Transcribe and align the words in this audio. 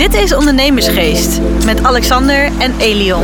Dit 0.00 0.14
is 0.14 0.34
Ondernemersgeest 0.34 1.40
met 1.64 1.82
Alexander 1.82 2.44
en 2.44 2.78
Elion. 2.78 3.22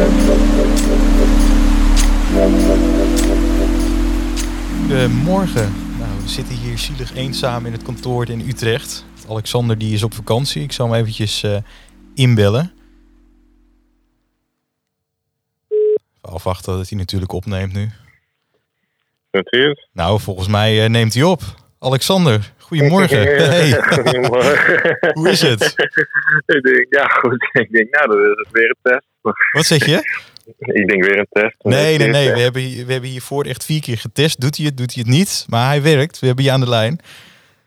Goedemorgen. 4.81 5.73
Nou, 5.99 6.11
we 6.23 6.29
zitten 6.29 6.55
hier 6.55 6.79
zielig 6.79 7.15
eenzaam 7.15 7.67
in 7.67 7.73
het 7.73 7.83
kantoor 7.83 8.29
in 8.29 8.49
Utrecht. 8.49 9.05
Alexander 9.29 9.79
die 9.79 9.95
is 9.95 10.03
op 10.03 10.15
vakantie. 10.15 10.63
Ik 10.63 10.73
zal 10.73 10.87
hem 10.87 11.01
eventjes 11.01 11.43
uh, 11.43 11.57
inbellen. 12.15 12.73
Afwachten 16.21 16.77
dat 16.77 16.89
hij 16.89 16.99
natuurlijk 16.99 17.33
opneemt 17.33 17.73
nu. 17.73 17.91
Natuurlijk. 19.31 19.89
Nou, 19.93 20.21
volgens 20.21 20.49
mij 20.49 20.85
uh, 20.85 20.89
neemt 20.89 21.15
hij 21.15 21.23
op. 21.23 21.43
Alexander, 21.79 22.53
goedemorgen. 22.67 23.19
Hey. 23.51 23.73
Goedemorgen. 23.93 24.99
Hoe 25.13 25.29
is 25.29 25.41
het? 25.41 25.63
ik 26.47 26.63
denk, 26.63 26.87
ja, 26.89 27.05
goed. 27.07 27.49
Ik 27.53 27.73
denk, 27.73 27.91
nou, 27.91 28.09
dat 28.09 28.47
is 28.47 28.51
weer 28.53 28.69
een 28.69 28.77
test. 28.93 29.07
Wat 29.53 29.65
zeg 29.65 29.87
je? 29.87 30.25
Ik 30.59 30.89
denk 30.89 31.05
weer 31.05 31.19
een 31.19 31.27
test. 31.31 31.55
Nee, 31.59 31.99
nee, 31.99 32.09
nee. 32.09 32.33
We 32.33 32.41
hebben, 32.41 32.63
we 32.87 32.93
hebben 32.93 33.11
hiervoor 33.11 33.45
echt 33.45 33.65
vier 33.65 33.81
keer 33.81 33.99
getest. 33.99 34.41
Doet 34.41 34.57
hij 34.57 34.67
het, 34.67 34.77
doet 34.77 34.95
hij 34.95 35.03
het 35.07 35.13
niet. 35.13 35.47
Maar 35.49 35.67
hij 35.67 35.83
werkt. 35.83 36.19
We 36.19 36.27
hebben 36.27 36.45
je 36.45 36.51
aan 36.53 36.61
de 36.61 36.69
lijn. 36.69 37.01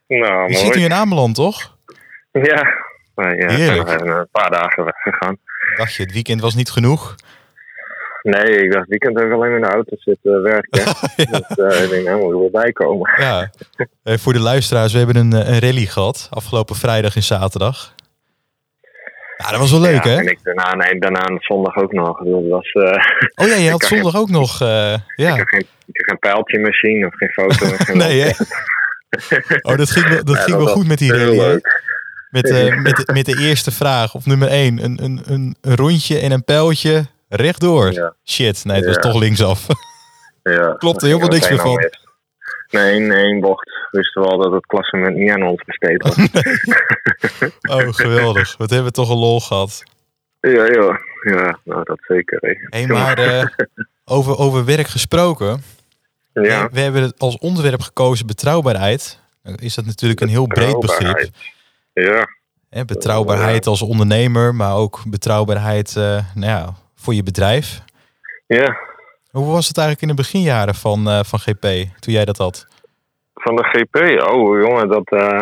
Nou, 0.08 0.24
Je 0.24 0.54
mooi. 0.54 0.66
zit 0.66 0.76
nu 0.76 0.84
in 0.84 0.94
Ameland, 0.94 1.36
toch? 1.36 1.78
Ja. 2.32 2.68
Nou, 3.16 3.36
ja, 3.38 3.50
Heerlijk. 3.50 3.84
we 3.84 3.90
zijn 3.90 4.08
een 4.08 4.28
paar 4.32 4.50
dagen 4.52 4.84
weggegaan. 4.86 5.38
Dacht 5.76 5.94
je, 5.94 6.04
het 6.04 6.12
weekend 6.14 6.42
was 6.42 6.56
niet 6.56 6.70
genoeg? 6.72 7.16
Nee, 8.22 8.64
ik 8.64 8.72
dacht, 8.72 8.88
weekend 8.88 9.22
ook 9.22 9.32
alleen 9.32 9.56
in 9.56 9.62
de 9.62 9.68
auto 9.68 9.96
zitten 10.00 10.42
werken. 10.42 10.84
Dus 11.32 11.58
uh, 11.58 11.84
ik 11.84 11.90
denk, 11.90 12.06
nou, 12.06 12.22
moet 12.22 12.40
weer 12.42 12.52
bij 12.62 12.72
komen. 12.72 13.12
Ja. 13.18 13.50
Eh, 14.04 14.18
voor 14.18 14.34
de 14.34 14.40
luisteraars, 14.40 14.92
we 14.92 14.98
hebben 14.98 15.16
een, 15.16 15.34
eh, 15.34 15.48
een 15.54 15.60
rally 15.60 15.86
gehad. 15.86 16.28
Afgelopen 16.30 16.76
vrijdag 16.76 17.16
en 17.16 17.24
zaterdag. 17.24 17.94
Ja, 19.38 19.50
dat 19.52 19.60
was 19.60 19.72
wel 19.72 19.80
leuk, 19.80 20.04
ja, 20.04 20.10
hè? 20.10 20.18
En 20.18 20.28
ik 20.28 20.40
daarna, 20.44 20.76
nee, 20.76 21.00
daarna 21.00 21.26
zondag 21.40 21.76
ook 21.76 21.92
nog. 21.94 22.18
Dat 22.24 22.44
was, 22.50 22.74
uh, 22.74 22.84
Oh 23.36 23.48
ja, 23.48 23.56
je 23.56 23.70
had 23.72 23.82
ik 23.82 23.88
zondag 23.88 24.16
ook 24.16 24.30
nog... 24.30 24.62
eh, 24.62 24.94
ik, 24.94 25.00
ja. 25.16 25.36
ik 25.36 25.46
kan 25.46 25.64
geen 25.92 26.20
pijltje 26.20 26.60
meer 26.60 26.74
zien 26.76 27.06
of 27.06 27.16
geen 27.16 27.30
foto. 27.30 27.66
of 27.66 27.78
geen 27.78 27.98
Nee, 28.08 28.22
hè? 28.22 28.30
Oh, 29.62 29.78
dat 29.78 29.90
ging, 29.90 30.08
wel- 30.08 30.24
dat 30.24 30.36
Ja, 30.36 30.42
ging 30.42 30.56
dat 30.58 30.66
wel 30.66 30.74
goed 30.76 30.88
met 30.88 30.98
die 30.98 31.12
rally, 31.18 31.38
leuk. 31.38 31.82
Met, 32.30 32.50
eh, 32.50 32.82
met, 32.82 32.96
de- 32.96 33.14
met 33.14 33.26
de 33.26 33.38
eerste 33.38 33.72
vraag 33.72 34.16
op 34.16 34.26
nummer 34.26 34.48
1. 34.48 34.84
Een, 34.84 35.04
een, 35.04 35.22
een, 35.26 35.56
een 35.62 35.76
rondje 35.76 36.20
en 36.20 36.32
een 36.32 36.44
pijltje 36.44 37.06
rechtdoor. 37.30 37.92
Ja. 37.92 38.14
Shit, 38.26 38.66
nee, 38.66 38.76
het 38.78 38.86
was 38.86 38.98
toch 38.98 39.20
linksaf. 39.20 39.68
Ja, 40.44 40.74
Klopt 40.78 41.02
er 41.02 41.08
helemaal 41.08 41.30
niks 41.30 41.50
meer 41.50 41.60
van. 41.60 41.76
mis. 41.76 42.00
Nee, 42.70 42.96
in 42.96 43.12
één 43.12 43.40
bocht 43.40 43.70
wisten 43.92 44.22
we 44.22 44.28
al 44.28 44.38
dat 44.38 44.52
het 44.52 44.66
klassement 44.66 45.16
niet 45.16 45.32
aan 45.32 45.44
ons 45.44 45.64
besteed 45.66 46.02
was. 46.04 46.16
Oh, 47.76 47.94
geweldig. 47.94 48.58
Wat 48.58 48.70
hebben 48.70 48.88
we 48.88 48.94
toch 48.94 49.10
een 49.10 49.18
lol 49.18 49.40
gehad. 49.40 49.84
ja, 50.40 50.66
ja, 50.66 51.00
ja, 51.24 51.60
nou 51.64 51.84
dat 51.84 52.00
zeker. 52.08 52.58
Hé, 52.70 52.86
maar 52.88 53.18
eh, 53.18 53.46
over, 54.16 54.38
over 54.38 54.66
werk 54.66 54.88
gesproken. 54.88 55.64
ja, 56.34 56.64
We, 56.64 56.70
we 56.72 56.80
hebben 56.80 57.02
het 57.02 57.20
als 57.20 57.38
onderwerp 57.38 57.82
gekozen 57.82 58.28
betrouwbaarheid. 58.28 59.20
Nou 59.44 59.58
is 59.62 59.76
dat 59.76 59.86
natuurlijk 59.86 60.22
een 60.22 60.28
heel 60.30 60.48
breed 60.48 60.80
begrip. 60.80 61.30
Ja, 61.94 62.28
Hè, 62.70 62.86
betrouwbaarheid 62.86 63.68
als 63.68 63.82
ondernemer, 63.82 64.56
maar 64.56 64.76
ook 64.76 65.02
betrouwbaarheid 65.08 65.96
eh, 65.96 66.24
nou 66.34 66.52
ja, 66.52 66.74
voor 67.04 67.14
je 67.14 67.24
bedrijf. 67.24 67.80
ja. 68.48 68.88
Hoe 69.32 69.52
was 69.52 69.68
het 69.68 69.78
eigenlijk 69.78 70.08
in 70.08 70.16
de 70.16 70.22
beginjaren 70.24 70.76
van, 70.76 71.08
eh, 71.08 71.24
van 71.24 71.40
GP, 71.40 71.66
toen 72.00 72.14
jij 72.14 72.26
dat 72.26 72.38
had? 72.38 72.68
Van 73.34 73.56
de 73.56 73.64
GP, 73.64 73.96
oh 74.32 74.60
jongen, 74.62 74.88
dat, 74.88 75.08
eh, 75.12 75.42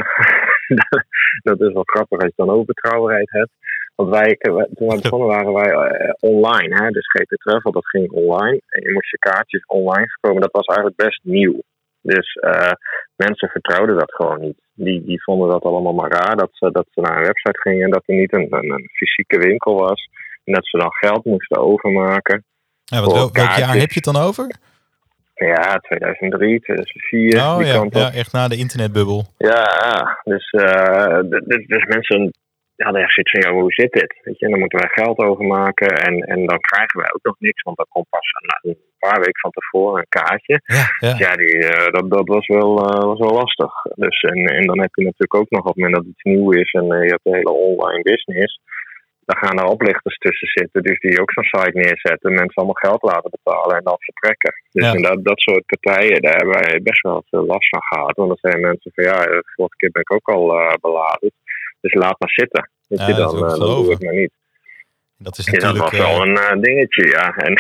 dat 1.49 1.61
is 1.61 1.73
wel 1.73 1.83
grappig 1.83 2.19
als 2.19 2.33
je 2.35 2.43
dan 2.45 2.49
ook 2.49 2.65
betrouwbaarheid 2.65 3.31
hebt. 3.31 3.51
Want 3.95 4.09
wij, 4.09 4.37
toen 4.73 4.87
wij 4.87 4.99
begonnen 5.01 5.27
waren 5.27 5.53
wij 5.53 5.71
eh, 5.71 6.13
online, 6.19 6.75
hè? 6.75 6.89
dus 6.89 7.11
GP 7.11 7.29
Travel, 7.29 7.71
dat 7.71 7.87
ging 7.87 8.11
online. 8.11 8.61
En 8.67 8.81
je 8.81 8.93
moest 8.93 9.11
je 9.11 9.17
kaartjes 9.17 9.65
online 9.65 10.07
verkopen. 10.07 10.41
Dat 10.41 10.51
was 10.51 10.65
eigenlijk 10.65 10.97
best 10.97 11.19
nieuw. 11.23 11.61
Dus 12.01 12.33
eh, 12.33 12.71
mensen 13.15 13.49
vertrouwden 13.49 13.97
dat 13.97 14.13
gewoon 14.13 14.39
niet. 14.39 14.59
Die, 14.73 15.05
die 15.05 15.23
vonden 15.23 15.49
dat 15.49 15.63
allemaal 15.63 15.93
maar 15.93 16.11
raar, 16.11 16.35
dat 16.35 16.49
ze, 16.51 16.71
dat 16.71 16.87
ze 16.91 17.01
naar 17.01 17.17
een 17.17 17.31
website 17.31 17.59
gingen 17.59 17.83
en 17.83 17.91
dat 17.91 18.03
er 18.05 18.15
niet 18.15 18.33
een, 18.33 18.47
een, 18.49 18.71
een 18.71 18.89
fysieke 18.93 19.37
winkel 19.37 19.75
was. 19.77 20.09
En 20.47 20.53
dat 20.53 20.67
ze 20.67 20.77
dan 20.77 20.93
geld 20.93 21.25
moesten 21.25 21.57
overmaken. 21.61 22.43
Ja, 22.83 22.99
wat, 23.01 23.11
wel- 23.11 23.31
welk 23.31 23.35
jaar 23.57 23.75
heb 23.83 23.91
je 23.91 24.01
het 24.01 24.13
dan 24.13 24.23
over? 24.27 24.55
Ja, 25.33 25.77
2003, 25.77 26.59
2004, 26.59 27.37
Oh 27.39 27.57
die 27.57 27.67
ja, 27.67 27.73
kant 27.73 27.95
op. 27.95 28.01
ja, 28.01 28.11
echt 28.13 28.31
na 28.33 28.47
de 28.47 28.57
internetbubbel. 28.57 29.25
Ja, 29.37 29.63
dus, 30.23 30.49
eh, 30.49 31.17
d- 31.19 31.43
d- 31.49 31.67
dus 31.73 31.83
mensen 31.85 32.31
hadden 32.75 33.01
echt 33.01 33.13
zoiets 33.13 33.31
van, 33.31 33.41
ja, 33.41 33.59
hoe 33.59 33.73
zit 33.73 33.91
dit? 33.91 34.19
Weet 34.23 34.39
je, 34.39 34.49
dan 34.49 34.59
moeten 34.59 34.79
wij 34.79 34.89
geld 34.89 35.17
overmaken 35.17 35.87
en, 35.87 36.15
en 36.33 36.45
dan 36.45 36.59
krijgen 36.59 36.99
wij 36.99 37.09
ook 37.13 37.23
nog 37.23 37.35
niks, 37.39 37.61
want 37.61 37.77
dat 37.77 37.87
komt 37.89 38.09
pas 38.09 38.27
na 38.47 38.59
een 38.69 38.77
paar 38.99 39.17
weken 39.19 39.39
van 39.39 39.51
tevoren 39.51 39.99
een 39.99 40.09
kaartje. 40.21 40.61
Ja, 40.65 40.85
ja. 41.09 41.15
Ja, 41.17 41.35
die, 41.35 41.57
eh, 41.67 41.91
dat, 41.93 42.09
dat 42.09 42.27
was, 42.27 42.47
wel, 42.47 42.71
eh, 42.89 43.03
was 43.03 43.19
wel 43.19 43.33
lastig. 43.41 43.71
Dus, 43.95 44.21
en, 44.21 44.45
en 44.45 44.65
dan 44.65 44.79
heb 44.79 44.89
je 44.95 45.03
natuurlijk 45.03 45.35
ook 45.35 45.49
nog 45.49 45.59
op 45.61 45.67
het 45.67 45.75
moment 45.75 45.95
dat 45.95 46.05
iets 46.05 46.23
nieuw 46.23 46.51
is 46.51 46.71
en 46.71 46.85
je 46.85 47.09
hebt 47.15 47.25
een 47.25 47.33
hele 47.33 47.51
online 47.51 48.01
business, 48.01 48.59
dan 49.29 49.37
gaan 49.37 49.57
er 49.59 49.65
oplichters 49.75 50.17
tussen 50.17 50.47
zitten, 50.47 50.83
dus 50.83 50.99
die 50.99 51.21
ook 51.21 51.31
zo'n 51.31 51.43
site 51.53 51.77
neerzetten, 51.77 52.33
mensen 52.33 52.55
allemaal 52.55 52.83
geld 52.87 53.01
laten 53.01 53.29
betalen 53.37 53.77
en 53.77 53.83
dan 53.83 53.97
vertrekken. 53.99 54.53
Dus 54.71 54.85
Ja. 54.85 54.93
dat, 55.09 55.23
dat 55.25 55.39
soort 55.39 55.65
partijen, 55.65 56.21
daar 56.21 56.35
hebben 56.35 56.59
wij 56.63 56.81
best 56.81 57.01
wel 57.01 57.23
veel 57.29 57.45
last 57.45 57.67
van 57.69 57.81
gehad. 57.83 58.15
Want 58.15 58.29
dan 58.29 58.51
zijn 58.51 58.61
mensen 58.69 58.91
van 58.95 59.03
ja, 59.03 59.17
de 59.25 59.43
vorige 59.55 59.75
keer 59.77 59.91
ben 59.91 60.01
ik 60.01 60.13
ook 60.13 60.27
al 60.35 60.59
eh 60.59 60.73
beladen, 60.81 61.31
dus 61.81 61.93
laat 61.93 62.19
maar 62.19 62.29
zitten. 62.41 62.69
Weet 62.87 62.99
Ja, 62.99 63.07
je, 63.07 63.13
dat 63.13 63.31
dan, 63.31 63.43
eh, 63.43 63.49
dan 63.49 63.59
doe 63.59 63.67
geloven. 63.67 63.91
ik 63.93 64.01
maar 64.03 64.13
niet. 64.23 64.33
Dat 65.19 65.37
is 65.37 65.45
Ja, 65.45 65.51
dat 65.51 65.61
natuurlijk... 65.61 65.91
was 65.91 65.99
wel 66.07 66.21
eh, 66.23 66.27
een 66.27 66.37
eh, 66.37 66.61
dingetje, 66.61 67.07
ja. 67.17 67.27
En 67.47 67.53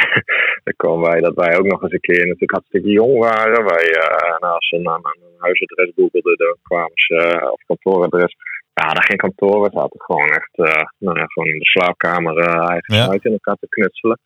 dan 0.63 0.73
komen 0.77 1.09
wij 1.09 1.19
dat 1.21 1.35
wij 1.35 1.57
ook 1.57 1.65
nog 1.65 1.81
eens 1.83 1.91
een 1.93 1.99
keer 2.09 2.23
natuurlijk 2.25 2.51
hartstikke 2.51 2.89
jong 2.89 3.17
waren. 3.17 3.65
Wij, 3.65 3.85
eh 3.91 4.39
nou, 4.39 4.53
als 4.53 4.67
ze 4.67 4.77
naar 4.77 4.95
een, 4.95 5.25
huisadres 5.37 5.91
googelden, 5.95 6.37
dan 6.37 6.55
kwamen 6.63 6.91
ze, 6.93 7.15
eh, 7.15 7.51
of 7.51 7.61
kantooradres. 7.67 8.35
Ja, 8.77 8.85
hadden 8.85 9.03
geen 9.03 9.17
kantoor, 9.25 9.61
we 9.61 9.69
zaten 9.73 10.01
gewoon 10.01 10.29
echt 10.29 10.53
nou 10.97 11.19
ja, 11.19 11.25
gewoon 11.25 11.49
in 11.49 11.59
de 11.59 11.65
slaapkamer 11.65 12.37
eh 12.37 12.69
eigen 12.69 12.95
Ja. 12.95 13.03
site 13.11 13.27
in 13.27 13.31
elkaar 13.39 13.55
te 13.59 13.67
knutselen. 13.69 14.19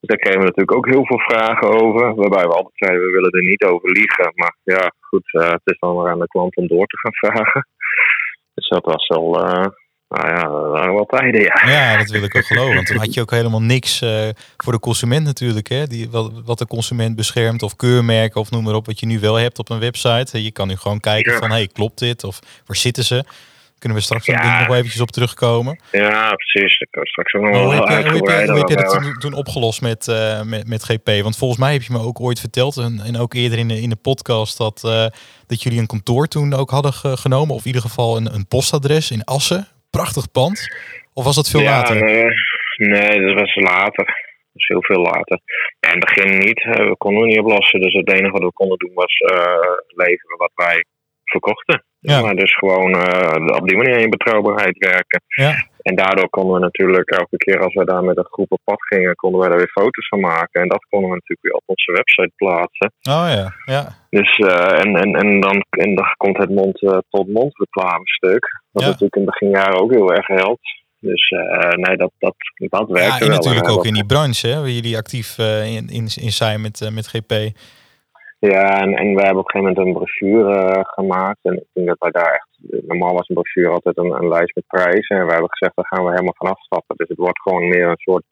Dus 0.00 0.08
daar 0.10 0.18
kregen 0.18 0.40
we 0.40 0.46
natuurlijk 0.46 0.76
ook 0.78 0.86
heel 0.94 1.04
veel 1.06 1.18
vragen 1.18 1.68
over. 1.82 2.14
Waarbij 2.14 2.46
we 2.46 2.54
altijd 2.54 2.74
zeiden, 2.84 3.06
we 3.06 3.12
willen 3.12 3.30
er 3.32 3.44
niet 3.44 3.64
over 3.64 3.90
liegen. 3.90 4.32
Maar 4.34 4.56
ja, 4.62 4.92
goed, 5.00 5.32
eh, 5.32 5.50
het 5.50 5.60
is 5.64 5.78
dan 5.78 5.96
weer 5.96 6.10
aan 6.12 6.18
de 6.18 6.26
klant 6.26 6.56
om 6.56 6.66
door 6.66 6.86
te 6.86 6.98
gaan 6.98 7.14
vragen. 7.14 7.66
Dus 8.54 8.68
dat 8.68 8.84
was 8.84 9.06
wel, 9.06 9.30
nou 10.08 10.28
ja, 10.28 10.42
dat 10.42 10.70
waren 10.70 10.94
wel 10.94 11.06
tijden, 11.06 11.40
ja. 11.40 11.62
Ja, 11.66 11.96
dat 11.96 12.10
wil 12.10 12.22
ik 12.22 12.36
ook 12.36 12.44
geloven. 12.46 12.74
Want 12.74 12.86
toen 12.86 12.96
had 12.96 13.14
je 13.14 13.20
ook 13.20 13.30
helemaal 13.30 13.62
niks 13.62 13.98
voor 14.56 14.72
de 14.72 14.80
consument 14.80 15.24
natuurlijk. 15.24 15.68
Hè? 15.68 15.86
Die, 15.86 16.10
wat, 16.10 16.32
wat 16.44 16.58
de 16.58 16.66
consument 16.66 17.16
beschermt 17.16 17.62
of 17.62 17.76
keurmerken 17.76 18.40
of 18.40 18.50
noem 18.50 18.64
maar 18.64 18.74
op. 18.74 18.86
Wat 18.86 19.00
je 19.00 19.06
nu 19.06 19.20
wel 19.20 19.34
hebt 19.34 19.58
op 19.58 19.70
een 19.70 19.80
website. 19.80 20.42
Je 20.42 20.52
kan 20.52 20.68
nu 20.68 20.76
gewoon 20.76 21.00
kijken 21.00 21.32
Ja. 21.32 21.38
van, 21.38 21.50
hey, 21.50 21.66
klopt 21.72 21.98
dit? 21.98 22.24
Of 22.24 22.38
waar 22.66 22.76
zitten 22.76 23.04
ze? 23.04 23.24
Kunnen 23.84 24.02
we 24.02 24.08
straks 24.08 24.26
Ja. 24.26 24.66
nog 24.66 24.76
eventjes 24.76 25.00
op 25.00 25.10
terugkomen. 25.10 25.80
Ja, 25.90 26.32
precies. 26.34 26.76
Straks 26.90 27.34
ook 27.34 27.42
nog 27.42 27.50
wel 27.50 27.64
hoe 27.64 27.74
heb, 27.74 27.82
je, 27.82 27.88
hoe, 27.88 27.94
heb 27.94 28.04
je, 28.04 28.10
uitgebreider 28.10 28.50
hoe 28.50 28.58
heb 28.58 28.68
je 28.68 28.76
over 28.86 29.00
dat 29.02 29.02
toen, 29.02 29.18
toen 29.18 29.32
opgelost 29.34 29.80
met, 29.82 30.08
eh, 30.08 30.42
met, 30.42 30.68
met 30.68 30.84
GP? 30.84 31.22
Want 31.22 31.36
volgens 31.36 31.60
mij 31.60 31.72
heb 31.72 31.82
je 31.82 31.92
me 31.92 31.98
ook 31.98 32.20
ooit 32.20 32.40
verteld, 32.40 32.76
en, 32.76 33.00
en 33.04 33.16
ook 33.16 33.34
eerder 33.34 33.58
in 33.58 33.68
de, 33.68 33.80
in 33.80 33.88
de 33.88 33.96
podcast, 33.96 34.58
dat, 34.58 34.82
eh, 34.84 35.06
dat 35.46 35.62
jullie 35.62 35.78
een 35.78 35.86
kantoor 35.86 36.26
toen 36.26 36.54
ook 36.54 36.70
hadden 36.70 36.92
ge- 36.92 37.16
genomen. 37.16 37.54
Of 37.54 37.60
in 37.60 37.66
ieder 37.66 37.82
geval 37.82 38.16
een, 38.16 38.34
een 38.34 38.46
postadres 38.48 39.10
in 39.10 39.24
Assen. 39.24 39.66
Prachtig 39.90 40.30
pand. 40.30 40.76
Of 41.12 41.24
was 41.24 41.34
dat 41.36 41.48
veel 41.50 41.60
ja, 41.60 41.70
later? 41.70 42.04
Nee, 42.04 42.24
nee, 42.76 43.20
dat 43.20 43.40
was 43.40 43.54
later. 43.54 44.04
Dat 44.52 44.62
is 44.62 44.66
heel 44.68 44.82
veel 44.82 45.02
later. 45.02 45.40
Ja, 45.80 45.92
in 45.92 46.00
het 46.00 46.04
begin 46.14 46.38
niet. 46.38 46.60
Eh, 46.64 46.72
We 46.88 46.94
konden 46.96 47.20
het 47.20 47.30
niet 47.30 47.40
oplossen. 47.44 47.80
Dus 47.80 47.92
het 47.92 48.12
enige 48.12 48.30
wat 48.30 48.42
we 48.42 48.52
konden 48.52 48.78
doen 48.78 48.94
was 48.94 49.14
eh, 49.14 49.70
leveren 49.86 50.36
wat 50.38 50.52
wij 50.54 50.84
verkochten. 51.36 51.84
Ja. 51.98 52.20
Maar 52.22 52.34
dus 52.34 52.54
gewoon 52.62 52.92
eh, 52.92 53.56
op 53.60 53.68
die 53.68 53.76
manier 53.76 53.98
in 53.98 54.10
betrouwbaarheid 54.16 54.76
werken. 54.78 55.20
Ja. 55.26 55.52
En 55.88 55.94
daardoor 55.94 56.28
konden 56.28 56.54
we 56.54 56.60
natuurlijk 56.60 57.10
elke 57.10 57.36
keer 57.36 57.58
als 57.64 57.74
we 57.74 57.84
daar 57.84 58.04
met 58.04 58.16
een 58.16 58.32
groep 58.34 58.52
op 58.52 58.60
pad 58.64 58.82
gingen, 58.82 59.14
konden 59.14 59.40
we 59.40 59.48
daar 59.48 59.56
weer 59.56 59.78
foto's 59.80 60.08
van 60.08 60.20
maken. 60.20 60.62
En 60.62 60.68
dat 60.68 60.84
konden 60.90 61.08
we 61.10 61.14
natuurlijk 61.14 61.46
weer 61.46 61.60
op 61.60 61.66
onze 61.66 61.92
website 61.92 62.32
plaatsen. 62.36 62.88
Oh 63.16 63.26
ja, 63.38 63.46
ja. 63.74 63.82
Dus, 64.10 64.36
eh, 64.36 64.78
en, 64.82 64.90
en, 65.02 65.10
en, 65.22 65.40
dan, 65.40 65.64
en 65.70 65.94
dan 65.94 66.14
komt 66.16 66.36
het 66.36 66.50
mond-tot-mond 66.50 67.58
reclamestuk. 67.58 68.44
Wat 68.70 68.82
Ja. 68.82 68.88
natuurlijk 68.88 69.16
in 69.16 69.22
het 69.22 69.30
beginjaren 69.30 69.80
ook 69.80 69.92
heel 69.92 70.12
erg 70.12 70.26
helpt. 70.26 70.82
Dus 71.10 71.28
eh, 71.28 71.70
nee, 71.70 71.96
dat, 71.96 72.12
dat, 72.18 72.34
dat 72.56 72.88
werkt 72.88 73.08
Ja, 73.08 73.20
en 73.20 73.26
wel. 73.26 73.36
natuurlijk 73.36 73.68
ook 73.68 73.84
in 73.84 73.94
die 73.94 74.06
branche, 74.06 74.48
hè, 74.48 74.60
waar 74.60 74.70
jullie 74.70 74.96
actief 74.96 75.38
eh, 75.38 75.74
in, 75.76 75.88
in, 75.88 76.08
in 76.20 76.32
zijn 76.32 76.60
met, 76.60 76.80
eh, 76.80 76.90
met 76.90 77.06
GP. 77.06 77.32
Ja, 78.52 78.80
en, 78.80 78.94
en 78.94 79.14
we 79.14 79.22
hebben 79.22 79.42
op 79.42 79.54
een 79.54 79.60
gegeven 79.60 79.60
moment 79.60 79.78
een 79.78 79.92
brochure 79.92 80.54
eh, 80.54 80.80
gemaakt. 80.84 81.38
En 81.42 81.54
ik 81.54 81.66
denk 81.72 81.86
dat 81.86 81.98
wij 81.98 82.10
daar 82.10 82.32
echt... 82.32 82.48
Normaal 82.86 83.14
was 83.14 83.28
een 83.28 83.34
brochure 83.34 83.68
altijd 83.68 83.98
een, 83.98 84.12
een 84.12 84.28
lijst 84.28 84.54
met 84.54 84.66
prijzen. 84.66 85.16
En 85.16 85.26
we 85.26 85.32
hebben 85.32 85.50
gezegd, 85.50 85.76
daar 85.76 85.86
gaan 85.86 86.04
we 86.04 86.10
helemaal 86.10 86.34
van 86.36 86.50
afstappen. 86.50 86.96
Dus 86.96 87.08
het 87.08 87.18
wordt 87.18 87.40
gewoon 87.40 87.68
meer 87.68 87.88
een 87.88 87.96
soort 87.96 88.24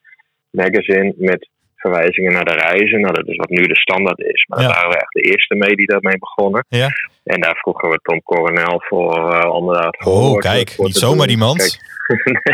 magazine 0.51 1.15
met 1.17 1.49
verwijzingen 1.83 2.33
naar 2.33 2.45
de 2.45 2.61
reizen. 2.67 3.01
Nou, 3.01 3.15
dat 3.15 3.29
is 3.29 3.37
wat 3.37 3.49
nu 3.49 3.63
de 3.67 3.77
standaard 3.77 4.19
is. 4.19 4.45
Maar 4.49 4.61
Ja. 4.61 4.67
daar 4.67 4.75
waren 4.77 4.91
we 4.91 4.97
echt 4.97 5.13
de 5.13 5.21
eerste 5.31 5.55
mee 5.55 5.77
die 5.77 5.87
daarmee 5.87 6.19
begonnen. 6.19 6.65
Ja. 6.69 6.89
En 7.25 7.41
daar 7.41 7.57
vroegen 7.57 7.89
we 7.89 7.99
Tom 8.03 8.23
Coronel 8.23 8.83
voor 8.89 9.31
eh 9.33 9.87
het 9.87 10.07
Oh, 10.07 10.39
kijk, 10.39 10.75
niet 10.79 10.97
zomaar 10.97 11.29
iemand. 11.29 11.59
Kijk, 11.59 11.91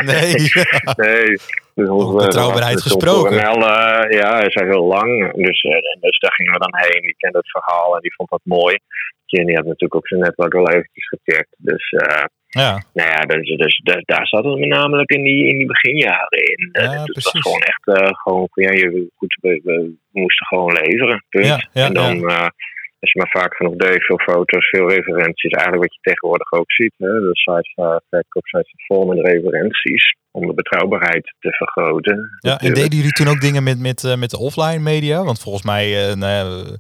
Nee. 0.05 0.35
Nee. 0.97 1.27
Dus 1.79 1.89
onze, 1.89 2.07
Over 2.07 2.27
betrouwbaarheid 2.27 2.81
gesproken. 2.83 3.31
Tom 3.31 3.41
Coronel, 3.41 3.69
eh, 3.69 4.19
ja, 4.21 4.37
hij 4.37 4.47
is 4.47 4.57
al 4.57 4.67
heel 4.67 4.87
lang. 4.87 5.33
Dus, 5.47 5.63
eh, 5.63 6.01
dus 6.01 6.19
daar 6.19 6.33
gingen 6.33 6.53
we 6.53 6.59
dan 6.59 6.77
heen. 6.77 7.03
Die 7.03 7.15
kende 7.17 7.39
het 7.39 7.51
verhaal 7.51 7.95
en 7.95 8.01
die 8.01 8.15
vond 8.15 8.31
dat 8.31 8.41
mooi. 8.45 8.79
Jenny 9.25 9.53
had 9.55 9.65
natuurlijk 9.65 9.95
ook 9.95 10.09
zijn 10.09 10.21
netwerk 10.21 10.53
wel 10.53 10.69
eventjes 10.69 11.09
gecheckt. 11.09 11.55
Dus 11.59 11.91
eh, 11.91 12.25
Ja, 12.49 12.83
nou 12.93 13.09
ja, 13.09 13.21
dus, 13.21 13.57
dus, 13.57 13.81
dus 13.83 14.03
daar 14.05 14.27
zat 14.27 14.45
het 14.45 14.59
met 14.59 14.69
namelijk 14.69 15.11
in 15.11 15.23
die, 15.23 15.47
in 15.47 15.57
die 15.57 15.67
beginjaren 15.67 16.39
in. 16.45 16.69
Eh, 16.73 16.85
Ja, 16.85 16.91
dus 16.91 17.01
het 17.01 17.13
precies. 17.13 17.33
was 17.33 17.43
gewoon 17.43 17.61
echt 17.61 17.87
eh, 17.87 18.11
gewoon, 18.13 18.49
ja, 18.55 18.71
je, 18.71 19.11
goed, 19.17 19.39
we, 19.41 19.61
we 19.65 19.95
moesten 20.11 20.47
gewoon 20.47 20.73
leveren. 20.73 21.25
Punt. 21.29 21.47
Ja, 21.47 21.69
ja, 21.73 21.87
en 21.87 21.95
dan, 21.95 22.29
eh, 22.29 22.49
als 23.01 23.13
je 23.13 23.19
maar 23.19 23.43
vaak 23.43 23.55
genoeg 23.57 23.77
deed, 23.77 24.05
veel 24.05 24.19
foto's, 24.19 24.69
veel 24.69 24.89
referenties. 24.89 25.53
Eigenlijk 25.53 25.83
wat 25.83 25.95
je 25.95 26.01
tegenwoordig 26.11 26.53
ook 26.53 26.73
ziet. 26.73 26.95
Hè? 26.97 27.07
De 27.07 27.31
sites, 27.33 27.73
uh, 27.77 27.97
verkoopsites 28.11 28.87
vol 28.87 29.07
met 29.07 29.27
referenties. 29.27 30.17
Om 30.31 30.47
de 30.47 30.55
betrouwbaarheid 30.55 31.35
te 31.39 31.51
vergroten. 31.51 32.39
ja. 32.39 32.61
en 32.61 32.75
deden 32.75 32.97
jullie 32.97 33.13
toen 33.13 33.29
ook 33.29 33.41
dingen 33.41 33.63
met, 33.63 33.79
met, 33.79 34.05
eh, 34.05 34.17
met 34.17 34.31
de 34.31 34.39
offline 34.39 34.79
media? 34.79 35.25
Want 35.25 35.41
volgens 35.41 35.65
mij, 35.65 36.09
eh 36.09 36.15
nou 36.15 36.33
ja, 36.33 36.65
80% 36.65 36.79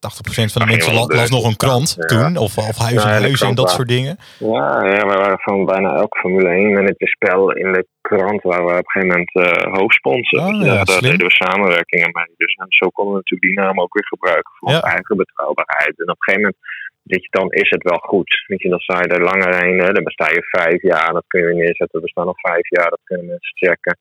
van 0.00 0.62
de 0.62 0.66
Ach, 0.66 0.66
mensen 0.66 0.94
las 0.94 1.30
nog 1.30 1.44
een 1.46 1.56
krant 1.56 1.96
ja. 1.98 2.06
toen. 2.06 2.36
Of, 2.36 2.58
of 2.58 2.78
huis 2.78 3.04
en 3.04 3.10
huis 3.10 3.40
en 3.40 3.54
dat 3.54 3.70
soort 3.70 3.88
dingen. 3.88 4.16
Ja, 4.38 4.84
ja, 4.84 5.06
we 5.06 5.14
waren 5.22 5.38
van 5.38 5.64
bijna 5.64 5.94
elk 5.94 6.16
Formule 6.16 6.48
1 6.48 6.72
managerspel 6.72 7.52
in 7.52 7.72
de 7.72 7.86
krant 8.00 8.42
waar 8.42 8.64
we 8.64 8.70
op 8.70 8.76
een 8.76 8.90
gegeven 8.90 9.08
moment 9.08 9.34
eh 9.34 9.72
hoofdsponsor. 9.78 10.40
Oh, 10.40 10.58
Dus 10.58 10.66
ja, 10.66 10.84
daar, 10.84 11.00
deden 11.00 11.26
we 11.26 11.32
samenwerkingen 11.32 12.10
mee. 12.12 12.34
Dus 12.36 12.54
en 12.54 12.66
zo 12.68 12.88
konden 12.88 13.14
we 13.14 13.20
natuurlijk 13.22 13.50
die 13.50 13.64
naam 13.64 13.80
ook 13.80 13.94
weer 13.94 14.06
gebruiken 14.06 14.52
voor 14.56 14.68
onze 14.68 14.86
eigen 14.96 15.16
betrouwbaarheid. 15.16 15.94
En 15.98 16.10
op 16.10 16.18
een 16.18 16.26
gegeven 16.26 16.40
moment 16.40 16.58
je, 17.02 17.28
dan 17.30 17.50
is 17.50 17.70
het 17.70 17.82
wel 17.82 17.98
goed. 17.98 18.44
Weet 18.46 18.62
je, 18.62 18.68
dan 18.68 18.78
sta 18.78 18.98
je 18.98 19.08
er 19.08 19.22
langer 19.22 19.62
heen, 19.62 19.78
hè, 19.78 19.92
dan 19.92 20.04
besta 20.04 20.28
je 20.28 20.42
vijf 20.50 20.82
jaar, 20.82 21.12
dat 21.12 21.24
kun 21.26 21.40
je 21.40 21.46
weer 21.46 21.56
neerzetten. 21.56 21.98
We 21.98 22.00
bestaan 22.00 22.26
al 22.26 22.38
vijf 22.50 22.68
jaar, 22.68 22.90
dat 22.90 23.00
kunnen 23.04 23.26
mensen 23.26 23.56
checken. 23.56 23.98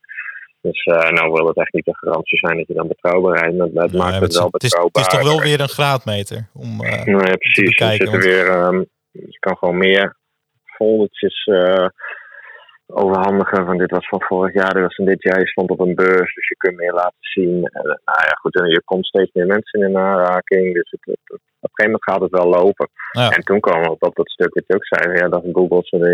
Dus 0.62 0.84
eh, 0.84 1.10
nou 1.12 1.32
wil 1.32 1.48
het 1.48 1.58
echt 1.58 1.74
niet 1.74 1.88
een 1.88 1.96
garantie 1.98 2.38
zijn 2.38 2.58
dat 2.58 2.68
je 2.68 2.74
dan 2.74 2.88
betrouwbaarheid, 2.88 3.58
maar 3.58 3.68
het 3.68 3.92
Nee, 3.92 4.02
maakt 4.02 4.20
het 4.20 4.34
wel 4.34 4.46
is, 4.46 4.52
het 4.52 4.52
betrouwbaar. 4.52 5.02
is 5.04 5.08
toch 5.10 5.24
wel 5.24 5.42
weer 5.42 5.60
een 5.62 5.70
graadmeter. 5.70 6.50
Om, 6.54 6.84
eh, 6.84 7.06
ja, 7.06 7.36
precies. 7.36 7.58
Er 7.58 7.64
bekijken, 7.64 8.08
zitten 8.12 8.30
weer, 8.30 8.48
ehm, 8.50 8.84
je 9.12 9.40
kan 9.40 9.58
gewoon 9.58 9.78
meer 9.78 10.16
foldertjes 10.78 11.44
eh, 11.44 11.86
overhandigen. 12.88 13.66
Van 13.66 13.78
dit 13.78 13.92
was 13.92 14.08
van 14.08 14.22
vorig 14.22 14.54
jaar, 14.54 14.74
dit 14.74 14.82
was 14.84 14.96
van 14.96 15.06
dit 15.06 15.24
jaar. 15.24 15.40
Je 15.40 15.48
stond 15.48 15.70
op 15.70 15.80
een 15.80 15.96
beurs, 15.96 16.34
dus 16.36 16.48
je 16.48 16.56
kunt 16.58 16.76
meer 16.78 16.94
laten 16.94 17.18
zien. 17.36 17.54
En, 17.66 17.84
nou 18.06 18.20
ja, 18.30 18.34
goed, 18.42 18.56
en 18.62 18.70
je 18.70 18.82
komt 18.86 19.06
steeds 19.06 19.32
meer 19.34 19.46
mensen 19.46 19.82
in 19.82 19.98
aanraking. 19.98 20.74
Dus 20.74 20.92
het, 20.92 21.08
op 21.08 21.40
een 21.62 21.70
gegeven 21.74 21.84
moment 21.86 22.04
gaat 22.04 22.22
het 22.22 22.32
wel 22.32 22.50
lopen. 22.50 22.90
ja. 23.12 23.30
En 23.32 23.42
toen 23.44 23.60
kwam 23.60 23.86
op 23.86 24.00
dat 24.00 24.30
stuk 24.30 24.54
wat 24.54 24.64
je 24.68 24.76
ook 24.76 24.86
zei. 24.86 25.18
Ja, 25.18 25.28
dat 25.30 25.44
Google 25.54 25.80
ze 25.84 25.98
de, 25.98 26.10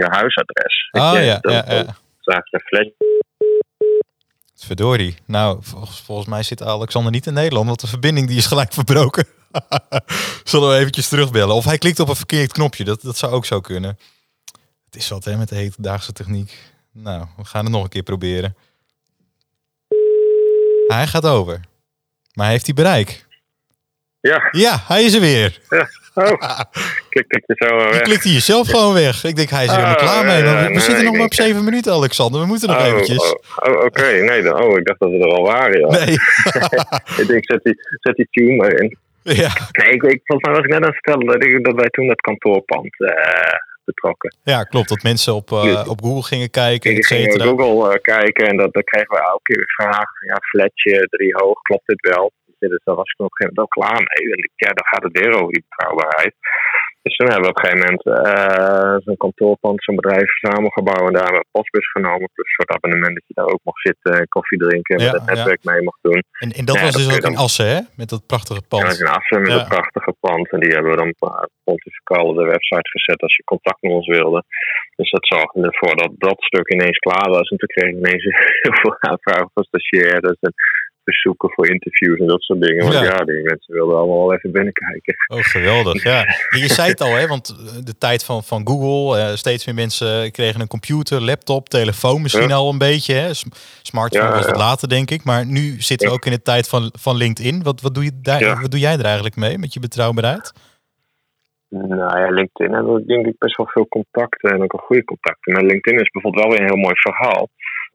je 0.00 0.06
huisadres. 0.10 0.88
Oh 0.90 1.12
je, 1.14 1.20
ja, 1.20 1.38
dat- 1.40 1.52
ja, 1.52 1.74
ja. 1.74 1.82
dat 2.20 2.42
een 2.50 2.60
flash. 2.60 2.88
Verdorie. 4.66 5.16
Nou, 5.26 5.58
volgens, 5.60 6.00
volgens 6.00 6.28
mij 6.28 6.42
zit 6.42 6.62
Alexander 6.62 7.12
niet 7.12 7.26
in 7.26 7.32
Nederland, 7.34 7.66
want 7.66 7.80
de 7.80 7.86
verbinding 7.86 8.28
die 8.28 8.36
is 8.36 8.46
gelijk 8.46 8.72
verbroken. 8.72 9.26
Zullen 10.44 10.68
we 10.68 10.76
eventjes 10.76 11.08
terugbellen? 11.08 11.54
Of 11.54 11.64
hij 11.64 11.78
klikt 11.78 12.00
op 12.00 12.08
een 12.08 12.16
verkeerd 12.16 12.52
knopje, 12.52 12.84
dat, 12.84 13.02
dat 13.02 13.16
zou 13.16 13.32
ook 13.32 13.46
zo 13.46 13.60
kunnen. 13.60 13.98
Het 14.84 14.96
is 14.96 15.08
wat 15.08 15.24
hè, 15.24 15.36
met 15.36 15.48
de 15.48 15.54
hedendaagse 15.54 16.12
techniek. 16.12 16.58
Nou, 16.92 17.26
we 17.36 17.44
gaan 17.44 17.64
het 17.64 17.72
nog 17.72 17.82
een 17.82 17.88
keer 17.88 18.02
proberen. 18.02 18.56
Hij 20.86 21.06
gaat 21.06 21.26
over. 21.26 21.60
Maar 22.34 22.48
heeft 22.48 22.66
hij 22.66 22.74
bereik? 22.74 23.26
Ja, 24.20 24.48
Ja, 24.50 24.82
hij 24.86 25.04
is 25.04 25.14
er 25.14 25.20
weer. 25.20 25.60
Oh, 26.14 26.24
klik 27.08 27.24
dat 27.28 27.42
je 27.46 27.54
zo 27.56 27.76
eh, 27.76 27.84
Je 27.84 27.90
weg. 27.90 28.02
klikt 28.02 28.22
hij 28.24 28.32
jezelf 28.32 28.68
gewoon 28.68 28.94
weg. 28.94 29.24
Ik 29.24 29.36
denk, 29.36 29.48
hij 29.50 29.64
is 29.64 29.70
er 29.70 29.76
helemaal 29.76 29.94
Oh, 29.96 30.02
klaar 30.02 30.24
mee. 30.24 30.42
we 30.42 30.48
ja, 30.48 30.62
we 30.62 30.68
nee, 30.68 30.78
zitten 30.80 31.04
nog 31.04 31.12
ik 31.12 31.16
maar 31.18 31.26
op 31.26 31.34
zeven 31.34 31.64
minuten, 31.64 31.92
Alexander. 31.92 32.40
We 32.40 32.46
moeten 32.46 32.68
nog 32.68 32.78
Oh, 32.78 32.86
eventjes. 32.86 33.18
oh, 33.56 33.72
oh, 33.74 33.84
Oké, 33.84 34.10
nee, 34.12 34.42
dan, 34.42 34.62
oh, 34.62 34.78
ik 34.78 34.84
dacht 34.86 35.00
dat 35.00 35.10
we 35.10 35.18
er 35.18 35.32
al 35.34 35.42
waren. 35.44 35.80
Ja. 35.80 35.86
Nee. 36.04 36.14
Ik 37.22 37.26
denk, 37.28 37.44
zet 37.44 37.60
die, 37.62 37.74
zet 38.00 38.16
die 38.16 38.28
tune 38.30 38.56
maar 38.56 38.72
in. 38.72 38.96
ja. 39.22 39.50
Nee, 39.72 39.90
ik, 39.92 40.02
ik, 40.02 40.20
volgens 40.24 40.48
mij 40.48 40.56
was 40.56 40.64
ik 40.64 40.70
net 40.70 40.80
aan 40.82 40.92
het 40.92 40.98
vertellen 41.02 41.26
dat, 41.26 41.44
ik, 41.44 41.64
dat 41.64 41.74
wij 41.74 41.88
toen 41.90 42.06
dat 42.06 42.20
kantoorpand 42.20 43.00
eh, 43.00 43.54
betrokken. 43.84 44.36
ja, 44.42 44.62
klopt. 44.62 44.88
Dat 44.88 45.02
mensen 45.02 45.34
op, 45.34 45.48
Ja. 45.50 45.84
op 45.88 46.02
Google 46.02 46.22
gingen 46.22 46.50
kijken, 46.50 46.90
Ik 46.96 47.04
ging 47.06 47.34
op 47.34 47.40
Google 47.58 47.92
eh, 47.94 48.00
kijken 48.02 48.46
en 48.48 48.56
dat, 48.56 48.72
dan 48.72 48.82
kregen 48.84 49.08
we 49.08 49.22
elke 49.22 49.42
keer 49.42 49.56
weer 49.56 49.72
vragen. 49.76 50.14
van, 50.18 50.28
Ja, 50.28 50.36
flatje, 50.40 51.06
drie 51.10 51.32
hoog, 51.36 51.62
klopt 51.62 51.86
dit 51.86 52.00
wel? 52.14 52.32
Dus 52.68 52.84
daar 52.84 53.00
was 53.02 53.10
ik 53.12 53.18
op 53.20 53.24
een 53.30 53.36
gegeven 53.36 53.54
moment 53.54 53.62
wel 53.62 53.76
klaar 53.78 54.00
mee. 54.08 54.24
En 54.34 54.40
ja, 54.64 54.70
dan 54.78 54.86
gaat 54.90 55.04
het 55.08 55.18
weer 55.20 55.32
over 55.38 55.52
die 55.52 55.64
betrouwbaarheid. 55.68 56.34
Dus 57.06 57.16
toen 57.16 57.28
hebben 57.30 57.46
we 57.48 57.54
op 57.54 57.58
een 57.58 57.64
gegeven 57.64 57.84
moment 57.84 58.04
eh, 58.28 58.94
zo'n 59.04 59.22
kantoorpand, 59.24 59.84
zo'n 59.84 60.00
bedrijf 60.02 60.30
samengebouwd 60.46 61.06
en 61.08 61.12
daar 61.16 61.26
hebben 61.26 61.40
we 61.40 61.46
een 61.46 61.56
postbus 61.58 61.88
genomen. 61.96 62.26
Plus 62.34 62.48
een 62.48 62.56
soort 62.58 62.72
abonnement 62.76 63.14
dat 63.18 63.26
je 63.26 63.34
daar 63.40 63.50
ook 63.54 63.64
mocht 63.68 63.82
zitten, 63.88 64.10
en 64.20 64.28
koffie 64.36 64.58
drinken 64.58 64.96
en 64.96 65.04
Ja, 65.04 65.10
met 65.12 65.20
het 65.20 65.28
ja. 65.28 65.34
netwerk 65.34 65.64
mee 65.64 65.82
mocht 65.88 66.02
doen. 66.08 66.22
En, 66.44 66.50
en 66.58 66.64
dat 66.64 66.76
Ja, 66.76 66.82
was 66.82 66.92
dat 66.96 67.02
dus 67.04 67.16
ook 67.16 67.30
in 67.32 67.36
Assen, 67.46 67.68
hè? 67.74 67.80
Met 68.00 68.08
dat 68.14 68.26
prachtige 68.32 68.60
dat 68.60 68.68
pand. 68.72 68.92
is 68.92 69.00
in 69.04 69.14
Assen 69.18 69.40
met 69.42 69.52
Ja. 69.52 69.58
een 69.60 69.68
prachtige 69.76 70.14
pand. 70.24 70.46
En 70.54 70.60
die 70.60 70.72
hebben 70.74 70.90
we 70.92 71.00
dan 71.02 71.12
uh, 71.20 71.42
pontificaal 71.64 72.24
op 72.30 72.36
de 72.36 72.48
website 72.54 72.88
gezet 72.94 73.20
als 73.26 73.36
je 73.36 73.44
contact 73.52 73.80
met 73.82 73.92
ons 73.92 74.06
wilde. 74.18 74.40
Dus 74.96 75.10
dat 75.10 75.26
zorgde 75.26 75.60
ervoor 75.70 75.94
dat 75.96 76.12
dat 76.28 76.38
stuk 76.50 76.68
ineens 76.72 76.98
klaar 77.06 77.28
was. 77.36 77.48
En 77.50 77.56
toen 77.58 77.72
kreeg 77.74 77.88
ik 77.90 77.96
ineens 78.02 78.24
heel 78.62 78.76
veel 78.82 78.96
aanvragen 79.10 79.50
van 79.54 79.64
stagiaires 79.70 80.38
en 80.40 80.52
verzoeken 81.04 81.50
voor 81.50 81.68
interviews 81.68 82.18
en 82.18 82.26
dat 82.26 82.42
soort 82.42 82.60
dingen. 82.60 82.82
Want 82.82 82.94
Ja. 82.94 83.02
ja, 83.02 83.16
die 83.24 83.42
mensen 83.42 83.74
wilden 83.74 83.96
allemaal 83.96 84.18
wel 84.26 84.34
even 84.34 84.52
binnenkijken. 84.52 85.14
Oh, 85.26 85.38
geweldig. 85.38 86.02
Ja. 86.02 86.24
En 86.24 86.58
je 86.64 86.68
zei 86.68 86.88
het 86.90 87.00
al, 87.00 87.14
hè? 87.14 87.26
Want 87.26 87.48
eh, 87.48 87.84
de 87.84 87.98
tijd 87.98 88.24
van, 88.24 88.42
van 88.44 88.66
Google, 88.68 89.18
eh, 89.20 89.34
steeds 89.34 89.66
meer 89.66 89.74
mensen 89.74 90.30
kregen 90.32 90.60
een 90.60 90.66
computer, 90.68 91.20
laptop, 91.20 91.68
telefoon 91.68 92.22
misschien 92.22 92.48
Ja. 92.48 92.54
al 92.54 92.70
een 92.70 92.78
beetje. 92.78 93.14
Hè? 93.14 93.30
Smartphone 93.82 94.28
Ja, 94.28 94.36
was 94.36 94.46
wat 94.46 94.56
later, 94.56 94.88
denk 94.88 95.10
ik. 95.10 95.24
Maar 95.24 95.46
nu 95.46 95.80
zitten 95.80 96.08
we 96.08 96.14
ook 96.14 96.24
in 96.26 96.32
de 96.32 96.42
tijd 96.42 96.68
van, 96.68 96.92
van 96.98 97.16
LinkedIn. 97.16 97.62
Wat, 97.62 97.80
wat, 97.80 97.94
doe 97.94 98.04
je 98.04 98.20
daar, 98.22 98.60
wat 98.60 98.70
doe 98.70 98.80
jij 98.80 98.92
er 98.98 99.04
eigenlijk 99.04 99.36
mee 99.36 99.58
met 99.58 99.72
je 99.72 99.80
betrouwbaarheid? 99.80 100.52
Nou 101.68 102.18
ja, 102.20 102.28
LinkedIn 102.30 102.74
hebben 102.74 102.94
we 102.94 103.04
denk 103.04 103.26
ik 103.26 103.38
best 103.38 103.56
wel 103.56 103.66
veel 103.66 103.86
contacten 103.88 104.50
en 104.50 104.62
ook 104.62 104.72
een 104.72 104.78
goede 104.88 105.04
contacten. 105.04 105.52
Maar 105.52 105.62
LinkedIn 105.62 106.00
is 106.00 106.10
bijvoorbeeld 106.10 106.42
wel 106.44 106.52
weer 106.52 106.60
een 106.62 106.72
heel 106.74 106.82
mooi 106.84 106.94
verhaal. 106.96 107.48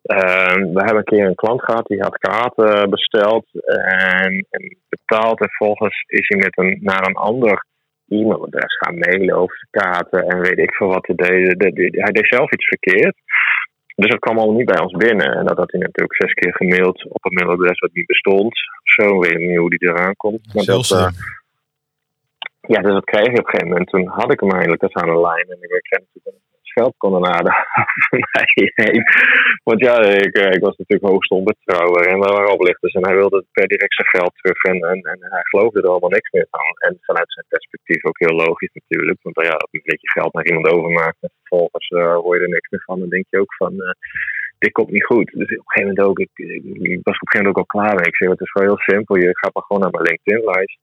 Eh, 0.07 0.53
we 0.55 0.79
hebben 0.85 0.97
een 0.97 1.03
keer 1.03 1.25
een 1.25 1.35
klant 1.35 1.63
gehad 1.63 1.85
die 1.87 2.01
had 2.01 2.17
kaarten 2.17 2.89
besteld 2.89 3.45
en, 3.63 4.45
en 4.49 4.77
betaald. 4.89 5.39
En 5.39 5.51
volgens 5.51 6.03
is 6.07 6.27
hij 6.27 6.37
met 6.37 6.57
een, 6.57 6.77
naar 6.81 7.07
een 7.07 7.15
ander 7.15 7.65
e-mailadres 8.07 8.77
gaan 8.77 8.97
mailen 8.97 9.35
over 9.35 9.57
de 9.59 9.79
kaarten 9.79 10.27
en 10.27 10.39
weet 10.39 10.57
ik 10.57 10.73
veel 10.73 10.87
wat 10.87 11.07
hij 11.07 11.15
deed. 11.15 11.59
De- 11.59 11.73
de- 11.73 12.01
Hij 12.01 12.11
deed 12.11 12.27
zelf 12.27 12.51
iets 12.51 12.67
verkeerd. 12.67 13.15
Dus 13.95 14.09
dat 14.09 14.19
kwam 14.19 14.37
allemaal 14.37 14.55
niet 14.55 14.65
bij 14.73 14.79
ons 14.81 14.91
binnen. 14.93 15.35
En 15.35 15.45
dat 15.45 15.57
had 15.57 15.71
hij 15.71 15.79
natuurlijk 15.81 16.15
zes 16.23 16.33
keer 16.33 16.53
gemaild 16.55 17.05
op 17.09 17.25
een 17.25 17.33
mailadres 17.33 17.79
wat 17.79 17.93
niet 17.93 18.05
bestond. 18.05 18.57
Zo 18.83 19.19
weet 19.19 19.31
ik 19.31 19.39
niet 19.47 19.57
hoe 19.57 19.69
die 19.69 19.89
eraan 19.89 20.15
komt. 20.15 20.39
Heel 20.53 20.65
dat, 20.65 20.91
eh, 20.91 21.07
ja, 22.61 22.81
dus 22.81 22.91
dat 22.93 23.03
kreeg 23.05 23.25
je 23.25 23.31
op 23.31 23.37
een 23.37 23.45
gegeven 23.45 23.67
moment. 23.67 23.89
Toen 23.89 24.07
had 24.07 24.31
ik 24.31 24.39
hem 24.39 24.51
eindelijk 24.51 24.81
eens 24.81 24.93
aan 24.93 25.13
de 25.15 25.19
lijn. 25.21 25.45
En 25.49 25.57
ik 25.61 25.81
kreeg 25.89 26.01
natuurlijk 26.13 26.43
een 26.77 26.83
scheldkanonade 26.83 27.49
over 28.11 28.27
mij 28.31 28.71
heen. 28.75 29.03
Want 29.63 29.79
ja, 29.87 29.95
ik, 30.27 30.33
eh, 30.35 30.61
was 30.67 30.77
natuurlijk 30.77 31.11
hoogst 31.11 31.31
onbetrouwbaar. 31.31 32.05
En 32.05 32.17
waren 32.17 32.53
oplichters. 32.53 32.93
En 32.93 33.05
hij 33.05 33.15
wilde 33.15 33.45
per 33.51 33.67
direct 33.67 33.95
zijn 33.95 34.07
geld 34.07 34.33
terug. 34.35 34.63
En, 34.63 34.77
en, 34.91 34.99
en 35.01 35.19
hij 35.35 35.43
geloofde 35.43 35.81
er 35.81 35.89
allemaal 35.89 36.17
niks 36.17 36.31
meer 36.31 36.47
van. 36.49 36.89
En 36.89 36.97
vanuit 37.01 37.33
zijn 37.33 37.45
perspectief 37.49 38.05
ook 38.05 38.19
heel 38.19 38.35
logisch 38.45 38.73
natuurlijk. 38.73 39.19
Want 39.21 39.35
ja, 39.41 39.55
op 39.55 39.69
dat 39.71 40.01
je 40.01 40.11
geld 40.19 40.33
naar 40.33 40.45
iemand 40.45 40.67
overmaakt. 40.67 41.17
En 41.21 41.31
vervolgens 41.39 41.87
eh, 41.87 42.15
hoor 42.15 42.35
je 42.35 42.43
er 42.43 42.55
niks 42.57 42.69
meer 42.69 42.83
van. 42.85 42.99
Dan 42.99 43.09
denk 43.09 43.25
je 43.29 43.39
ook 43.39 43.55
van... 43.55 43.73
eh, 43.81 43.95
dit 44.57 44.71
komt 44.71 44.91
niet 44.91 45.05
goed. 45.05 45.31
Dus 45.31 45.49
op 45.57 45.65
een 45.65 45.71
gegeven 45.71 45.93
moment 45.93 46.07
ook, 46.07 46.19
ik, 46.19 46.29
was 47.07 47.19
op 47.19 47.25
een 47.25 47.31
gegeven 47.31 47.37
moment 47.37 47.47
ook 47.47 47.57
al 47.57 47.73
klaar. 47.75 48.07
Ik 48.07 48.15
zei, 48.15 48.29
het 48.29 48.41
is 48.41 48.53
wel 48.53 48.63
heel 48.63 48.79
simpel. 48.91 49.15
Je 49.17 49.37
gaat 49.37 49.53
maar 49.53 49.63
gewoon 49.63 49.81
naar 49.81 49.91
mijn 49.91 50.07
LinkedIn-lijst 50.09 50.79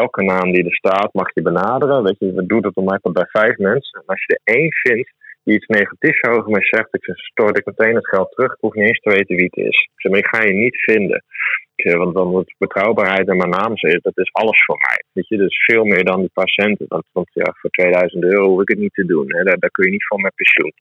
elke 0.00 0.22
naam 0.22 0.52
die 0.52 0.64
er 0.64 0.74
staat 0.74 1.12
mag 1.12 1.34
je 1.34 1.42
benaderen. 1.42 2.02
Weet 2.02 2.18
je, 2.18 2.46
doen 2.46 2.64
het 2.66 2.76
om 2.76 2.84
mij 2.84 2.98
bij 3.02 3.26
vijf 3.28 3.56
mensen. 3.56 4.00
En 4.00 4.06
als 4.06 4.24
je 4.24 4.40
er 4.42 4.54
één 4.54 4.72
vindt 4.72 5.12
die 5.44 5.54
iets 5.54 5.66
negatiefs 5.66 6.22
over 6.22 6.50
mij 6.50 6.64
zegt, 6.64 6.94
ik 6.94 7.04
stort 7.14 7.58
ik 7.58 7.66
meteen 7.66 7.94
het 7.94 8.08
geld 8.08 8.30
terug. 8.30 8.52
Ik 8.52 8.60
hoef 8.60 8.74
niet 8.74 8.86
eens 8.86 9.00
te 9.00 9.10
weten 9.10 9.36
wie 9.36 9.50
het 9.50 9.66
is. 9.66 9.88
Maar 10.02 10.18
ik 10.18 10.26
ga 10.26 10.42
je 10.42 10.52
niet 10.52 10.76
vinden. 10.76 11.24
Want 11.82 12.14
dan 12.14 12.28
wordt 12.28 12.54
betrouwbaarheid 12.58 13.28
en 13.28 13.36
mijn 13.36 13.50
naam 13.50 13.72
is, 13.74 13.98
dat 14.02 14.18
is 14.18 14.32
alles 14.32 14.64
voor 14.64 14.78
mij. 14.88 15.04
Weet 15.12 15.28
je, 15.28 15.36
dus 15.36 15.64
veel 15.64 15.84
meer 15.84 16.04
dan 16.04 16.20
die 16.20 16.30
paar 16.32 16.48
centen. 16.48 16.86
Want, 16.88 17.04
want 17.12 17.28
ja, 17.32 17.54
voor 17.60 17.70
2000 17.70 18.24
euro 18.24 18.48
hoef 18.48 18.60
ik 18.60 18.68
het 18.68 18.78
niet 18.78 18.94
te 18.94 19.06
doen. 19.06 19.26
Hè. 19.26 19.42
Daar, 19.42 19.58
daar 19.58 19.70
kun 19.70 19.84
je 19.84 19.90
niet 19.90 20.06
van 20.06 20.20
met 20.20 20.34
pensioen. 20.34 20.72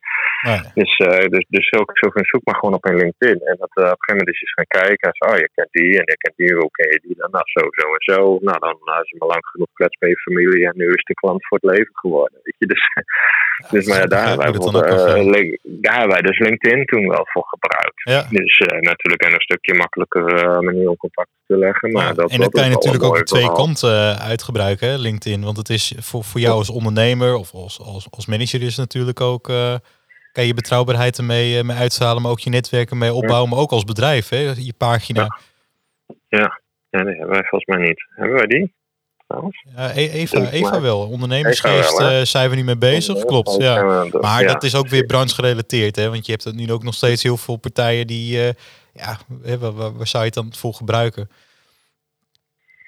Nee. 0.48 0.62
Dus, 0.74 0.98
eh 0.98 1.26
dus, 1.34 1.46
dus 1.50 1.68
zulke, 1.70 2.26
zoek 2.32 2.46
maar 2.46 2.56
gewoon 2.56 2.76
op 2.76 2.86
een 2.86 2.96
LinkedIn. 2.96 3.40
En 3.52 3.56
dat, 3.64 3.74
eh, 3.74 3.92
op 3.96 4.00
een 4.00 4.04
gegeven 4.04 4.18
moment 4.18 4.34
is 4.34 4.40
je 4.40 4.46
eens 4.46 4.60
gaan 4.60 4.74
kijken. 4.82 5.06
En 5.10 5.16
zo, 5.20 5.26
oh, 5.30 5.38
je 5.44 5.50
kent 5.56 5.72
die 5.72 5.92
en 6.00 6.08
je 6.14 6.18
kent 6.24 6.38
die. 6.38 6.54
Hoe 6.62 6.72
ken 6.78 6.90
je 6.94 7.00
die 7.06 7.16
dan? 7.22 7.32
Nou, 7.32 7.46
zo, 7.56 7.62
zo 7.80 7.86
en 7.98 8.04
zo. 8.12 8.20
Nou, 8.48 8.60
dan 8.66 8.76
nou, 8.88 9.02
is 9.04 9.10
je 9.10 9.18
maar 9.20 9.34
lang 9.36 9.46
genoeg 9.52 9.72
klets 9.74 9.98
bij 9.98 10.10
je 10.10 10.26
familie. 10.28 10.66
En 10.70 10.78
nu 10.82 10.88
is 10.98 11.04
de 11.04 11.14
klant 11.14 11.48
voor 11.48 11.58
het 11.62 11.72
leven 11.74 11.96
geworden. 12.04 12.40
Weet 12.44 12.60
je? 12.62 12.68
Dus, 12.74 12.84
dus 13.74 13.86
maar 13.88 14.00
ja, 14.02 14.06
daar 14.16 14.28
hebben 14.28 14.72
wij, 14.72 14.92
het 14.92 15.16
eh. 15.16 15.30
Link- 15.36 15.60
daar 15.84 15.98
hebben 16.00 16.16
wij 16.18 16.26
dus 16.30 16.40
LinkedIn 16.40 16.86
toen 16.86 17.08
wel 17.08 17.26
voor 17.32 17.48
gebruikt. 17.54 18.01
Ja. 18.04 18.28
Dus 18.30 18.60
uh, 18.60 18.80
natuurlijk 18.80 19.24
een 19.24 19.42
stukje 19.42 19.74
makkelijker 19.74 20.24
manier 20.64 20.90
om 20.90 20.98
contact 20.98 21.30
te 21.46 21.58
leggen. 21.58 21.92
Maar 21.92 22.06
Ja, 22.06 22.14
dat, 22.14 22.32
en 22.32 22.40
dan 22.40 22.50
kan 22.50 22.64
je 22.64 22.70
natuurlijk 22.70 23.04
ook 23.04 23.18
de 23.18 23.24
twee 23.24 23.46
kant. 23.46 23.58
kanten 23.58 23.92
uh, 23.92 24.20
uitgebruiken, 24.20 25.00
LinkedIn. 25.00 25.44
Want 25.44 25.58
het 25.58 25.70
is 25.70 25.94
voor, 25.98 26.24
voor 26.24 26.40
jou 26.40 26.58
als 26.58 26.70
ondernemer 26.70 27.36
of 27.36 27.54
als, 27.54 27.80
als, 27.80 28.08
als 28.10 28.26
manager 28.26 28.62
is 28.62 28.78
natuurlijk 28.78 29.22
ook... 29.22 29.52
Kan 30.32 30.46
je 30.46 30.54
betrouwbaarheid 30.54 31.18
ermee 31.18 31.64
mee 31.64 31.78
uitzahlen, 31.78 32.22
maar 32.22 32.32
ook 32.32 32.40
je 32.40 32.50
netwerken 32.50 32.98
mee 32.98 33.14
opbouwen. 33.14 33.50
Maar 33.50 33.60
ook 33.60 33.72
als 33.72 33.84
bedrijf, 33.84 34.30
hè, 34.30 34.38
je 34.38 34.74
pagina. 34.78 35.40
Ja. 36.28 36.60
ja. 36.90 37.00
hebben 37.04 37.28
wij 37.28 37.44
volgens 37.44 37.66
mij 37.66 37.88
niet. 37.88 38.06
Hebben 38.16 38.36
wij 38.36 38.46
die? 38.46 38.74
Ja, 39.76 39.92
e- 39.96 40.10
Eva, 40.10 40.50
Eva 40.50 40.82
wel. 40.82 41.00
Ondernemersgeest 41.08 41.98
wel, 41.98 42.12
uh, 42.12 42.26
zijn 42.26 42.50
we 42.50 42.56
niet 42.56 42.66
mee 42.66 42.78
bezig. 42.78 43.26
Klopt, 43.26 43.56
ja. 43.58 44.06
Maar 44.22 44.44
dat 44.44 44.64
is 44.64 44.76
ook 44.76 44.88
weer 44.88 45.06
branchegerelateerd, 45.06 45.96
hè? 45.96 46.10
Want 46.10 46.26
je 46.26 46.32
hebt 46.32 46.56
nu 46.56 46.72
ook 46.72 46.84
nog 46.84 46.94
steeds 46.94 47.24
heel 47.24 47.38
veel 47.38 47.56
partijen 47.56 48.08
die, 48.08 48.38
uh, 48.38 48.50
ja, 48.94 49.20
waar, 49.60 49.74
waar, 49.74 49.98
waar, 49.98 50.08
zou 50.08 50.24
je 50.24 50.30
het 50.30 50.34
dan 50.34 50.54
voor 50.56 50.74
gebruiken? 50.74 51.30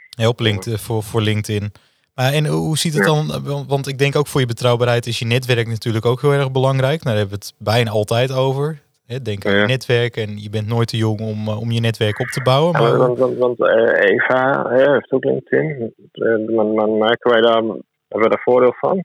Help 0.10 0.40
LinkedIn, 0.40 0.80
voor, 0.80 1.04
voor 1.04 1.22
LinkedIn. 1.22 1.72
Maar 2.14 2.34
en 2.34 2.46
hoe 2.46 2.78
ziet 2.78 2.94
het 2.94 3.04
dan? 3.04 3.44
Want 3.68 3.88
ik 3.88 3.98
denk 3.98 4.16
ook 4.16 4.28
voor 4.28 4.40
je 4.40 4.46
betrouwbaarheid 4.46 5.08
is 5.08 5.20
je 5.20 5.26
netwerk 5.26 5.68
natuurlijk 5.68 6.06
ook 6.06 6.22
heel 6.22 6.34
erg 6.34 6.52
belangrijk. 6.52 7.04
Nou, 7.04 7.16
daar 7.16 7.16
hebben 7.18 7.40
we 7.40 7.46
het 7.46 7.54
bijna 7.58 7.92
altijd 7.92 8.32
over. 8.32 8.82
Denk 9.06 9.46
aan 9.46 9.56
je 9.56 9.66
netwerk 9.66 10.18
en 10.18 10.42
je 10.42 10.50
bent 10.50 10.68
nooit 10.68 10.88
te 10.88 10.98
jong 10.98 11.20
om, 11.20 11.48
uh, 11.48 11.60
om 11.60 11.72
je 11.72 11.80
netwerk 11.80 12.20
op 12.20 12.28
te 12.28 12.42
bouwen. 12.42 12.72
Maar... 12.72 12.92
Ja, 12.92 12.98
want 12.98 13.18
want, 13.18 13.38
want 13.38 13.60
uh, 13.60 14.10
Eva 14.10 14.66
hè, 14.70 14.92
heeft 14.92 15.12
ook 15.12 15.24
LinkedIn. 15.24 15.94
Uh, 16.14 16.56
maar, 16.76 16.90
merken 16.90 17.32
wij 17.32 17.42
daar, 17.42 17.54
hebben 17.54 17.80
we 18.08 18.30
daar 18.30 18.42
voordeel 18.44 18.74
van? 18.80 19.00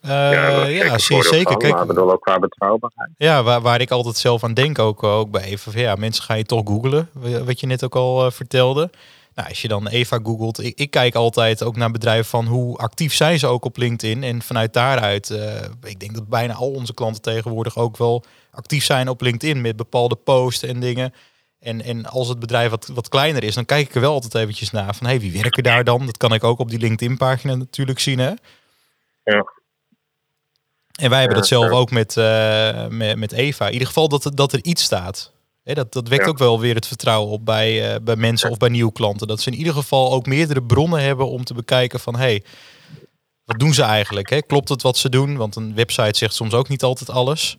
ja, 0.00 0.66
ja 0.66 0.98
zeer 0.98 1.22
zeker. 1.22 1.50
Van, 1.50 1.58
Kijk, 1.58 1.74
maar 1.74 1.86
bedoel 1.86 2.12
ook 2.12 2.20
qua 2.20 2.38
betrouwbaarheid. 2.38 3.10
Ja, 3.16 3.42
waar, 3.42 3.60
waar 3.60 3.80
ik 3.80 3.90
altijd 3.90 4.16
zelf 4.16 4.44
aan 4.44 4.54
denk, 4.54 4.78
ook, 4.78 5.02
ook 5.02 5.30
bij 5.30 5.42
Eva. 5.42 5.70
Ja, 5.74 5.94
mensen 5.94 6.24
ga 6.24 6.34
je 6.34 6.44
toch 6.44 6.62
googlen, 6.64 7.08
wat 7.44 7.60
je 7.60 7.66
net 7.66 7.84
ook 7.84 7.94
al 7.94 8.30
vertelde. 8.30 8.90
Nou, 9.36 9.48
als 9.48 9.62
je 9.62 9.68
dan 9.68 9.88
Eva 9.88 10.18
googelt, 10.22 10.64
ik, 10.64 10.78
ik, 10.78 10.90
kijk 10.90 11.14
altijd 11.14 11.62
ook 11.62 11.76
naar 11.76 11.90
bedrijven 11.90 12.24
van 12.24 12.46
hoe 12.46 12.76
actief 12.76 13.14
zijn 13.14 13.38
ze 13.38 13.46
ook 13.46 13.64
op 13.64 13.76
LinkedIn. 13.76 14.22
En 14.22 14.42
vanuit 14.42 14.72
daaruit, 14.72 15.30
uh, 15.30 15.54
ik 15.82 16.00
denk 16.00 16.14
dat 16.14 16.28
bijna 16.28 16.54
al 16.54 16.70
onze 16.70 16.94
klanten 16.94 17.22
tegenwoordig 17.22 17.76
ook 17.76 17.96
wel 17.96 18.24
actief 18.50 18.84
zijn 18.84 19.08
op 19.08 19.20
LinkedIn 19.20 19.60
met 19.60 19.76
bepaalde 19.76 20.16
posts 20.16 20.62
en 20.62 20.80
dingen. 20.80 21.14
En, 21.60 21.82
en 21.82 22.06
als 22.06 22.28
het 22.28 22.38
bedrijf 22.38 22.70
wat, 22.70 22.90
wat 22.94 23.08
kleiner 23.08 23.44
is, 23.44 23.54
dan 23.54 23.64
kijk 23.64 23.88
ik 23.88 23.94
er 23.94 24.00
wel 24.00 24.12
altijd 24.12 24.34
eventjes 24.34 24.70
naar 24.70 24.94
van 24.94 25.06
hey, 25.06 25.20
wie 25.20 25.42
werken 25.42 25.62
daar 25.62 25.84
dan? 25.84 26.06
Dat 26.06 26.16
kan 26.16 26.34
ik 26.34 26.44
ook 26.44 26.58
op 26.58 26.70
die 26.70 26.78
LinkedIn 26.78 27.16
pagina 27.16 27.54
natuurlijk 27.54 27.98
zien. 27.98 28.18
Hè? 28.18 28.32
Ja. 29.24 29.52
En 30.92 31.10
wij 31.10 31.18
hebben 31.18 31.38
dat 31.38 31.46
zelf 31.46 31.70
ook 31.70 31.90
met, 31.90 32.16
uh, 32.16 32.86
met, 32.86 33.16
met 33.16 33.32
Eva. 33.32 33.66
In 33.66 33.72
ieder 33.72 33.88
geval 33.88 34.08
dat, 34.08 34.30
dat 34.34 34.52
er 34.52 34.64
iets 34.64 34.82
staat. 34.82 35.32
Dat, 35.74 35.92
dat 35.92 36.08
wekt 36.08 36.24
ja. 36.24 36.28
ook 36.28 36.38
wel 36.38 36.60
weer 36.60 36.74
het 36.74 36.86
vertrouwen 36.86 37.32
op 37.32 37.44
bij, 37.44 37.94
uh, 37.94 38.00
bij 38.02 38.16
mensen 38.16 38.50
of 38.50 38.58
bij 38.58 38.68
nieuwe 38.68 38.92
klanten. 38.92 39.26
Dat 39.26 39.40
ze 39.40 39.50
in 39.50 39.56
ieder 39.56 39.72
geval 39.72 40.12
ook 40.12 40.26
meerdere 40.26 40.62
bronnen 40.62 41.02
hebben 41.02 41.28
om 41.28 41.44
te 41.44 41.54
bekijken 41.54 42.00
van... 42.00 42.16
hey, 42.16 42.42
wat 43.44 43.58
doen 43.58 43.74
ze 43.74 43.82
eigenlijk? 43.82 44.30
Hè? 44.30 44.42
Klopt 44.42 44.68
het 44.68 44.82
wat 44.82 44.96
ze 44.96 45.08
doen? 45.08 45.36
Want 45.36 45.56
een 45.56 45.74
website 45.74 46.18
zegt 46.18 46.34
soms 46.34 46.54
ook 46.54 46.68
niet 46.68 46.82
altijd 46.82 47.10
alles. 47.10 47.58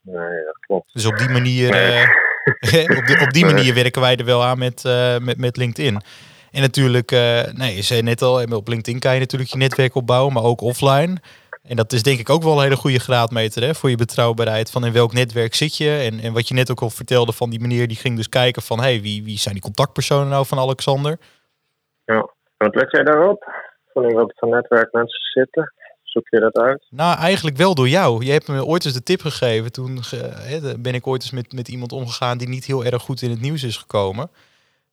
Nee, 0.00 0.44
dat 0.44 0.58
klopt. 0.60 0.90
Dus 0.92 1.06
op 1.06 1.18
die 1.18 1.28
manier, 1.28 1.70
nee. 1.70 2.02
uh, 2.86 2.98
op, 2.98 3.06
die, 3.06 3.20
op 3.20 3.32
die 3.32 3.44
manier 3.44 3.74
werken 3.74 4.00
wij 4.00 4.16
er 4.16 4.24
wel 4.24 4.44
aan 4.44 4.58
met, 4.58 4.84
uh, 4.86 5.18
met, 5.18 5.38
met 5.38 5.56
LinkedIn. 5.56 6.02
En 6.50 6.60
natuurlijk, 6.60 7.10
nee, 7.52 7.74
je 7.74 7.82
zei 7.82 8.02
net 8.02 8.22
al, 8.22 8.44
op 8.44 8.68
LinkedIn 8.68 9.00
kan 9.00 9.14
je 9.14 9.20
natuurlijk 9.20 9.50
je 9.50 9.58
netwerk 9.58 9.94
opbouwen, 9.94 10.32
maar 10.32 10.42
ook 10.42 10.60
offline. 10.60 11.20
En 11.68 11.76
dat 11.76 11.92
is 11.92 12.02
denk 12.02 12.18
ik 12.18 12.30
ook 12.30 12.42
wel 12.42 12.56
een 12.56 12.62
hele 12.62 12.76
goede 12.76 12.98
graadmeter 12.98 13.62
hè, 13.62 13.74
voor 13.74 13.90
je 13.90 13.96
betrouwbaarheid. 13.96 14.70
Van 14.70 14.84
in 14.84 14.92
welk 14.92 15.12
netwerk 15.12 15.54
zit 15.54 15.76
je? 15.76 15.90
En, 15.90 16.20
en 16.20 16.32
wat 16.32 16.48
je 16.48 16.54
net 16.54 16.70
ook 16.70 16.80
al 16.80 16.90
vertelde 16.90 17.32
van 17.32 17.50
die 17.50 17.60
meneer 17.60 17.88
die 17.88 17.96
ging 17.96 18.16
dus 18.16 18.28
kijken 18.28 18.62
van... 18.62 18.80
hey, 18.80 19.00
wie, 19.00 19.24
wie 19.24 19.38
zijn 19.38 19.54
die 19.54 19.62
contactpersonen 19.62 20.28
nou 20.28 20.46
van 20.46 20.58
Alexander? 20.58 21.18
Ja, 22.04 22.30
wat 22.56 22.74
let 22.74 22.90
jij 22.90 23.02
daarop? 23.04 23.52
Van 23.92 24.04
in 24.04 24.14
welk 24.14 24.32
voor 24.36 24.48
netwerk 24.48 24.92
mensen 24.92 25.20
zitten? 25.20 25.72
Zoek 26.02 26.28
je 26.28 26.40
dat 26.40 26.56
uit? 26.56 26.86
Nou, 26.90 27.18
eigenlijk 27.18 27.56
wel 27.56 27.74
door 27.74 27.88
jou. 27.88 28.24
Je 28.24 28.32
hebt 28.32 28.48
me 28.48 28.64
ooit 28.64 28.84
eens 28.84 28.94
de 28.94 29.02
tip 29.02 29.20
gegeven. 29.20 29.72
Toen 29.72 30.00
ben 30.78 30.94
ik 30.94 31.06
ooit 31.06 31.22
eens 31.22 31.30
met, 31.30 31.52
met 31.52 31.68
iemand 31.68 31.92
omgegaan 31.92 32.38
die 32.38 32.48
niet 32.48 32.64
heel 32.64 32.84
erg 32.84 33.02
goed 33.02 33.22
in 33.22 33.30
het 33.30 33.40
nieuws 33.40 33.62
is 33.62 33.76
gekomen. 33.76 34.30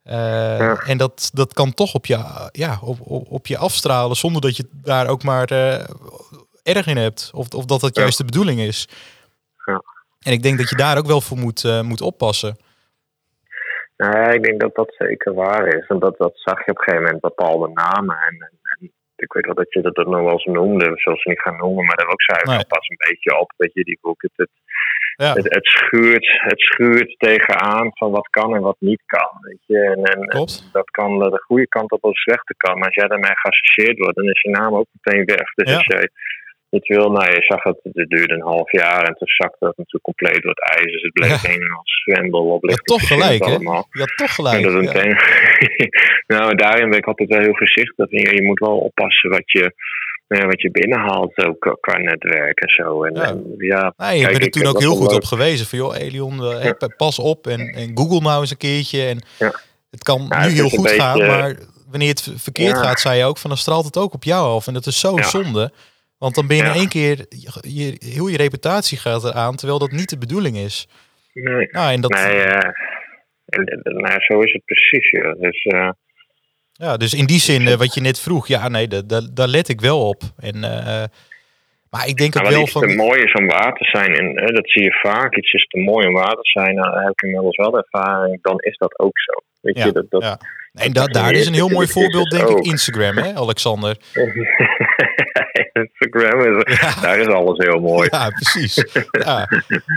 Uh, 0.05 0.13
ja. 0.57 0.75
En 0.75 0.97
dat, 0.97 1.29
dat 1.33 1.53
kan 1.53 1.73
toch 1.73 1.93
op 1.93 2.05
je, 2.05 2.47
ja, 2.51 2.79
op, 2.81 2.97
op, 3.01 3.31
op 3.31 3.47
je 3.47 3.57
afstralen 3.57 4.15
zonder 4.15 4.41
dat 4.41 4.57
je 4.57 4.65
daar 4.71 5.07
ook 5.07 5.23
maar 5.23 5.51
uh, 5.51 5.83
erg 6.63 6.87
in 6.87 6.97
hebt. 6.97 7.31
Of, 7.33 7.53
of 7.53 7.65
dat 7.65 7.81
dat 7.81 7.95
juist 7.95 8.17
de 8.17 8.25
bedoeling 8.25 8.59
is. 8.59 8.87
Ja. 9.65 9.81
En 10.19 10.31
ik 10.31 10.43
denk 10.43 10.57
dat 10.57 10.69
je 10.69 10.75
daar 10.75 10.97
ook 10.97 11.05
wel 11.05 11.21
voor 11.21 11.37
moet, 11.37 11.63
uh, 11.63 11.81
moet 11.81 12.01
oppassen. 12.01 12.57
Nou 13.97 14.17
ja, 14.17 14.27
ik 14.29 14.43
denk 14.43 14.59
dat 14.59 14.75
dat 14.75 14.95
zeker 14.97 15.33
waar 15.33 15.67
is. 15.67 15.87
En 15.87 15.99
dat, 15.99 16.17
dat 16.17 16.31
zag 16.35 16.65
je 16.65 16.71
op 16.71 16.77
een 16.77 16.83
gegeven 16.83 17.03
moment 17.03 17.21
bepaalde 17.21 17.69
namen. 17.73 18.17
En, 18.17 18.35
en, 18.39 18.57
en 18.61 18.91
ik 19.15 19.33
weet 19.33 19.45
wel 19.45 19.55
dat 19.55 19.73
je 19.73 19.81
dat 19.81 19.95
nog 19.95 20.21
wel 20.21 20.31
eens 20.31 20.45
noemde. 20.45 20.91
Zoals 20.95 21.21
ze 21.21 21.29
niet 21.29 21.41
gaan 21.41 21.57
noemen. 21.57 21.85
Maar 21.85 21.95
dat 21.95 22.07
ook 22.07 22.21
zei 22.21 22.39
nee. 22.43 22.65
pas 22.65 22.87
een 22.87 23.05
beetje 23.07 23.39
op. 23.39 23.53
Dat 23.57 23.73
je 23.73 23.83
die 23.83 23.97
boek 24.01 24.21
het, 24.21 24.31
het, 24.35 24.49
ja. 25.15 25.33
het, 25.33 25.53
het, 25.53 25.65
schuurt, 25.65 26.25
het 26.41 26.59
schuurt 26.59 27.15
tegenaan 27.19 27.89
van 27.93 28.11
wat 28.11 28.27
kan 28.27 28.55
en 28.55 28.61
wat 28.61 28.75
niet 28.79 29.01
kan. 29.05 29.37
Weet 29.39 29.63
je? 29.65 29.79
En, 29.79 30.03
en, 30.03 30.21
en 30.21 30.47
dat 30.71 30.89
kan 30.89 31.19
de 31.19 31.43
goede 31.45 31.67
kant 31.67 31.91
op 31.91 32.03
of 32.03 32.13
de 32.13 32.19
slechte 32.19 32.53
kant. 32.57 32.75
Maar 32.75 32.85
als 32.85 32.95
jij 32.95 33.07
daarmee 33.07 33.35
geassocieerd 33.35 33.97
wordt, 33.97 34.15
dan 34.15 34.29
is 34.29 34.41
je 34.41 34.49
naam 34.49 34.75
ook 34.75 34.87
meteen 34.91 35.25
weg. 35.25 35.53
Dus 35.53 35.69
ja. 35.69 35.75
als 35.75 35.85
jij 35.85 36.09
niet 36.73 36.87
wil, 36.87 37.11
nou 37.11 37.29
je 37.31 37.41
zag 37.47 37.63
het, 37.63 37.77
het 37.83 38.09
duurde 38.09 38.33
een 38.33 38.41
half 38.53 38.71
jaar 38.71 39.03
en 39.03 39.15
toen 39.15 39.27
zakte 39.27 39.65
het 39.65 39.77
natuurlijk 39.77 40.03
compleet 40.03 40.41
door 40.41 40.51
het 40.55 40.77
ijs. 40.77 40.91
Dus 40.91 41.01
het 41.01 41.13
bleef 41.13 41.41
Ja. 41.43 41.49
een 41.53 41.67
zwembel 41.83 42.45
op. 42.45 42.63
Je 42.63 42.69
had 42.69 42.85
toch 42.85 43.07
gelijk, 43.07 43.45
hè? 43.45 43.51
Je 43.51 43.99
had 43.99 44.13
toch 44.15 44.35
gelijk. 44.35 44.65
En 44.65 44.73
dat 44.73 44.91
ja. 44.93 45.03
nou, 46.37 46.55
daarin 46.55 46.89
ben 46.89 46.97
ik 46.97 47.05
altijd 47.07 47.29
wel 47.29 47.39
heel 47.39 47.55
voorzichtig. 47.55 48.09
Je, 48.09 48.35
je 48.35 48.43
moet 48.43 48.59
wel 48.59 48.77
oppassen 48.77 49.29
wat 49.29 49.51
je, 49.51 49.73
nou 50.27 50.41
ja, 50.41 50.47
wat 50.47 50.61
je 50.61 50.71
binnenhaalt 50.71 51.45
ook 51.45 51.77
qua 51.81 51.97
netwerk 51.97 52.59
en 52.59 52.69
zo. 52.69 53.03
En, 53.03 53.15
Ja. 53.15 53.23
en, 53.23 53.53
ja, 53.57 53.93
Nee, 53.97 54.19
je 54.19 54.27
bent 54.27 54.41
er 54.43 54.49
toen 54.51 54.65
ook 54.65 54.73
dat 54.73 54.81
heel 54.81 54.95
goed 54.95 55.07
leuk. 55.11 55.15
op 55.21 55.23
gewezen. 55.25 55.65
Van 55.67 55.77
joh, 55.79 55.95
Elion, 55.97 56.43
eh, 56.43 56.71
pas 56.97 57.19
op 57.19 57.47
en, 57.47 57.59
en 57.59 57.91
Google 57.93 58.19
nou 58.21 58.41
eens 58.41 58.51
een 58.51 58.57
keertje. 58.57 59.05
En 59.05 59.21
Ja. 59.39 59.53
Het 59.91 60.03
kan 60.03 60.25
Ja, 60.29 60.39
nu 60.39 60.45
het 60.45 60.53
heel 60.53 60.69
goed 60.69 60.83
beetje- 60.83 60.99
gaan, 61.01 61.17
maar 61.17 61.55
wanneer 61.89 62.09
het 62.09 62.31
verkeerd 62.35 62.75
Ja. 62.77 62.83
gaat, 62.83 62.99
zei 62.99 63.17
je 63.17 63.25
ook, 63.25 63.37
van 63.37 63.49
dan 63.49 63.59
straalt 63.59 63.85
het 63.85 63.97
ook 63.97 64.13
op 64.13 64.23
jou 64.23 64.55
af. 64.55 64.67
En 64.67 64.73
dat 64.73 64.85
is 64.85 64.99
zo 64.99 65.15
Ja. 65.15 65.23
zonde. 65.23 65.71
Want 66.23 66.35
dan 66.35 66.47
ben 66.47 66.57
je 66.57 66.63
Ja. 66.63 66.69
in 66.73 66.75
één 66.79 66.87
keer, 66.89 67.25
je, 67.61 67.95
heel 67.99 68.27
je 68.27 68.37
reputatie 68.37 68.97
gaat 68.97 69.23
eraan, 69.23 69.55
terwijl 69.55 69.79
dat 69.79 69.91
niet 69.91 70.09
de 70.09 70.17
bedoeling 70.17 70.57
is. 70.57 70.87
Nee, 71.33 71.67
Nou, 71.71 71.91
en 71.93 72.01
dat, 72.01 72.11
nee 72.11 72.41
en, 73.45 73.79
nou, 73.83 74.15
zo 74.21 74.39
is 74.41 74.53
het 74.53 74.65
precies. 74.65 75.09
Ja. 75.11 75.33
Dus, 75.39 75.63
eh, 75.63 75.89
Ja, 76.73 76.97
dus 76.97 77.13
in 77.13 77.25
die 77.25 77.39
zin, 77.39 77.67
eh, 77.67 77.73
wat 77.75 77.93
je 77.93 78.01
net 78.01 78.19
vroeg, 78.19 78.47
ja, 78.47 78.67
nee, 78.67 78.87
da- 78.87 79.01
da- 79.01 79.27
daar 79.33 79.47
let 79.47 79.69
ik 79.69 79.81
wel 79.81 80.07
op. 80.07 80.21
En, 80.37 80.63
eh, 80.63 81.03
maar 81.89 82.07
ik 82.07 82.17
denk 82.17 82.35
ook 82.37 82.43
Nou, 82.43 82.55
wat 82.55 82.71
wel 82.71 82.81
van. 82.81 82.89
te 82.89 82.95
mooi 82.95 83.21
is 83.23 83.33
om 83.33 83.47
waar 83.47 83.73
te 83.73 83.85
zijn, 83.85 84.15
en 84.15 84.25
hè, 84.45 84.51
dat 84.51 84.69
zie 84.69 84.83
je 84.83 84.99
vaak, 85.01 85.35
iets 85.35 85.53
is 85.53 85.65
te 85.67 85.79
mooi 85.79 86.07
om 86.07 86.13
waar 86.13 86.33
te 86.35 86.49
zijn, 86.59 86.75
nou, 86.75 86.99
heb 86.99 87.09
ik 87.11 87.21
inmiddels 87.21 87.55
wel 87.55 87.71
de 87.71 87.77
ervaring, 87.89 88.41
dan 88.41 88.59
is 88.59 88.77
dat 88.77 88.99
ook 88.99 89.19
zo. 89.19 89.33
Weet 89.61 89.77
Ja, 89.77 89.85
je, 89.85 89.91
dat, 89.91 90.05
dat, 90.09 90.21
ja. 90.23 90.39
En 90.73 90.93
da- 90.93 91.05
daar 91.05 91.31
is 91.31 91.45
een 91.47 91.53
heel 91.53 91.69
mooi 91.77 91.85
Dat 91.85 91.95
voorbeeld, 91.95 92.29
denk 92.29 92.49
ook. 92.49 92.57
ik, 92.57 92.65
Instagram, 92.65 93.17
hè, 93.17 93.33
Alexander? 93.35 93.97
Instagram, 95.83 96.39
is, 96.41 96.77
Ja. 96.79 97.01
daar 97.01 97.19
is 97.19 97.27
alles 97.27 97.57
heel 97.57 97.79
mooi. 97.79 98.07
Ja, 98.11 98.29
precies. 98.29 98.85
Ja. 99.11 99.47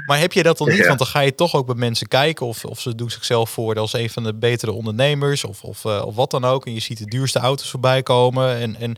Maar 0.07 0.19
heb 0.19 0.33
je 0.33 0.43
dat 0.43 0.59
dan 0.59 0.69
niet? 0.69 0.76
Ja. 0.78 0.87
Want 0.87 0.99
dan 0.99 1.09
ga 1.09 1.21
je 1.21 1.35
toch 1.35 1.55
ook 1.55 1.66
bij 1.66 1.75
mensen 1.75 2.09
kijken 2.09 2.47
of, 2.47 2.64
of 2.64 2.81
ze 2.81 2.95
doen 2.95 3.11
zichzelf 3.11 3.50
voor 3.50 3.78
als 3.78 3.93
een 3.93 4.11
van 4.11 4.23
de 4.23 4.35
betere 4.35 4.73
ondernemers 4.73 5.45
of, 5.45 5.62
of, 5.62 5.85
eh, 5.85 6.07
of 6.07 6.14
wat 6.14 6.31
dan 6.31 6.45
ook. 6.45 6.66
En 6.66 6.75
je 6.75 6.81
ziet 6.81 6.99
de 6.99 7.07
duurste 7.07 7.38
auto's 7.38 7.71
voorbij 7.71 8.02
komen. 8.02 8.57
En, 8.57 8.76
en 8.76 8.97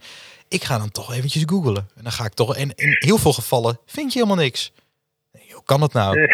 ik 0.48 0.64
ga 0.64 0.78
dan 0.78 0.90
toch 0.90 1.12
eventjes 1.14 1.42
googlen. 1.46 1.88
En 1.96 2.02
dan 2.02 2.12
ga 2.12 2.24
ik 2.24 2.34
toch. 2.34 2.56
En 2.56 2.72
in 2.74 2.96
heel 2.98 3.18
veel 3.18 3.32
gevallen 3.32 3.78
vind 3.86 4.12
je 4.12 4.18
helemaal 4.18 4.44
niks. 4.44 4.72
Nee, 5.32 5.52
Hoe 5.52 5.64
kan 5.64 5.80
dat 5.80 5.92
nou? 5.92 6.16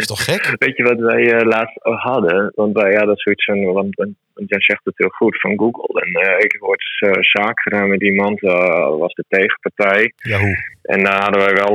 is 0.00 0.06
toch 0.06 0.24
gek? 0.24 0.42
Weet 0.64 0.76
je 0.76 0.82
wat 0.82 0.98
wij 0.98 1.32
eh, 1.32 1.46
laatst 1.46 1.76
hadden? 1.82 2.52
Want 2.54 2.72
wij 2.72 2.94
hadden 2.94 3.16
zoiets 3.16 3.44
van, 3.44 3.72
want, 3.72 3.94
want 4.34 4.48
jij 4.48 4.60
zegt 4.60 4.84
het 4.84 4.98
heel 4.98 5.08
goed, 5.08 5.40
van 5.40 5.58
Google. 5.58 6.00
En 6.00 6.12
eh, 6.12 6.38
ik 6.38 6.58
eens, 6.60 6.98
eh, 6.98 7.42
zaak 7.42 7.60
gedaan 7.60 7.88
met 7.88 8.02
iemand, 8.02 8.40
was 8.40 9.14
de 9.14 9.24
tegenpartij. 9.28 10.12
Ja, 10.16 10.38
hoe? 10.38 10.56
En 10.82 11.04
daar 11.04 11.22
hadden 11.22 11.40
wij 11.40 11.54
wel 11.54 11.74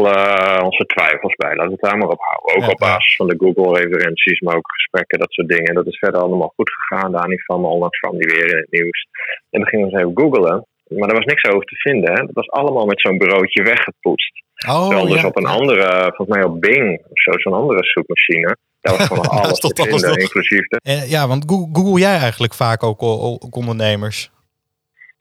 onze 0.63 0.85
twijfels 0.85 1.35
bij. 1.35 1.55
Laten 1.55 1.65
we 1.65 1.71
het 1.71 1.81
daar 1.81 1.97
maar 1.97 2.09
op 2.09 2.21
houden. 2.21 2.55
Ook 2.55 2.61
Ja, 2.61 2.67
op 2.67 2.79
basis 2.79 3.15
van 3.15 3.27
de 3.27 3.35
Google-referenties, 3.39 4.39
maar 4.39 4.55
ook 4.55 4.71
gesprekken, 4.71 5.19
dat 5.19 5.31
soort 5.31 5.47
dingen. 5.47 5.73
Dat 5.73 5.87
is 5.87 5.97
verder 5.97 6.21
allemaal 6.21 6.53
goed 6.55 6.71
gegaan. 6.73 7.11
Dani 7.11 7.39
van 7.39 7.65
onlangs 7.65 7.99
kwam 7.99 8.17
die 8.17 8.35
weer 8.35 8.49
in 8.51 8.57
het 8.57 8.71
nieuws. 8.71 9.07
En 9.49 9.59
dan 9.59 9.69
gingen 9.69 9.85
we 9.85 9.91
eens 9.91 10.01
even 10.01 10.17
googlen. 10.17 10.65
Maar 10.87 11.09
er 11.09 11.15
was 11.15 11.25
niks 11.25 11.43
over 11.43 11.65
te 11.65 11.75
vinden. 11.75 12.13
Hè? 12.13 12.25
Dat 12.25 12.33
was 12.33 12.49
allemaal 12.49 12.85
met 12.85 13.01
zo'n 13.01 13.17
bureautje 13.17 13.63
weggepoetst. 13.63 14.43
Oh, 14.67 14.87
Terwijl 14.87 15.07
dus 15.07 15.21
ja. 15.21 15.27
op 15.27 15.37
een 15.37 15.45
andere, 15.45 16.13
volgens 16.15 16.37
mij 16.37 16.43
op 16.43 16.61
Bing 16.61 17.01
of 17.09 17.21
zo, 17.21 17.31
zo'n 17.31 17.53
andere 17.53 17.79
zoekmachine. 17.83 18.57
Daar 18.81 18.97
was 18.97 19.07
gewoon 19.07 19.27
alles 19.41 19.59
te 19.59 19.73
alles 19.73 19.89
vinden, 19.89 20.09
nog. 20.09 20.17
inclusief 20.17 20.67
de... 20.67 20.79
Eh, 20.83 21.09
ja, 21.09 21.27
want 21.27 21.43
Google, 21.47 21.99
jij 21.99 22.17
eigenlijk 22.17 22.53
vaak 22.53 22.83
ook, 22.83 23.03
ook 23.03 23.55
ondernemers? 23.55 24.31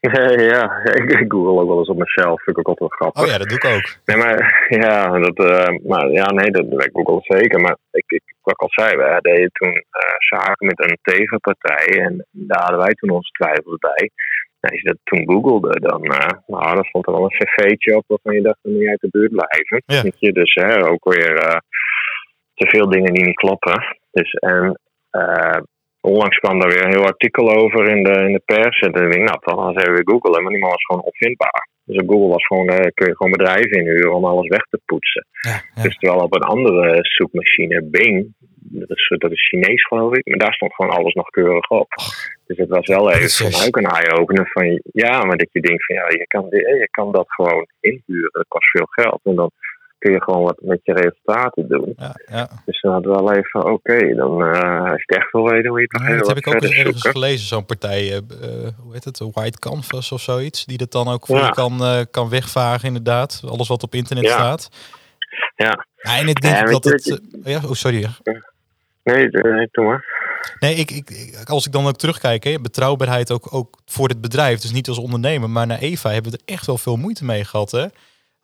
ja, 0.53 0.63
ik, 0.83 1.11
ik 1.11 1.31
google 1.31 1.61
ook 1.61 1.67
wel 1.67 1.77
eens 1.77 1.89
op 1.89 1.97
mezelf. 1.97 2.43
Vind 2.43 2.57
ik 2.57 2.67
ook 2.67 2.67
altijd 2.67 2.89
wel 2.89 2.97
grappig. 2.99 3.21
Oh 3.21 3.27
ja, 3.27 3.37
dat 3.37 3.49
doe 3.49 3.57
ik 3.57 3.65
ook. 3.75 3.87
Nee, 4.05 4.17
maar 4.17 4.37
ja, 4.83 5.19
dat, 5.19 5.39
uh, 5.39 5.87
maar, 5.87 6.09
ja 6.11 6.25
nee, 6.31 6.51
dat 6.51 6.83
ik 6.83 6.89
google 6.93 7.37
zeker. 7.37 7.61
Maar 7.61 7.77
ik, 7.91 8.03
ik, 8.07 8.23
wat 8.41 8.53
ik 8.53 8.61
al 8.61 8.69
zei, 8.71 8.95
we 8.95 9.17
deden 9.21 9.51
toen 9.51 9.73
uh, 9.73 10.15
zaken 10.17 10.65
met 10.65 10.79
een 10.79 10.97
tegenpartij. 11.01 11.85
En 11.85 12.25
daar 12.31 12.61
hadden 12.61 12.79
wij 12.79 12.93
toen 12.93 13.09
onze 13.09 13.31
twijfels 13.31 13.77
bij. 13.77 14.11
En 14.65 14.71
als 14.71 14.81
je 14.81 14.87
dat 14.87 14.97
toen 15.03 15.31
googelde, 15.31 15.79
dan, 15.79 16.05
uh, 16.05 16.29
nou, 16.47 16.75
dan 16.75 16.83
stond 16.83 17.07
er 17.07 17.13
wel 17.13 17.23
een 17.23 17.37
cv'tje 17.37 17.95
op 17.97 18.03
waarvan 18.07 18.35
je 18.35 18.41
dacht, 18.41 18.59
dan 18.61 18.71
moet 18.71 18.81
je 18.81 18.89
uit 18.89 19.01
de 19.01 19.09
buurt 19.11 19.31
blijven. 19.31 19.83
Ja. 19.85 20.01
Weet 20.01 20.19
je? 20.19 20.31
Dus 20.31 20.53
hè, 20.53 20.87
ook 20.89 21.13
weer 21.13 21.61
te 22.53 22.67
veel 22.67 22.89
dingen 22.89 23.13
die 23.13 23.25
niet 23.25 23.35
kloppen. 23.35 23.97
Dus 24.11 24.31
en 24.33 24.79
onlangs 26.01 26.37
kwam 26.37 26.59
daar 26.59 26.69
weer 26.69 26.85
een 26.85 26.97
heel 26.97 27.05
artikel 27.05 27.55
over 27.55 27.89
in 27.89 28.03
de, 28.03 28.13
in 28.27 28.33
de 28.33 28.41
pers. 28.45 28.79
En 28.79 28.91
toen 28.91 29.03
dacht 29.03 29.15
ik, 29.15 29.23
nou, 29.23 29.39
dan 29.41 29.57
gaan 29.57 29.73
we 29.73 29.81
even 29.81 30.09
googlen. 30.09 30.43
Maar 30.43 30.51
die 30.51 30.61
man 30.61 30.69
was 30.69 30.85
gewoon 30.85 31.01
opvindbaar. 31.01 31.67
Dus 31.85 32.01
op 32.01 32.09
Google 32.09 32.27
was 32.27 32.45
gewoon, 32.45 32.71
uh, 32.71 32.77
kun 32.93 33.07
je 33.07 33.15
gewoon 33.15 33.31
bedrijven 33.31 33.77
inhuren 33.79 34.13
om 34.13 34.25
alles 34.25 34.47
weg 34.47 34.63
te 34.69 34.79
poetsen. 34.85 35.25
Ja, 35.41 35.61
ja. 35.75 35.83
Dus 35.83 35.97
terwijl 35.97 36.21
op 36.21 36.35
een 36.35 36.51
andere 36.55 36.99
zoekmachine, 37.01 37.83
Bing, 37.83 38.33
dat 38.69 38.97
is, 38.97 39.15
dat 39.17 39.31
is 39.31 39.47
Chinees 39.47 39.87
geloof 39.87 40.15
ik, 40.15 40.25
maar 40.25 40.37
daar 40.37 40.53
stond 40.53 40.73
gewoon 40.73 40.95
alles 40.95 41.13
nog 41.13 41.29
keurig 41.29 41.69
op. 41.69 41.87
Dus 42.47 42.57
het 42.57 42.69
was 42.69 42.87
wel 42.87 43.11
even 43.11 43.51
van 43.51 43.67
ook 43.67 43.77
een 43.77 43.85
eye-opener 43.85 44.49
van, 44.51 44.81
ja, 44.83 45.23
maar 45.23 45.37
dat 45.37 45.49
je 45.51 45.61
denkt 45.61 45.85
van, 45.85 45.95
ja, 45.95 46.05
je 46.07 46.27
kan, 46.27 46.45
je 46.51 46.87
kan 46.91 47.11
dat 47.11 47.25
gewoon 47.27 47.67
inhuren. 47.79 48.29
Dat 48.31 48.45
kost 48.47 48.69
veel 48.69 48.85
geld. 48.89 49.19
En 49.23 49.35
dan 49.35 49.51
kun 49.97 50.13
je 50.13 50.23
gewoon 50.23 50.43
wat 50.43 50.61
met 50.61 50.79
je 50.83 50.93
resultaten 50.93 51.67
doen. 51.67 51.93
Ja, 51.97 52.15
ja. 52.25 52.49
Dus 52.65 52.81
dan 52.81 52.91
hadden 52.91 53.11
we 53.11 53.23
wel 53.23 53.33
even, 53.33 53.59
oké, 53.59 53.71
okay, 53.71 54.13
dan 54.13 54.41
uh, 54.41 54.79
als 54.79 55.03
je 55.03 55.03
het 55.05 55.17
echt 55.17 55.31
wil 55.31 55.49
weten, 55.49 55.69
hoe 55.69 55.79
je 55.79 55.87
het 55.89 56.07
ja, 56.07 56.17
Dat 56.17 56.27
heb 56.27 56.37
ik 56.37 56.47
ook 56.47 56.61
eens 56.61 56.77
ergens 56.77 57.07
gelezen, 57.07 57.47
zo'n 57.47 57.65
partij, 57.65 58.11
uh, 58.11 58.17
hoe 58.79 58.93
heet 58.93 59.03
het, 59.03 59.19
White 59.31 59.59
Canvas 59.59 60.11
of 60.11 60.21
zoiets, 60.21 60.65
die 60.65 60.77
dat 60.77 60.91
dan 60.91 61.07
ook 61.07 61.25
voor 61.25 61.37
je 61.37 61.51
kan, 61.51 61.81
uh, 61.81 62.01
kan 62.11 62.29
wegvagen 62.29 62.87
inderdaad, 62.87 63.41
alles 63.45 63.67
wat 63.67 63.83
op 63.83 63.93
internet 63.93 64.29
staat. 64.29 64.69
Ja. 65.55 65.85
ja 65.95 66.17
en 66.17 66.27
ik 66.27 66.41
denk 66.41 66.69
dat 66.69 66.83
het... 66.83 67.03
je, 67.03 67.21
ja, 67.43 67.57
oh, 67.57 67.71
sorry. 67.71 68.07
Nee, 69.05 69.27
nee, 69.27 69.67
doe 69.71 69.85
maar. 69.85 70.05
Nee, 70.59 70.75
ik, 70.75 70.91
ik, 70.91 71.43
als 71.45 71.65
ik 71.65 71.71
dan 71.71 71.87
ook 71.87 71.97
terugkijk, 71.97 72.43
hè, 72.43 72.59
betrouwbaarheid 72.59 73.31
ook, 73.31 73.53
ook 73.53 73.81
voor 73.85 74.07
het 74.07 74.21
bedrijf, 74.21 74.59
dus 74.59 74.71
niet 74.71 74.87
als 74.87 74.97
ondernemer, 74.97 75.49
maar 75.49 75.67
naar 75.67 75.79
Eva 75.79 76.11
hebben 76.11 76.31
we 76.31 76.37
er 76.37 76.53
echt 76.53 76.65
wel 76.65 76.77
veel 76.77 76.95
moeite 76.95 77.25
mee 77.25 77.45
gehad, 77.45 77.71
hè? 77.71 77.85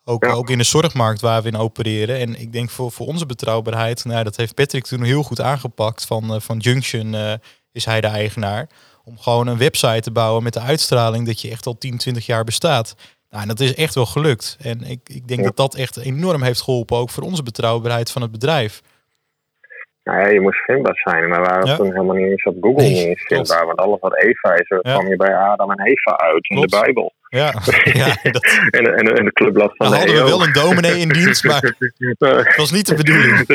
Ook, 0.03 0.25
ja. 0.25 0.31
ook 0.31 0.49
in 0.49 0.57
de 0.57 0.63
zorgmarkt 0.63 1.21
waar 1.21 1.41
we 1.41 1.47
in 1.47 1.57
opereren. 1.57 2.19
En 2.19 2.39
ik 2.39 2.51
denk 2.51 2.69
voor, 2.69 2.91
voor 2.91 3.07
onze 3.07 3.25
betrouwbaarheid, 3.25 4.05
nou, 4.05 4.23
dat 4.23 4.35
heeft 4.35 4.55
Patrick 4.55 4.85
toen 4.85 5.03
heel 5.03 5.23
goed 5.23 5.41
aangepakt. 5.41 6.05
Van, 6.05 6.33
uh, 6.33 6.39
van 6.39 6.57
Junction 6.57 7.13
uh, 7.13 7.33
is 7.71 7.85
hij 7.85 8.01
de 8.01 8.07
eigenaar. 8.07 8.69
Om 9.03 9.19
gewoon 9.19 9.47
een 9.47 9.57
website 9.57 10.01
te 10.01 10.11
bouwen 10.11 10.43
met 10.43 10.53
de 10.53 10.59
uitstraling 10.59 11.25
dat 11.25 11.41
je 11.41 11.49
echt 11.49 11.65
al 11.65 11.77
10, 11.77 11.97
20 11.97 12.25
jaar 12.25 12.43
bestaat. 12.43 12.95
Nou, 13.29 13.41
en 13.41 13.47
dat 13.47 13.59
is 13.59 13.75
echt 13.75 13.95
wel 13.95 14.05
gelukt. 14.05 14.57
En 14.61 14.83
ik, 14.83 15.09
ik 15.09 15.27
denk 15.27 15.39
ja. 15.39 15.45
dat 15.45 15.57
dat 15.57 15.75
echt 15.75 15.97
enorm 15.97 16.43
heeft 16.43 16.61
geholpen, 16.61 16.97
ook 16.97 17.09
voor 17.09 17.23
onze 17.23 17.43
betrouwbaarheid 17.43 18.11
van 18.11 18.21
het 18.21 18.31
bedrijf. 18.31 18.81
Nou 20.03 20.19
ja, 20.19 20.27
je 20.27 20.39
moest 20.41 20.63
vindbaar 20.63 20.99
zijn, 21.03 21.29
maar 21.29 21.41
waren 21.41 21.67
Ja. 21.67 21.75
toen 21.75 21.91
helemaal 21.91 22.15
niet 22.15 22.29
eens 22.29 22.43
op 22.43 22.55
Google 22.61 22.81
Nee, 22.83 22.89
niet 22.93 23.05
eens 23.07 23.23
klopt. 23.23 23.47
vindbaar. 23.47 23.65
Want 23.67 23.79
alles 23.79 23.99
wat 23.99 24.17
Eva 24.17 24.53
is, 24.53 24.67
Ja. 24.67 24.79
kwam 24.93 25.07
je 25.07 25.15
bij 25.15 25.35
Adam 25.35 25.71
en 25.71 25.85
Eva 25.85 26.17
uit 26.17 26.49
in 26.49 26.61
de 26.61 26.67
Bijbel. 26.81 27.13
Ja, 27.29 27.53
ja 27.83 28.07
dat, 28.31 28.43
En, 28.77 28.85
en, 28.97 29.05
en 29.17 29.25
de 29.25 29.31
clubblad 29.33 29.71
van 29.75 29.87
hadden 29.93 30.15
we 30.15 30.23
wel 30.23 30.43
een 30.43 30.53
dominee 30.53 30.97
in 30.99 31.09
dienst, 31.09 31.43
maar 31.43 31.61
het 32.17 32.55
was 32.55 32.71
niet 32.71 32.87
de 32.87 32.95
bedoeling. 32.95 33.47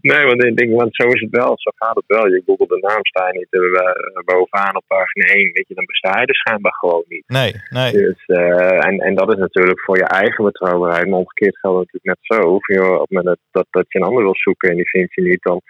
nee, 0.00 0.24
want 0.26 0.44
ik 0.44 0.56
denk, 0.56 0.70
want 0.74 0.94
zo 0.96 1.06
is 1.08 1.20
het 1.20 1.30
wel. 1.30 1.52
Zo 1.58 1.70
gaat 1.74 1.96
het 1.96 2.04
wel. 2.06 2.26
Je 2.28 2.42
googelt 2.46 2.68
de 2.68 2.78
naam, 2.80 3.04
sta 3.04 3.26
je 3.26 3.38
niet 3.38 3.52
eh, 3.52 4.24
bovenaan 4.24 4.76
op 4.76 4.84
pagina 4.86 5.24
1. 5.32 5.50
Weet 5.52 5.68
je, 5.68 5.74
dan 5.74 5.84
besta 5.84 6.20
je 6.20 6.26
er 6.26 6.34
schijnbaar 6.34 6.74
gewoon 6.74 7.04
niet. 7.08 7.24
Nee, 7.26 7.52
nee. 7.70 7.92
Dus, 7.92 8.24
eh, 8.26 8.86
en, 8.86 8.98
en 8.98 9.14
dat 9.14 9.28
is 9.32 9.38
natuurlijk 9.38 9.80
voor 9.80 9.96
je 9.96 10.04
eigen 10.04 10.44
betrouwbaarheid. 10.44 11.06
Maar 11.08 11.18
omgekeerd 11.18 11.58
geldt 11.58 11.78
het 11.78 11.86
natuurlijk 11.92 12.18
net 12.28 12.38
zo. 12.40 12.48
Of 12.48 12.66
je, 12.66 12.82
op 12.94 13.00
het 13.00 13.10
moment 13.10 13.26
dat, 13.26 13.38
dat, 13.50 13.66
dat 13.70 13.84
je 13.88 13.98
een 13.98 14.06
ander 14.06 14.22
wil 14.22 14.36
zoeken 14.36 14.68
en 14.70 14.76
die 14.76 14.88
vind 14.88 15.14
je 15.14 15.22
niet, 15.22 15.42
dan 15.42 15.60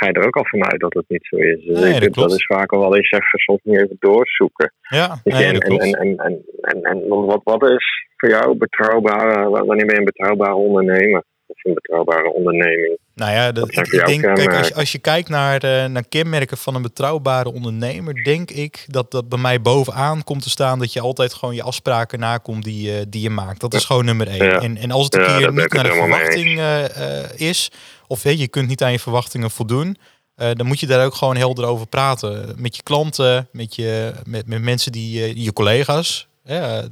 ga 0.00 0.06
je 0.06 0.12
er 0.12 0.26
ook 0.26 0.36
al 0.36 0.44
vanuit 0.44 0.80
dat 0.80 0.94
het 0.94 1.04
niet 1.08 1.26
zo 1.26 1.36
is. 1.36 1.64
Dus 1.64 1.80
Nee, 1.80 2.00
ik 2.00 2.14
dat 2.14 2.32
is 2.32 2.46
vaak 2.46 2.72
al 2.72 2.80
wel 2.80 2.96
eens 2.96 3.10
even 3.10 3.38
soms 3.38 3.60
niet 3.62 3.76
even 3.76 3.96
doorzoeken. 3.98 4.72
Ja, 4.80 5.20
nee, 5.24 5.52
dat 5.52 5.62
en, 5.62 5.78
en, 5.78 5.92
en, 5.92 6.18
en, 6.18 6.42
en, 6.60 6.82
en 6.82 7.08
wat, 7.08 7.40
wat 7.44 7.70
is 7.70 7.86
voor 8.16 8.28
jou 8.28 8.56
betrouwbare, 8.56 9.48
wanneer 9.50 9.86
ben 9.86 9.94
je 9.94 9.98
een 9.98 10.04
betrouwbare 10.04 10.54
ondernemer? 10.54 11.22
Of 11.46 11.64
een 11.64 11.74
betrouwbare 11.74 12.32
onderneming? 12.32 12.98
Nou 13.20 13.32
ja, 13.32 13.46
ik, 13.54 13.76
ik 13.86 14.06
denk, 14.06 14.22
kijk, 14.34 14.54
als, 14.54 14.74
als 14.74 14.92
je 14.92 14.98
kijkt 14.98 15.28
naar, 15.28 15.62
eh, 15.62 15.84
naar 15.90 16.04
kenmerken 16.08 16.56
van 16.58 16.74
een 16.74 16.82
betrouwbare 16.82 17.52
ondernemer, 17.52 18.24
denk 18.24 18.50
ik 18.50 18.84
dat 18.86 19.10
dat 19.10 19.28
bij 19.28 19.38
mij 19.38 19.60
bovenaan 19.60 20.24
komt 20.24 20.42
te 20.42 20.50
staan 20.50 20.78
dat 20.78 20.92
je 20.92 21.00
altijd 21.00 21.34
gewoon 21.34 21.54
je 21.54 21.62
afspraken 21.62 22.18
nakomt 22.18 22.64
die, 22.64 22.82
je- 22.82 23.06
die 23.08 23.22
je 23.22 23.30
maakt. 23.30 23.60
Dat 23.60 23.74
is 23.74 23.84
gewoon 23.84 24.04
nummer 24.04 24.28
één. 24.28 24.44
Ja. 24.44 24.60
En, 24.60 24.76
en 24.76 24.90
als 24.90 25.04
het 25.04 25.14
een 25.14 25.20
Ja, 25.20 25.36
keer 25.38 25.52
niet 25.52 25.72
naar 25.72 25.82
de 25.84 25.92
verwachting 25.92 26.58
eh, 26.58 27.20
eh, 27.24 27.30
is, 27.34 27.70
of 28.06 28.22
je, 28.22 28.48
kunt 28.48 28.68
niet 28.68 28.82
aan 28.82 28.92
je 28.92 28.98
verwachtingen 28.98 29.50
voldoen, 29.50 29.96
dan 30.34 30.66
moet 30.66 30.80
je 30.80 30.86
daar 30.86 31.04
ook 31.04 31.14
gewoon 31.14 31.36
helder 31.36 31.64
over 31.64 31.86
praten. 31.86 32.54
Met 32.56 32.76
je 32.76 32.82
klanten, 32.82 33.48
met, 33.52 33.74
je, 33.74 34.12
met, 34.24 34.46
met 34.46 34.62
mensen 34.62 34.92
die 34.92 35.42
je 35.42 35.52
collega's. 35.52 36.28
Ja, 36.44 36.82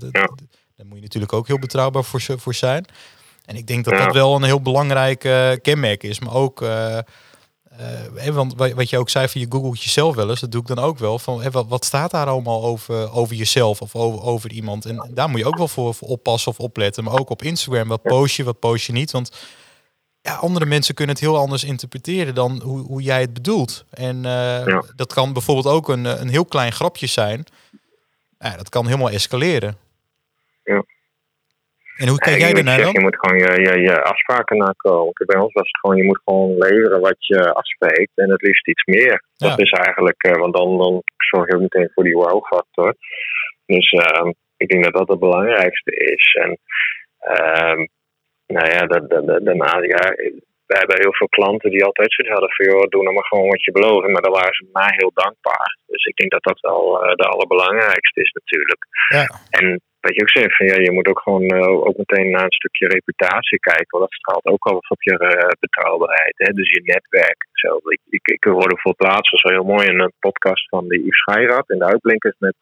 Daar 0.77 0.87
moet 0.87 0.97
je 0.97 1.03
natuurlijk 1.03 1.33
ook 1.33 1.47
heel 1.47 1.59
betrouwbaar 1.59 2.05
voor, 2.05 2.21
voor 2.37 2.55
zijn. 2.55 2.85
En 3.49 3.57
ik 3.57 3.67
denk 3.67 3.85
dat 3.85 3.95
Ja. 3.95 4.05
dat 4.05 4.15
wel 4.15 4.35
een 4.37 4.43
heel 4.43 4.61
belangrijk 4.63 5.19
kenmerk 5.63 6.03
is. 6.03 6.19
Maar 6.21 6.35
ook, 6.35 6.61
hè, 8.15 8.33
want 8.33 8.55
wa- 8.57 8.75
wat 8.75 8.91
je 8.91 8.99
ook 8.99 9.09
zei 9.11 9.29
van 9.29 9.41
je 9.41 9.47
googelt 9.51 9.83
jezelf 9.83 10.15
wel 10.15 10.31
eens, 10.31 10.41
dat 10.41 10.53
doe 10.53 10.61
ik 10.61 10.67
dan 10.67 10.79
ook 10.79 10.99
wel. 10.99 11.19
Van, 11.19 11.51
wat, 11.51 11.67
wat 11.69 11.85
staat 11.85 12.11
daar 12.11 12.27
allemaal 12.27 12.65
over, 12.65 13.13
over 13.13 13.35
jezelf 13.37 13.81
of 13.83 13.95
over, 13.95 14.23
over 14.23 14.51
iemand? 14.53 14.85
En 14.87 15.11
daar 15.15 15.29
moet 15.29 15.41
je 15.41 15.47
ook 15.47 15.57
wel 15.57 15.69
voor, 15.69 15.95
voor 15.95 16.09
oppassen 16.09 16.51
of 16.53 16.59
opletten. 16.61 17.05
Maar 17.05 17.19
ook 17.19 17.31
op 17.31 17.43
Instagram, 17.43 17.89
wat 17.89 18.03
post 18.03 18.37
je, 18.37 18.45
wat 18.45 18.59
post 18.59 18.87
je 18.87 18.93
niet? 18.93 19.11
Want 19.11 19.31
ja, 20.21 20.35
andere 20.35 20.67
mensen 20.67 20.95
kunnen 20.95 21.15
het 21.15 21.25
heel 21.25 21.39
anders 21.39 21.65
interpreteren 21.65 22.35
dan 22.35 22.61
hoe, 22.63 22.81
hoe 22.81 23.03
jij 23.03 23.21
het 23.21 23.33
bedoelt. 23.33 23.85
En 23.91 24.17
eh, 24.25 24.67
Ja. 24.67 24.83
dat 24.97 25.13
kan 25.13 25.33
bijvoorbeeld 25.33 25.75
ook 25.75 25.89
een, 25.89 26.05
een 26.05 26.29
heel 26.29 26.45
klein 26.45 26.73
grapje 26.73 27.07
zijn. 27.07 27.45
Ja, 28.39 28.57
dat 28.57 28.69
kan 28.69 28.87
helemaal 28.87 29.11
escaleren. 29.11 29.77
Ja. 30.65 30.85
En 32.03 32.09
hoe 32.09 32.19
kijk 32.19 32.39
jij 32.39 32.53
daarnaar 32.53 32.81
dan? 32.81 32.93
je 32.93 33.01
moet 33.01 33.19
gewoon 33.19 33.39
je, 33.39 33.51
je, 33.67 33.81
je 33.81 34.03
afspraken 34.03 34.57
nakomen. 34.57 35.13
Bij 35.27 35.41
ons 35.41 35.53
was 35.53 35.67
het 35.67 35.79
gewoon, 35.81 35.97
je 35.97 36.05
moet 36.05 36.21
gewoon 36.25 36.59
leveren 36.59 37.01
wat 37.01 37.27
je 37.27 37.53
afspreekt. 37.53 38.13
En 38.15 38.31
het 38.31 38.43
liefst 38.43 38.69
iets 38.69 38.85
meer. 38.85 39.23
Ja. 39.37 39.49
Dat 39.49 39.59
is 39.59 39.71
eigenlijk, 39.71 40.23
eh, 40.23 40.41
want 40.41 40.55
dan, 40.55 40.79
dan 40.79 41.03
zorg 41.17 41.47
je 41.49 41.55
ook 41.55 41.61
meteen 41.61 41.91
voor 41.95 42.05
die 42.05 42.15
wow-factor. 42.15 42.95
Dus 43.67 43.91
ehm, 43.91 44.33
ik 44.57 44.69
denk 44.69 44.85
dat 44.85 44.93
dat 44.93 45.09
het 45.09 45.19
belangrijkste 45.19 45.91
is. 45.91 46.39
En 46.45 46.59
ehm, 47.19 47.87
nou 48.47 48.67
ja, 48.75 48.87
da- 48.87 49.07
da- 49.11 49.21
da- 49.21 49.39
daarna, 49.39 49.79
ja, 49.83 50.15
we 50.67 50.77
hebben 50.77 51.01
heel 51.01 51.15
veel 51.15 51.29
klanten 51.29 51.71
die 51.71 51.85
altijd 51.85 52.13
zoiets 52.13 52.35
hadden 52.35 52.55
van, 52.55 52.67
joh, 52.67 52.89
doe 52.89 53.03
nou 53.03 53.15
maar 53.15 53.27
gewoon 53.27 53.49
wat 53.49 53.65
je 53.65 53.73
belooft. 53.73 54.09
Maar 54.09 54.23
daar 54.23 54.39
waren 54.41 54.55
ze 54.55 54.69
mij 54.73 54.93
heel 54.97 55.11
dankbaar. 55.15 55.79
Dus 55.87 56.05
ik 56.05 56.17
denk 56.17 56.31
dat 56.31 56.43
dat 56.43 56.61
wel 56.61 57.03
eh, 57.03 57.15
de 57.15 57.29
allerbelangrijkste 57.33 58.21
is 58.21 58.33
natuurlijk. 58.33 58.83
Ja. 59.09 59.27
En 59.51 59.81
wat 60.01 60.15
je 60.15 60.23
ook 60.23 60.31
zegt, 60.31 60.57
van, 60.57 60.67
ja, 60.67 60.77
je 60.77 60.93
moet 60.93 61.09
ook 61.09 61.21
gewoon 61.21 61.47
eh, 61.47 61.87
ook 61.87 61.97
meteen 61.97 62.31
naar 62.31 62.45
een 62.45 62.61
stukje 62.61 62.89
reputatie 62.89 63.59
kijken. 63.59 63.99
Want 63.99 64.03
dat 64.05 64.19
straalt 64.19 64.47
ook 64.47 64.65
al 64.67 64.77
op 64.89 65.03
je 65.03 65.19
eh, 65.19 65.49
betrouwbaarheid. 65.61 66.35
Hè? 66.37 66.53
Dus 66.53 66.71
je 66.71 66.81
netwerk. 66.85 67.47
Zo. 67.53 67.77
Ik, 67.85 68.01
ik, 68.09 68.27
ik 68.27 68.45
hoorde 68.45 68.79
voor 68.79 68.95
plaats, 68.95 69.31
was 69.31 69.43
wel 69.43 69.53
heel 69.53 69.73
mooi, 69.75 69.89
een 69.89 70.01
eh, 70.01 70.07
podcast 70.19 70.69
van 70.69 70.89
de 70.89 70.99
Yves 70.99 71.19
Scheirat 71.19 71.71
in 71.71 71.79
de 71.79 71.85
Uitblinkers 71.85 72.37
met 72.39 72.57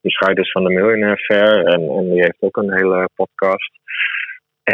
die 0.00 0.12
Scheiders 0.12 0.50
van 0.50 0.64
de 0.64 0.70
Millionaire 0.70 1.24
Fair. 1.24 1.64
En, 1.64 1.80
en 1.98 2.10
die 2.10 2.20
heeft 2.20 2.40
ook 2.40 2.56
een 2.56 2.72
hele 2.72 3.08
podcast. 3.14 3.70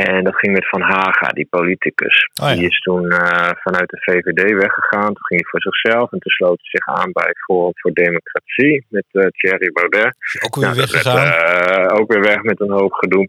En 0.05 0.25
dat 0.25 0.37
ging 0.37 0.53
met 0.53 0.69
Van 0.69 0.81
Haga, 0.81 1.29
die 1.29 1.47
politicus. 1.51 2.17
Oh 2.43 2.49
ja. 2.49 2.55
Die 2.55 2.67
is 2.73 2.81
toen 2.81 3.11
eh, 3.11 3.51
vanuit 3.65 3.89
de 3.91 4.01
VVD 4.01 4.43
weggegaan. 4.65 5.13
Toen 5.15 5.27
ging 5.29 5.41
hij 5.41 5.51
voor 5.51 5.63
zichzelf 5.69 6.13
en 6.13 6.19
toen 6.19 6.33
sloot 6.33 6.61
hij 6.63 6.71
zich 6.77 6.87
aan 6.99 7.13
bij 7.13 7.33
Forum 7.45 7.73
voor 7.75 7.93
Democratie 7.93 8.87
met 8.89 9.07
eh, 9.11 9.27
Thierry 9.27 9.71
Baudet. 9.73 10.17
Ook 10.45 10.55
weer 10.55 10.65
Nou, 10.65 10.77
werd 10.77 10.91
weggegaan? 10.91 11.27
eh, 11.27 11.99
ook 11.99 12.13
weer 12.13 12.23
weg 12.23 12.43
met 12.43 12.61
een 12.61 12.71
hoop 12.81 12.93
gedoe. 12.93 13.29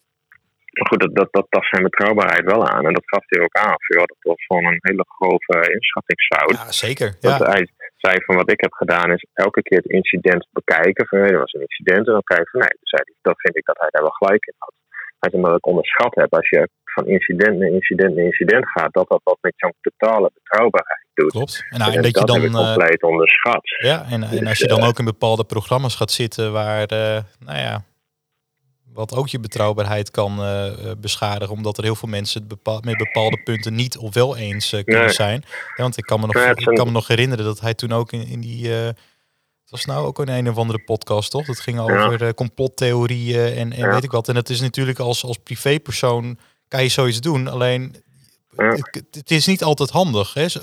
Maar 0.77 0.87
goed, 0.87 0.99
dat, 0.99 1.15
dat, 1.15 1.27
dat 1.31 1.47
tast 1.49 1.69
zijn 1.69 1.83
betrouwbaarheid 1.83 2.45
wel 2.53 2.67
aan. 2.67 2.85
En 2.85 2.93
dat 2.93 3.03
gaf 3.05 3.23
hij 3.27 3.39
ook 3.41 3.55
aan. 3.55 3.75
Joh, 3.87 4.05
dat 4.13 4.17
was 4.21 4.45
gewoon 4.45 4.65
een 4.65 4.79
hele 4.81 5.05
grove 5.07 5.71
inschattingsfout. 5.73 6.57
ja, 6.65 6.71
zeker. 6.71 7.09
Ja. 7.19 7.37
hij 7.37 7.67
zei 7.97 8.23
van 8.25 8.35
wat 8.35 8.51
ik 8.51 8.61
heb 8.61 8.73
gedaan 8.73 9.11
is 9.11 9.25
elke 9.33 9.61
keer 9.61 9.77
het 9.77 9.91
incident 9.91 10.47
bekijken. 10.51 11.07
Van, 11.07 11.19
er 11.19 11.39
was 11.39 11.53
een 11.53 11.61
incident 11.69 12.07
en 12.07 12.13
dan 12.13 12.23
kijken 12.23 12.47
van 12.51 12.59
nee, 12.59 12.77
zei 12.81 13.01
hij, 13.05 13.15
dat 13.21 13.39
vind 13.41 13.55
ik 13.57 13.65
dat 13.65 13.77
hij 13.79 13.89
daar 13.91 14.01
wel 14.01 14.17
gelijk 14.19 14.45
in 14.45 14.53
had. 14.57 14.73
Hij 15.19 15.29
zei, 15.29 15.41
maar 15.41 15.49
dat 15.51 15.59
ik 15.59 15.65
onderschat 15.67 16.15
heb 16.15 16.33
als 16.33 16.49
je 16.49 16.69
van 16.83 17.07
incident 17.07 17.57
naar 17.57 17.69
incident 17.69 18.15
naar 18.15 18.25
incident 18.25 18.69
gaat, 18.69 18.93
dat 18.93 19.09
dat 19.09 19.21
wat 19.23 19.37
met 19.41 19.53
jouw 19.55 19.71
totale 19.81 20.31
betrouwbaarheid 20.33 21.05
doet. 21.13 21.31
Klopt. 21.31 21.65
En, 21.69 21.79
nou, 21.79 21.91
En 21.91 21.97
en 21.97 22.03
dat 22.03 22.19
je 22.19 22.25
dan. 22.25 22.35
heb 22.41 22.49
ik 22.49 22.55
eh, 22.55 22.65
compleet 22.65 23.03
onderschat. 23.03 23.61
ja, 23.77 24.05
en, 24.09 24.23
en 24.23 24.29
Dus, 24.29 24.47
als 24.47 24.57
je 24.59 24.67
dan 24.67 24.79
eh, 24.79 24.87
ook 24.87 24.99
in 24.99 25.05
bepaalde 25.05 25.43
programma's 25.43 25.95
gaat 25.95 26.11
zitten 26.11 26.51
waar, 26.51 26.87
nou 27.39 27.57
ja, 27.57 27.83
wat 28.93 29.15
ook 29.15 29.27
je 29.27 29.39
betrouwbaarheid 29.39 30.11
kan 30.11 30.35
beschadigen, 31.01 31.53
omdat 31.53 31.77
er 31.77 31.83
heel 31.83 31.95
veel 31.95 32.09
mensen 32.09 32.39
het 32.39 32.49
bepaal, 32.49 32.79
met 32.85 32.97
bepaalde 32.97 33.41
punten 33.43 33.75
niet 33.75 33.97
of 33.97 34.13
wel 34.13 34.37
eens 34.37 34.69
kunnen 34.69 35.05
Nee. 35.05 35.09
zijn. 35.13 35.43
Ja, 35.75 35.81
want 35.83 35.97
ik 35.97 36.03
kan, 36.03 36.19
me 36.19 36.25
nog, 36.25 36.35
ik 36.43 36.75
kan 36.75 36.85
me 36.85 36.91
nog 36.91 37.07
herinneren 37.07 37.45
dat 37.45 37.59
hij 37.59 37.73
toen 37.73 37.91
ook 37.91 38.11
in, 38.11 38.27
in 38.27 38.39
die, 38.41 38.71
was 39.69 39.85
nou 39.85 40.05
ook 40.05 40.19
een 40.19 40.29
een 40.29 40.49
of 40.49 40.57
andere 40.57 40.83
podcast, 40.83 41.31
toch? 41.31 41.45
Dat 41.45 41.59
ging 41.59 41.79
over 41.79 42.25
ja. 42.25 42.33
complottheorieën 42.33 43.53
en, 43.53 43.73
en 43.73 43.89
weet 43.89 44.03
ik 44.03 44.11
wat. 44.11 44.27
En 44.27 44.33
dat 44.33 44.49
is 44.49 44.61
natuurlijk 44.61 44.99
als, 44.99 45.23
als 45.23 45.37
privépersoon 45.37 46.37
kan 46.67 46.83
je 46.83 46.89
zoiets 46.89 47.21
doen. 47.21 47.47
Alleen 47.47 47.95
het, 48.55 49.07
het, 49.11 49.31
is 49.31 49.47
niet 49.47 49.63
altijd 49.63 49.89
handig. 49.89 50.33
Hè? 50.33 50.47
Zo, 50.47 50.59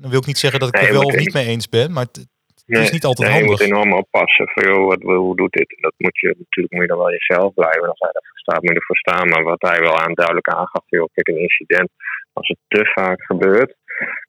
Dan 0.00 0.10
wil 0.10 0.18
ik 0.18 0.26
niet 0.26 0.38
zeggen 0.38 0.60
dat 0.60 0.68
ik 0.68 0.74
nee, 0.74 0.86
er 0.86 0.92
wel 0.92 1.02
of 1.02 1.16
niet 1.16 1.32
mee 1.32 1.46
eens 1.46 1.68
ben, 1.68 1.92
maar 1.92 2.04
het, 2.04 2.26
het 2.66 2.78
is 2.78 2.90
niet 2.90 3.04
altijd 3.04 3.28
nee, 3.28 3.38
handig. 3.38 3.58
Je 3.58 3.64
moet 3.64 3.74
enorm 3.74 3.92
oppassen 3.92 4.48
van, 4.48 4.62
joh, 4.62 4.86
wat, 4.86 5.02
hoe 5.02 5.36
doet 5.36 5.52
dit? 5.52 5.76
Dat 5.80 5.94
moet 5.96 6.18
je, 6.18 6.26
natuurlijk 6.38 6.74
moet 6.74 6.82
je 6.82 6.88
dan 6.88 6.98
wel 6.98 7.10
jezelf 7.10 7.54
blijven. 7.54 7.88
Als 7.88 7.98
hij 7.98 8.10
ervoor 8.12 8.38
staat, 8.38 8.62
moet 8.62 8.70
je 8.70 8.78
ervoor 8.78 8.96
staan. 8.96 9.28
Maar 9.28 9.42
wat 9.42 9.62
hij 9.62 9.80
wel 9.80 9.98
aan 9.98 10.14
duidelijk 10.14 10.48
aangaf, 10.48 10.84
joh, 10.86 11.08
kijk, 11.12 11.28
een 11.28 11.40
incident, 11.40 11.90
als 12.32 12.48
het 12.48 12.58
te 12.68 12.90
vaak 12.94 13.22
gebeurt, 13.22 13.76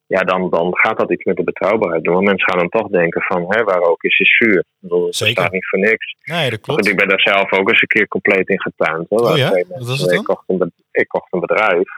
ja, 0.08 0.20
dan, 0.20 0.50
dan 0.50 0.78
gaat 0.78 0.98
dat 0.98 1.12
iets 1.12 1.24
met 1.24 1.36
de 1.36 1.44
betrouwbaarheid 1.44 2.04
doen. 2.04 2.14
Want 2.14 2.26
mensen 2.26 2.50
gaan 2.50 2.60
dan 2.60 2.82
toch 2.82 2.88
denken 2.88 3.22
van, 3.22 3.46
hè, 3.48 3.64
waar 3.64 3.82
ook 3.82 4.04
is, 4.04 4.20
is 4.20 4.38
vuur. 4.38 4.64
Dat 4.80 5.16
staat 5.16 5.52
niet 5.52 5.70
voor 5.70 5.80
niks. 5.80 6.16
Nee, 6.24 6.50
dat 6.50 6.62
klopt. 6.62 6.88
ik 6.88 6.96
ben 6.96 7.08
daar 7.08 7.22
zelf 7.22 7.52
ook 7.52 7.70
eens 7.70 7.82
een 7.82 7.88
keer 7.88 8.08
compleet 8.08 8.50
in 8.50 8.62
getuind. 8.62 9.10
Oh 9.10 9.38
ja? 9.38 9.50
Wat 9.50 9.88
was 9.88 10.00
het 10.00 10.10
dan? 10.10 10.20
Ik 10.20 10.26
kocht 10.26 10.44
een, 10.48 10.72
ik 10.92 11.08
kocht 11.08 11.34
een 11.34 11.40
bedrijf 11.40 11.90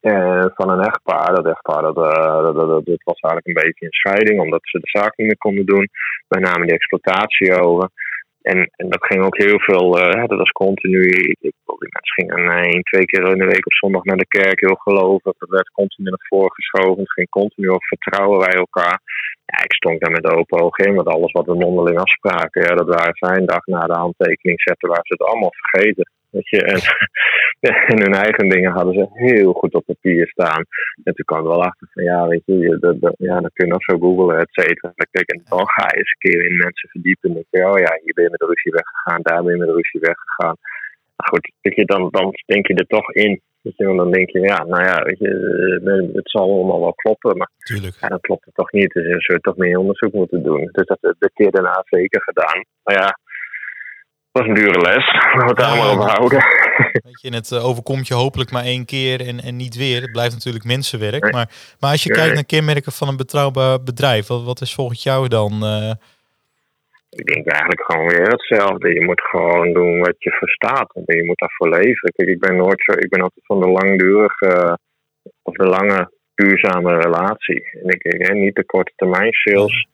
uh, 0.00 0.44
van 0.54 0.70
een 0.70 0.84
echtpaar. 0.84 1.34
Dat 1.34 1.46
echtpaar, 1.46 1.82
dat, 1.82 1.96
uh, 1.96 2.42
dat, 2.42 2.54
dat, 2.54 2.84
dat, 2.84 3.02
was 3.04 3.20
eigenlijk 3.20 3.46
een 3.46 3.64
beetje 3.64 3.86
een 3.86 3.92
scheiding, 3.92 4.40
omdat 4.40 4.60
ze 4.62 4.78
de 4.78 4.98
zaak 4.98 5.16
niet 5.16 5.26
meer 5.26 5.38
konden 5.38 5.66
doen. 5.66 5.88
Wij 6.28 6.40
namen 6.40 6.66
de 6.66 6.72
exploitatie 6.72 7.60
over. 7.60 7.90
En, 8.42 8.70
en 8.76 8.88
dat 8.88 9.06
ging 9.06 9.24
ook 9.24 9.36
heel 9.36 9.60
veel, 9.60 9.98
uh, 9.98 10.26
dat 10.26 10.38
was 10.38 10.50
continu. 10.50 11.08
Ik, 11.08 11.52
mensen 11.78 12.14
gingen 12.14 12.64
één, 12.64 12.82
twee 12.82 13.04
keer 13.04 13.32
in 13.32 13.38
de 13.38 13.44
week 13.44 13.66
op 13.66 13.72
zondag 13.72 14.04
naar 14.04 14.16
de 14.16 14.26
kerk, 14.26 14.60
heel 14.60 14.74
gelovig. 14.74 15.32
Dat 15.38 15.48
werd 15.48 15.70
continu 15.70 16.08
naar 16.08 16.26
voren 16.28 16.52
geschoven. 16.52 17.02
Het 17.02 17.12
ging 17.12 17.28
continu 17.28 17.68
over 17.68 17.86
vertrouwen 17.86 18.38
wij 18.38 18.54
elkaar. 18.54 19.00
Ja, 19.44 19.64
ik 19.64 19.74
stond 19.74 20.00
daar 20.00 20.10
met 20.10 20.26
open 20.26 20.60
ogen 20.60 20.84
in, 20.84 20.94
want 20.94 21.08
alles 21.08 21.32
wat 21.32 21.46
we 21.46 21.54
mondeling 21.54 21.98
afspraken, 21.98 22.62
ja, 22.62 22.74
dat 22.74 22.88
waren 22.88 23.14
zijn 23.14 23.46
dag 23.46 23.66
na 23.66 23.86
de 23.86 23.98
handtekening 23.98 24.60
zetten, 24.60 24.88
waar 24.88 25.00
ze 25.02 25.12
het 25.12 25.28
allemaal 25.28 25.52
vergeten. 25.52 26.10
Weet 26.30 26.48
je, 26.48 26.62
en, 26.62 26.80
en 27.92 28.02
hun 28.02 28.14
eigen 28.14 28.48
dingen 28.48 28.72
hadden 28.72 28.94
ze 28.94 29.06
heel 29.12 29.52
goed 29.52 29.74
op 29.74 29.84
papier 29.86 30.28
staan. 30.28 30.64
En 31.04 31.14
toen 31.14 31.24
kwam 31.24 31.42
er 31.42 31.48
wel 31.48 31.62
achter 31.62 31.88
van, 31.92 32.02
ja, 32.02 32.26
weet 32.26 32.42
je, 32.44 32.76
dat, 32.80 33.00
dat, 33.00 33.14
ja, 33.18 33.40
dan 33.40 33.50
kun 33.52 33.66
je 33.66 33.72
nog 33.72 33.82
zo 33.82 33.98
googlen, 33.98 34.38
et 34.38 34.48
cetera. 34.50 34.92
En 34.94 35.42
dan 35.44 35.68
ga 35.68 35.84
je 35.90 35.96
eens 35.96 36.14
een 36.14 36.30
keer 36.30 36.44
in 36.44 36.56
mensen 36.56 36.88
verdiepen. 36.88 37.28
En 37.28 37.34
denk 37.34 37.46
je, 37.50 37.70
oh 37.70 37.78
ja, 37.78 38.00
hier 38.02 38.14
ben 38.14 38.24
je 38.24 38.30
met 38.30 38.40
de 38.40 38.46
ruzie 38.46 38.72
weggegaan, 38.72 39.22
daar 39.22 39.42
ben 39.42 39.52
je 39.52 39.58
met 39.58 39.68
de 39.68 39.74
ruzie 39.74 40.00
weggegaan. 40.00 40.56
Maar 41.16 41.28
goed, 41.28 41.52
weet 41.60 41.76
je, 41.76 41.84
dan, 41.84 42.08
dan 42.10 42.34
denk 42.46 42.66
je 42.66 42.74
er 42.74 42.86
toch 42.86 43.12
in. 43.12 43.40
Weet 43.62 43.76
je, 43.76 43.84
dan 43.84 44.12
denk 44.12 44.30
je, 44.30 44.40
ja, 44.40 44.64
nou 44.64 44.84
ja, 44.84 45.02
weet 45.02 45.18
je, 45.18 45.30
eh, 45.84 46.14
het 46.16 46.30
zal 46.30 46.52
allemaal 46.52 46.80
wel 46.80 46.94
kloppen. 46.94 47.36
Maar 47.36 47.50
Tuurlijk. 47.58 47.96
Ja, 48.00 48.08
dan 48.08 48.20
klopt 48.20 48.44
het 48.44 48.54
toch 48.54 48.72
niet. 48.72 48.92
Dus 48.92 49.06
we 49.06 49.20
zullen 49.20 49.40
toch 49.40 49.56
meer 49.56 49.78
onderzoek 49.78 50.12
moeten 50.12 50.42
doen. 50.42 50.68
Dus 50.72 50.86
dat 50.86 50.98
heb 51.00 51.14
de 51.18 51.30
keer 51.34 51.50
daarna 51.50 51.84
zeker 51.86 52.22
gedaan. 52.22 52.64
Maar 52.82 52.94
ja, 52.94 53.18
was 54.38 54.46
een 54.46 54.54
dure 54.54 54.80
les. 54.80 55.06
Laten 55.12 55.40
we 55.40 55.46
het 55.46 55.56
daar 55.56 55.76
maar 55.76 55.92
op 55.92 56.10
houden. 56.10 56.38
Weet 56.92 57.20
je, 57.20 57.34
het 57.34 57.52
overkomt 57.52 58.08
je 58.08 58.14
hopelijk 58.14 58.50
maar 58.50 58.64
één 58.64 58.84
keer 58.84 59.26
en, 59.26 59.40
en 59.40 59.56
niet 59.56 59.76
weer. 59.76 60.00
Het 60.00 60.12
blijft 60.12 60.34
natuurlijk 60.34 60.64
mensenwerk. 60.64 61.32
Maar, 61.32 61.48
maar 61.80 61.90
als 61.90 62.02
je 62.02 62.10
kijkt 62.10 62.34
naar 62.34 62.44
kenmerken 62.44 62.92
van 62.92 63.08
een 63.08 63.16
betrouwbaar 63.16 63.82
bedrijf, 63.82 64.26
wat, 64.26 64.44
wat 64.44 64.60
is 64.60 64.74
volgens 64.74 65.02
jou 65.02 65.28
dan? 65.28 65.52
Uh... 65.62 65.92
Ik 67.10 67.26
denk 67.26 67.46
eigenlijk 67.46 67.82
gewoon 67.86 68.08
weer 68.08 68.28
hetzelfde. 68.28 68.94
Je 68.94 69.04
moet 69.04 69.20
gewoon 69.20 69.72
doen 69.72 69.98
wat 69.98 70.14
je 70.18 70.30
verstaat. 70.30 70.90
En 70.94 71.16
je 71.16 71.24
moet 71.24 71.38
daarvoor 71.38 71.68
leven. 71.68 72.12
Kijk, 72.16 72.28
ik 72.28 72.40
ben 72.40 72.56
nooit 72.56 72.82
zo, 72.84 72.92
ik 72.92 73.08
ben 73.08 73.22
altijd 73.22 73.46
van 73.46 73.60
de 73.60 73.68
langdurige 73.68 74.78
of 75.42 75.54
de 75.54 75.66
lange 75.66 76.10
duurzame 76.34 76.96
relatie. 76.96 77.68
En 77.82 77.88
ik, 77.88 78.02
ik 78.02 78.34
niet 78.34 78.54
de 78.54 78.64
korte 78.64 78.92
termijn 78.96 79.32
sales. 79.32 79.86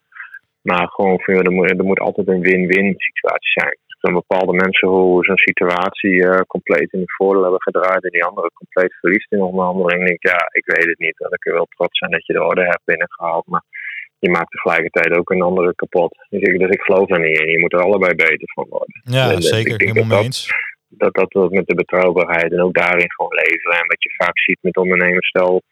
Maar 0.60 0.88
gewoon, 0.88 1.20
er 1.24 1.52
moet, 1.52 1.70
er 1.70 1.84
moet 1.84 2.00
altijd 2.00 2.28
een 2.28 2.40
win-win 2.40 2.94
situatie 2.96 3.50
zijn 3.50 3.78
dan 4.04 4.22
bepaalde 4.22 4.52
mensen 4.52 4.88
hoe 4.88 5.24
zo'n 5.24 5.46
situatie 5.50 6.14
uh, 6.14 6.40
compleet 6.54 6.92
in 6.92 7.00
het 7.00 7.14
voordeel 7.18 7.42
hebben 7.42 7.62
gedraaid 7.62 8.04
en 8.04 8.10
die 8.10 8.24
andere 8.24 8.50
compleet 8.60 8.94
verliest 9.00 9.32
in 9.32 9.42
onderhandeling. 9.50 10.00
Ik 10.00 10.06
denk, 10.06 10.22
ja, 10.34 10.40
ik 10.60 10.66
weet 10.74 10.88
het 10.92 10.98
niet. 10.98 11.16
Dan 11.18 11.38
kun 11.38 11.52
je 11.52 11.58
wel 11.58 11.74
trots 11.76 11.98
zijn 11.98 12.10
dat 12.10 12.26
je 12.26 12.32
de 12.32 12.44
orde 12.44 12.64
hebt 12.64 12.84
binnengehaald, 12.84 13.46
maar 13.46 13.64
je 14.18 14.30
maakt 14.30 14.50
tegelijkertijd 14.50 15.18
ook 15.18 15.30
een 15.30 15.48
andere 15.50 15.74
kapot. 15.74 16.12
Dus 16.28 16.40
ik, 16.40 16.58
dus 16.58 16.70
ik 16.70 16.82
geloof 16.82 17.10
er 17.10 17.20
niet 17.20 17.38
in. 17.40 17.50
Je 17.50 17.60
moet 17.60 17.72
er 17.72 17.82
allebei 17.82 18.14
beter 18.14 18.48
van 18.54 18.66
worden. 18.68 19.00
Ja, 19.04 19.30
en, 19.30 19.42
zeker. 19.42 19.74
Helemaal 19.76 20.04
mee 20.04 20.24
eens. 20.24 20.52
Dat, 20.88 21.14
dat 21.14 21.30
dat 21.32 21.50
met 21.50 21.66
de 21.66 21.74
betrouwbaarheid 21.74 22.52
en 22.52 22.62
ook 22.62 22.74
daarin 22.74 23.12
gewoon 23.12 23.34
leveren. 23.34 23.78
En 23.80 23.86
wat 23.86 24.02
je 24.02 24.14
vaak 24.16 24.38
ziet 24.38 24.58
met 24.60 24.76
ondernemers, 24.76 25.28
stel 25.28 25.62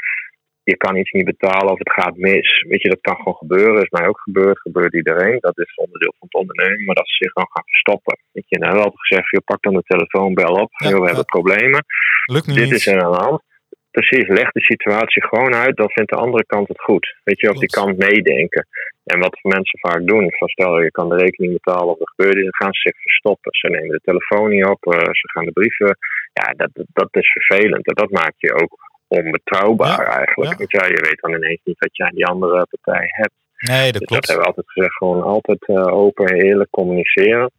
je 0.64 0.76
kan 0.76 0.96
iets 0.96 1.10
niet 1.10 1.24
betalen 1.24 1.72
of 1.72 1.78
het 1.78 1.92
gaat 1.92 2.16
mis. 2.16 2.64
Weet 2.68 2.82
je, 2.82 2.88
dat 2.88 3.00
kan 3.00 3.16
gewoon 3.16 3.34
gebeuren. 3.34 3.82
Is 3.82 3.98
mij 3.98 4.06
ook 4.06 4.20
gebeurd, 4.20 4.58
gebeurt 4.60 4.94
iedereen. 4.94 5.38
Dat 5.40 5.58
is 5.58 5.74
onderdeel 5.74 6.14
van 6.18 6.28
het 6.30 6.40
ondernemen. 6.40 6.84
Maar 6.84 6.94
dat 6.94 7.08
ze 7.08 7.24
zich 7.24 7.32
dan 7.32 7.48
gaan 7.50 7.64
verstoppen. 7.66 8.18
Weet 8.32 8.48
je, 8.48 8.58
nou 8.58 8.76
altijd 8.76 9.00
gezegd, 9.00 9.30
je 9.30 9.40
pak 9.40 9.62
dan 9.62 9.74
de 9.74 9.82
telefoon, 9.86 10.34
bel 10.34 10.54
op. 10.54 10.70
Ja, 10.72 11.00
we 11.00 11.06
hebben 11.06 11.24
problemen. 11.24 11.84
Lukt 12.24 12.46
niet. 12.46 12.56
Dit 12.56 12.70
is 12.70 12.86
er 12.86 13.02
aan 13.02 13.12
de 13.12 13.18
hand. 13.18 13.42
Precies, 13.90 14.28
leg 14.28 14.50
de 14.50 14.60
situatie 14.60 15.22
gewoon 15.22 15.54
uit, 15.54 15.76
dan 15.76 15.90
vindt 15.90 16.10
de 16.10 16.16
andere 16.16 16.46
kant 16.46 16.68
het 16.68 16.80
goed. 16.80 17.16
Weet 17.24 17.40
je, 17.40 17.50
of 17.50 17.58
die 17.58 17.68
kan 17.68 17.96
meedenken. 17.96 18.66
En 19.04 19.18
wat 19.18 19.38
mensen 19.42 19.78
vaak 19.78 20.06
doen, 20.06 20.32
van 20.38 20.48
stel 20.48 20.80
je 20.80 20.90
kan 20.90 21.08
de 21.08 21.16
rekening 21.16 21.52
betalen 21.52 21.88
of 21.88 22.00
er 22.00 22.12
gebeurt 22.14 22.34
iets, 22.34 22.42
dan 22.42 22.62
gaan 22.62 22.72
ze 22.72 22.80
zich 22.80 23.02
verstoppen. 23.02 23.52
Ze 23.54 23.68
nemen 23.68 23.88
de 23.88 24.00
telefoon 24.04 24.48
niet 24.50 24.64
op, 24.64 24.86
uh, 24.86 24.98
ze 24.98 25.30
gaan 25.32 25.44
de 25.44 25.52
brieven. 25.52 25.98
Ja, 26.32 26.52
dat, 26.56 26.70
dat 26.92 27.08
is 27.10 27.30
vervelend. 27.32 27.86
En 27.86 27.94
dat 27.94 28.10
maakt 28.10 28.40
je 28.40 28.52
ook 28.54 28.91
onbetrouwbaar 29.18 30.06
eigenlijk. 30.06 30.58
Want 30.58 30.70
ja, 30.70 30.86
je 30.86 31.06
weet 31.08 31.20
dan 31.20 31.34
ineens 31.34 31.60
niet 31.64 31.78
wat 31.78 31.96
je 31.96 32.04
aan 32.04 32.14
die 32.14 32.26
andere 32.26 32.66
partij 32.70 33.06
hebt. 33.08 33.34
Nee, 33.70 33.92
dat 33.92 34.00
dus 34.00 34.08
klopt. 34.08 34.26
Dat 34.26 34.26
hebben 34.26 34.44
we 34.44 34.50
altijd 34.50 34.70
gezegd, 34.70 34.96
gewoon 34.96 35.22
altijd 35.22 35.68
uh, 35.68 35.86
open 35.86 36.26
en 36.26 36.40
eerlijk 36.40 36.70
communiceren. 36.70 37.50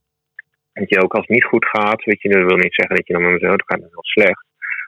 Dat 0.74 0.89
je 0.89 1.02
ook 1.02 1.13
als 1.13 1.26
het 1.28 1.36
niet 1.36 1.52
goed 1.52 1.66
gaat, 1.66 2.04
weet 2.04 2.22
je, 2.22 2.30
dat 2.30 2.48
wil 2.50 2.58
niet 2.58 2.76
zeggen 2.76 2.96
dat 2.96 3.08
je 3.08 3.13
dan 3.13 3.24
met 3.24 3.32
mezelf, 3.32 3.62
gaat 3.66 3.80
het 3.80 3.92
heel 3.92 4.04
slecht. 4.18 4.46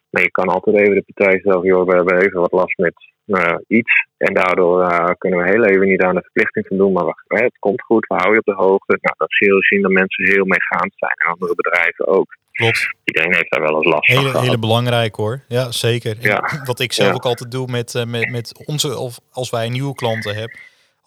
Maar 0.09 0.23
je 0.23 0.31
kan 0.31 0.47
altijd 0.47 0.75
even 0.75 0.95
de 0.95 1.11
partij 1.13 1.39
zeggen, 1.43 1.63
joh, 1.63 1.87
we 1.87 1.95
hebben 1.95 2.21
even 2.21 2.39
wat 2.39 2.51
last 2.51 2.77
met 2.77 2.95
uh, 3.25 3.55
iets. 3.67 3.93
En 4.17 4.33
daardoor 4.33 4.81
uh, 4.81 5.09
kunnen 5.17 5.39
we 5.39 5.49
heel 5.49 5.65
even 5.65 5.87
niet 5.87 6.01
aan 6.01 6.15
de 6.15 6.21
verplichting 6.21 6.67
van 6.67 6.77
doen. 6.77 6.93
Maar 6.93 7.05
wacht, 7.05 7.23
hè, 7.27 7.43
het 7.43 7.59
komt 7.59 7.81
goed, 7.81 8.07
we 8.07 8.15
houden 8.15 8.33
je 8.33 8.51
op 8.51 8.57
de 8.57 8.63
hoogte. 8.63 8.97
Nou, 9.01 9.15
dat 9.17 9.33
zie 9.33 9.53
je 9.53 9.57
zien 9.59 9.81
dat 9.81 9.91
mensen 9.91 10.25
heel 10.25 10.45
meegaand 10.45 10.93
zijn. 10.95 11.17
En 11.17 11.31
andere 11.31 11.55
bedrijven 11.55 12.07
ook. 12.07 12.35
Klopt. 12.55 12.87
Iedereen 13.03 13.33
heeft 13.33 13.51
daar 13.51 13.61
wel 13.61 13.75
eens 13.75 13.85
last 13.85 14.07
hele, 14.07 14.31
van. 14.31 14.43
Hele 14.43 14.57
belangrijk 14.59 15.15
hoor. 15.15 15.43
Ja, 15.47 15.71
zeker. 15.71 16.17
Ja. 16.19 16.61
Wat 16.63 16.79
ik 16.79 16.93
zelf 16.93 17.09
Ja. 17.09 17.15
ook 17.15 17.25
altijd 17.25 17.51
doe 17.51 17.67
met, 17.67 17.93
uh, 17.93 18.03
met, 18.03 18.29
met 18.29 18.63
onze, 18.65 18.97
of 18.97 19.19
als 19.31 19.49
wij 19.49 19.69
nieuwe 19.69 19.95
klanten 19.95 20.35
hebben. 20.35 20.59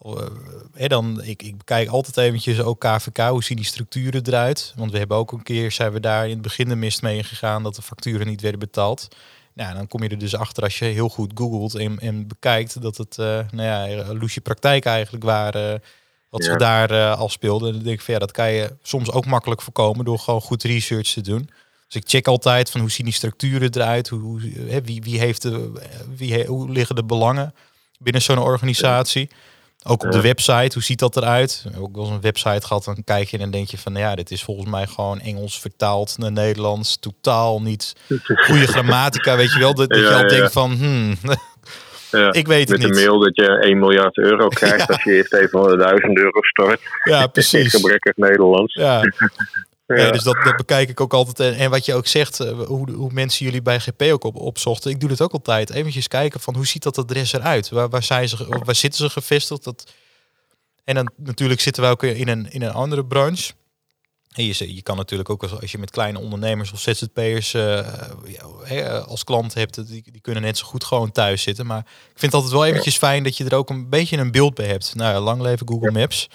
Uh, 0.05 0.87
dan, 0.87 1.21
ik, 1.23 1.43
ik 1.43 1.57
bekijk 1.57 1.89
altijd 1.89 2.17
eventjes 2.17 2.61
ook 2.61 2.79
KVK, 2.79 3.17
hoe 3.17 3.43
zien 3.43 3.57
die 3.57 3.65
structuren 3.65 4.21
eruit? 4.25 4.73
Want 4.77 4.91
we 4.91 4.97
hebben 4.97 5.17
ook 5.17 5.31
een 5.31 5.43
keer, 5.43 5.71
zijn 5.71 5.91
we 5.91 5.99
daar 5.99 6.23
in 6.23 6.29
het 6.33 6.41
begin 6.41 6.69
de 6.69 6.75
mist 6.75 7.01
mee 7.01 7.23
gegaan 7.23 7.63
dat 7.63 7.75
de 7.75 7.81
facturen 7.81 8.27
niet 8.27 8.41
werden 8.41 8.59
betaald. 8.59 9.07
Nou, 9.53 9.73
dan 9.75 9.87
kom 9.87 10.03
je 10.03 10.09
er 10.09 10.17
dus 10.17 10.35
achter 10.35 10.63
als 10.63 10.79
je 10.79 10.85
heel 10.85 11.09
goed 11.09 11.31
googelt 11.35 11.75
en, 11.75 11.99
en 11.99 12.27
bekijkt 12.27 12.81
dat 12.81 12.97
het, 12.97 13.17
uh, 13.19 13.39
nou 13.51 13.89
ja, 13.89 14.13
loesje 14.13 14.41
praktijk 14.41 14.85
eigenlijk 14.85 15.23
waren 15.23 15.81
wat 16.29 16.43
Ja. 16.43 16.49
zich 16.49 16.57
daar 16.59 16.91
uh, 16.91 17.17
al 17.19 17.29
speelde. 17.29 17.71
Dan 17.71 17.83
denk 17.83 17.95
ik 17.99 18.01
van 18.05 18.13
ja, 18.13 18.19
dat 18.19 18.31
kan 18.31 18.51
je 18.51 18.73
soms 18.83 19.11
ook 19.11 19.25
makkelijk 19.25 19.61
voorkomen 19.61 20.05
door 20.05 20.19
gewoon 20.19 20.41
goed 20.41 20.63
research 20.63 21.07
te 21.13 21.21
doen. 21.21 21.49
Dus 21.87 22.01
ik 22.01 22.09
check 22.09 22.27
altijd 22.27 22.69
van 22.69 22.81
hoe 22.81 22.91
zien 22.91 23.05
die 23.05 23.13
structuren 23.15 23.69
eruit, 23.73 24.07
hoe, 24.07 24.19
hoe, 24.19 24.41
hè, 24.67 24.81
wie, 24.81 25.01
wie 25.01 25.19
heeft 25.19 25.41
de, 25.41 25.71
wie, 26.15 26.33
he- 26.33 26.45
hoe 26.45 26.71
liggen 26.71 26.95
de 26.95 27.03
belangen 27.03 27.53
binnen 27.99 28.21
zo'n 28.21 28.37
organisatie. 28.39 29.29
Ook 29.83 30.03
op 30.03 30.11
de 30.11 30.21
website, 30.21 30.69
hoe 30.73 30.83
ziet 30.83 30.99
dat 30.99 31.17
eruit? 31.17 31.65
Ook 31.77 31.95
wel 31.95 32.05
eens 32.05 32.13
een 32.13 32.21
website 32.21 32.67
gehad, 32.67 32.83
dan 32.83 33.03
kijk 33.03 33.29
je 33.29 33.37
en 33.37 33.43
dan 33.43 33.51
denk 33.51 33.67
je 33.69 33.77
van, 33.77 33.91
nou 33.91 34.05
ja, 34.05 34.15
dit 34.15 34.31
is 34.31 34.43
volgens 34.43 34.69
mij 34.69 34.87
gewoon 34.87 35.19
Engels 35.19 35.59
vertaald 35.59 36.17
naar 36.17 36.31
Nederlands, 36.31 36.97
totaal 36.99 37.61
niet 37.61 37.95
goede 38.47 38.67
grammatica, 38.67 39.35
weet 39.35 39.53
je 39.53 39.59
wel? 39.59 39.73
Dat, 39.73 39.89
dat 39.89 39.99
je 39.99 40.13
al 40.13 40.27
denkt 40.27 40.51
van, 40.51 40.71
hmm, 40.71 41.15
Ja. 42.11 42.33
ik 42.33 42.47
weet 42.47 42.69
het 42.69 42.77
Met 42.77 42.89
een 42.89 42.95
niet. 42.95 43.05
mail 43.05 43.19
dat 43.19 43.35
je 43.35 43.47
1 43.59 43.79
miljard 43.79 44.17
euro 44.17 44.47
krijgt 44.47 44.77
Ja. 44.87 44.93
als 44.93 45.03
je 45.03 45.11
eerst 45.15 45.33
even 45.33 45.59
100.000 45.59 46.13
euro 46.13 46.41
stort. 46.41 46.79
Ja, 47.03 47.27
precies. 47.37 47.73
gebrekkig 47.75 48.15
Nederlands. 48.15 48.73
Ja. 48.73 49.01
Ja. 49.95 49.95
Nee, 49.95 50.11
dus 50.11 50.23
dat, 50.23 50.37
dat 50.43 50.55
bekijk 50.55 50.89
ik 50.89 51.01
ook 51.01 51.13
altijd. 51.13 51.53
En, 51.53 51.59
en 51.59 51.69
wat 51.69 51.85
je 51.85 51.93
ook 51.93 52.07
zegt, 52.07 52.39
eh, 52.39 52.51
hoe, 52.51 52.91
hoe 52.91 53.09
mensen 53.13 53.45
jullie 53.45 53.61
bij 53.61 53.79
GP 53.79 54.01
ook 54.01 54.23
op, 54.23 54.35
opzochten. 54.35 54.91
Ik 54.91 54.99
doe 54.99 55.09
dat 55.09 55.21
ook 55.21 55.31
altijd. 55.31 55.69
Eventjes 55.73 56.07
kijken 56.07 56.39
van 56.39 56.55
hoe 56.55 56.65
ziet 56.67 56.83
dat 56.83 56.97
adres 56.97 57.33
eruit? 57.33 57.69
Waar, 57.69 57.89
waar, 57.89 58.03
zijn 58.03 58.29
ze, 58.29 58.45
waar 58.65 58.75
zitten 58.75 58.99
ze 58.99 59.09
gevestigd? 59.09 59.63
Dat, 59.63 59.93
en 60.83 60.95
dan 60.95 61.11
natuurlijk 61.15 61.61
zitten 61.61 61.83
we 61.83 61.89
ook 61.89 62.03
in 62.03 62.27
een, 62.27 62.51
in 62.51 62.61
een 62.61 62.71
andere 62.71 63.05
branche. 63.05 63.51
En 64.35 64.45
je, 64.45 64.75
je 64.75 64.83
kan 64.83 64.97
natuurlijk 64.97 65.29
ook 65.29 65.41
als, 65.41 65.61
als 65.61 65.71
je 65.71 65.77
met 65.77 65.91
kleine 65.91 66.19
ondernemers 66.19 66.71
of 66.71 66.79
ZZP'ers 66.79 67.51
hè, 68.63 68.99
als 68.99 69.23
klant 69.23 69.53
hebt, 69.53 69.87
die, 69.87 70.03
die 70.11 70.21
kunnen 70.21 70.43
net 70.43 70.57
zo 70.57 70.65
goed 70.65 70.83
gewoon 70.83 71.11
thuis 71.11 71.43
zitten. 71.43 71.65
Maar 71.65 71.79
ik 72.13 72.19
vind 72.19 72.31
het 72.31 72.33
altijd 72.33 72.53
wel 72.53 72.65
eventjes 72.65 72.97
fijn 72.97 73.23
dat 73.23 73.37
je 73.37 73.45
er 73.45 73.55
ook 73.55 73.69
een 73.69 73.89
beetje 73.89 74.17
een 74.17 74.31
beeld 74.31 74.53
bij 74.53 74.65
hebt. 74.65 74.95
Nou, 74.95 75.19
lang 75.19 75.41
leven 75.41 75.67
Google 75.67 75.91
Maps. 75.91 76.29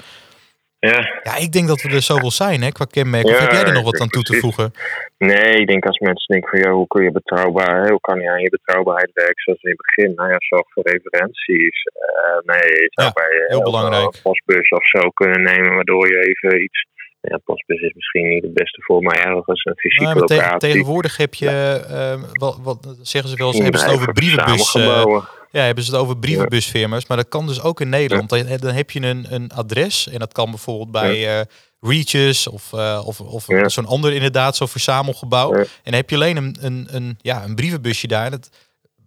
Ja. 0.79 1.21
Ja, 1.23 1.37
ik 1.37 1.53
denk 1.53 1.69
dat 1.69 1.83
we 1.83 1.89
er 1.89 2.03
zo 2.03 2.17
wel 2.21 2.31
zijn 2.31 2.63
hè, 2.63 2.71
qua 2.73 2.85
kenmerken. 2.85 3.33
Ja, 3.33 3.41
heb 3.41 3.51
jij 3.51 3.65
er 3.65 3.73
nog 3.73 3.85
wat 3.91 4.01
aan 4.01 4.09
toe 4.09 4.23
te 4.23 4.39
voegen? 4.39 4.73
Nee, 5.19 5.55
ik 5.61 5.67
denk 5.67 5.85
als 5.87 5.99
mensen 5.99 6.27
denken 6.33 6.51
van 6.51 6.59
ja, 6.59 6.71
hoe 6.77 6.87
kun 6.87 7.05
je 7.05 7.11
betrouwbaar, 7.13 7.83
hè, 7.83 7.91
hoe 7.91 8.01
kan 8.01 8.21
je 8.21 8.31
aan 8.31 8.41
je 8.43 8.51
betrouwbaarheid 8.51 9.11
werken 9.15 9.43
zoals 9.45 9.63
in 9.63 9.71
het 9.71 9.83
begin? 9.87 10.15
Nou 10.15 10.31
ja, 10.31 10.37
zorg 10.39 10.67
voor 10.73 10.83
referenties. 10.87 11.83
Eh, 11.83 12.39
nee, 12.53 12.69
je 12.83 12.91
zou 12.91 13.07
Ja, 13.07 13.13
bij 13.13 13.33
eh, 13.41 13.49
heel 13.49 13.63
belangrijk. 13.63 14.15
eh, 14.15 14.23
postbus 14.23 14.69
of 14.69 14.89
zo 14.89 15.11
kunnen 15.11 15.43
nemen, 15.43 15.75
waardoor 15.75 16.07
je 16.09 16.19
even 16.31 16.63
iets. 16.63 16.87
Ja, 17.29 17.39
postbus 17.45 17.81
is 17.81 17.93
misschien 17.95 18.29
niet 18.29 18.43
het 18.43 18.55
beste 18.55 18.83
voor, 18.83 19.03
maar 19.03 19.17
ergens 19.17 19.65
een 19.65 19.77
fysieke 19.77 20.05
Nou, 20.05 20.19
maar 20.19 20.27
te- 20.27 20.35
locatie. 20.35 20.59
tegenwoordig 20.59 21.17
heb 21.17 21.35
je, 21.35 21.49
ehm, 21.89 22.21
wat, 22.33 22.59
wat 22.63 22.97
zeggen 23.03 23.31
ze 23.31 23.37
wel 23.37 23.47
eens, 23.47 23.59
hebben 23.59 23.81
ze 23.81 23.87
het 23.87 23.95
over 23.95 24.09
even 24.09 24.15
brievenbus, 24.15 24.75
eh, 24.75 25.23
ja, 25.51 25.63
hebben 25.63 25.85
ze 25.85 25.91
het 25.91 26.01
over 26.01 26.17
brievenbusfirma's, 26.19 27.07
maar 27.07 27.17
dat 27.17 27.29
kan 27.29 27.47
dus 27.47 27.63
ook 27.63 27.81
in 27.81 27.89
Nederland. 27.89 28.29
Dan, 28.31 28.47
dan 28.57 28.75
heb 28.75 28.91
je 28.91 29.01
een, 29.01 29.27
een 29.31 29.51
adres 29.53 30.09
en 30.09 30.19
dat 30.19 30.33
kan 30.33 30.51
bijvoorbeeld 30.51 30.91
bij 30.91 31.39
eh 31.39 31.45
Reaches 31.87 32.47
of, 32.49 32.73
eh, 32.73 33.03
of, 33.07 33.21
of 33.21 33.45
zo'n 33.67 33.87
ander 33.87 34.13
inderdaad, 34.13 34.57
zo'n 34.57 34.69
verzamelgebouw. 34.69 35.53
En 35.53 35.67
dan 35.83 35.95
heb 35.95 36.11
je 36.11 36.17
alleen 36.17 36.37
een, 36.37 36.57
een, 36.61 36.87
een, 36.91 37.19
ja, 37.21 37.45
een 37.45 37.55
brievenbusje 37.55 38.07
daar. 38.07 38.31
Dat, 38.31 38.51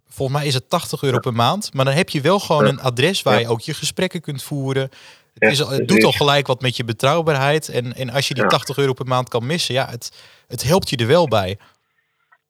volgens 0.08 0.38
mij 0.38 0.46
is 0.46 0.54
het 0.54 0.70
80 0.70 1.02
euro 1.02 1.18
per 1.18 1.32
maand, 1.32 1.74
maar 1.74 1.84
dan 1.84 1.94
heb 1.94 2.08
je 2.08 2.20
wel 2.20 2.38
gewoon 2.38 2.64
een 2.66 2.80
adres 2.80 3.22
waar 3.22 3.40
je 3.40 3.48
ook 3.48 3.60
je 3.60 3.74
gesprekken 3.74 4.20
kunt 4.20 4.42
voeren. 4.42 4.90
Het, 5.38 5.52
is, 5.52 5.58
het 5.58 5.88
doet 5.88 6.04
al 6.04 6.12
gelijk 6.12 6.46
wat 6.46 6.60
met 6.60 6.76
je 6.76 6.84
betrouwbaarheid. 6.84 7.68
En, 7.68 7.92
en 7.94 8.10
als 8.10 8.28
je 8.28 8.34
die 8.34 8.42
Ja. 8.42 8.48
80 8.48 8.78
euro 8.78 8.92
per 8.92 9.06
maand 9.06 9.28
kan 9.28 9.46
missen, 9.46 9.74
ja, 9.74 9.86
het, 9.88 10.26
het 10.48 10.62
helpt 10.62 10.90
je 10.90 10.96
er 10.96 11.06
wel 11.06 11.28
bij. 11.28 11.58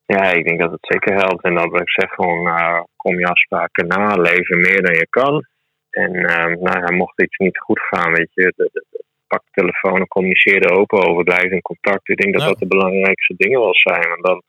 Ja, 0.06 0.22
ik 0.22 0.44
denk 0.44 0.60
dat 0.60 0.70
het 0.70 0.86
zeker 0.92 1.14
helpt. 1.14 1.44
En 1.44 1.54
dat 1.54 1.80
ik 1.80 1.90
zeg 1.90 2.10
gewoon, 2.10 2.42
nou, 2.42 2.86
kom 2.96 3.18
je 3.18 3.26
afspraken 3.26 3.86
na, 3.86 4.14
leven 4.14 4.60
meer 4.60 4.82
dan 4.82 4.94
je 4.94 5.06
kan. 5.10 5.46
En 5.90 6.14
ehm, 6.14 6.62
nou, 6.62 6.78
ja, 6.78 6.96
mocht 6.96 7.22
iets 7.22 7.36
niet 7.36 7.58
goed 7.58 7.80
gaan, 7.80 8.12
weet 8.12 8.30
je, 8.34 8.52
de, 8.56 8.68
de, 8.72 8.84
de- 8.90 9.04
pak 9.28 9.42
de 9.44 9.60
telefoon 9.60 10.00
en 10.00 10.08
communiceer 10.08 10.62
er 10.62 10.78
open 10.78 11.06
over, 11.08 11.24
blijf 11.24 11.50
in 11.50 11.62
contact. 11.62 12.08
Ik 12.08 12.16
denk 12.16 12.34
dat 12.34 12.48
dat 12.48 12.58
de 12.58 12.66
belangrijkste 12.66 13.34
dingen 13.36 13.60
wel 13.60 13.74
zijn. 13.74 14.08
Want 14.08 14.22
dan, 14.22 14.42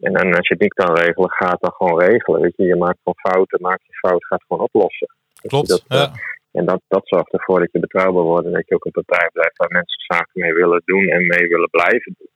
en 0.00 0.12
dan 0.12 0.26
als 0.34 0.48
je 0.48 0.54
het 0.54 0.60
niet 0.62 0.74
kan 0.74 0.96
regelen, 0.96 1.30
ga 1.30 1.50
het 1.50 1.60
dan 1.60 1.72
gewoon 1.72 2.00
regelen. 2.00 2.40
Weet 2.40 2.56
je, 2.56 2.62
je 2.64 2.76
maakt 2.76 2.98
gewoon 3.02 3.32
fouten, 3.32 3.60
maak 3.60 3.80
je 3.82 3.92
fout, 3.98 4.26
ga 4.26 4.34
het 4.36 4.44
gewoon 4.48 4.62
oplossen. 4.62 5.08
Klopt. 5.46 5.68
dat, 5.68 5.84
eh, 5.88 5.98
ja. 5.98 6.12
En 6.52 6.66
dat, 6.66 6.80
dat 6.88 7.08
zorgt 7.08 7.32
ervoor 7.32 7.58
dat 7.60 7.72
je 7.72 7.78
betrouwbaar 7.80 8.22
wordt 8.22 8.46
en 8.46 8.52
dat 8.52 8.68
je 8.68 8.74
ook 8.74 8.84
een 8.84 8.90
partij 9.04 9.30
blijft 9.32 9.56
waar 9.56 9.70
mensen 9.70 10.00
zaken 10.06 10.40
mee 10.40 10.52
willen 10.52 10.82
doen 10.84 11.08
en 11.08 11.26
mee 11.26 11.48
willen 11.48 11.70
blijven 11.70 12.14
doen. 12.18 12.28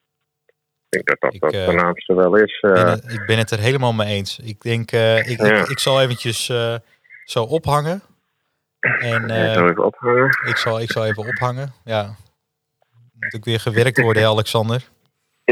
Ik 0.88 1.04
denk 1.06 1.06
dat 1.08 1.20
dat 1.20 1.34
Ik, 1.34 1.40
dat 1.40 1.52
eh, 1.52 1.58
het 1.60 1.68
voornaamste 1.70 2.14
wel 2.14 2.36
is. 2.36 2.52
Ik 2.60 2.60
ben, 2.72 2.84
eh. 2.86 2.90
het, 2.90 3.12
ik 3.12 3.26
ben 3.26 3.38
het 3.38 3.50
er 3.50 3.58
helemaal 3.58 3.92
mee 3.92 4.08
eens. 4.14 4.38
Ik 4.38 4.60
denk, 4.60 4.92
eh, 4.92 5.30
ik, 5.30 5.40
Ja. 5.40 5.60
ik, 5.60 5.68
ik 5.68 5.78
zal 5.78 6.00
eventjes 6.00 6.48
eh, 6.48 6.74
zo 7.24 7.42
ophangen. 7.42 8.02
En 8.80 9.28
Ja, 9.28 9.46
eh, 9.48 9.54
zal 9.54 9.68
even 9.68 9.84
ophangen. 9.84 10.26
ik, 10.46 10.56
zal, 10.56 10.80
ik 10.80 10.90
zal 10.90 11.06
even 11.06 11.26
ophangen. 11.26 11.72
Ja. 11.84 12.14
Moet 13.12 13.34
ook 13.36 13.44
weer 13.44 13.60
gewerkt 13.60 14.00
worden, 14.00 14.22
hè, 14.22 14.28
Alexander. 14.28 14.88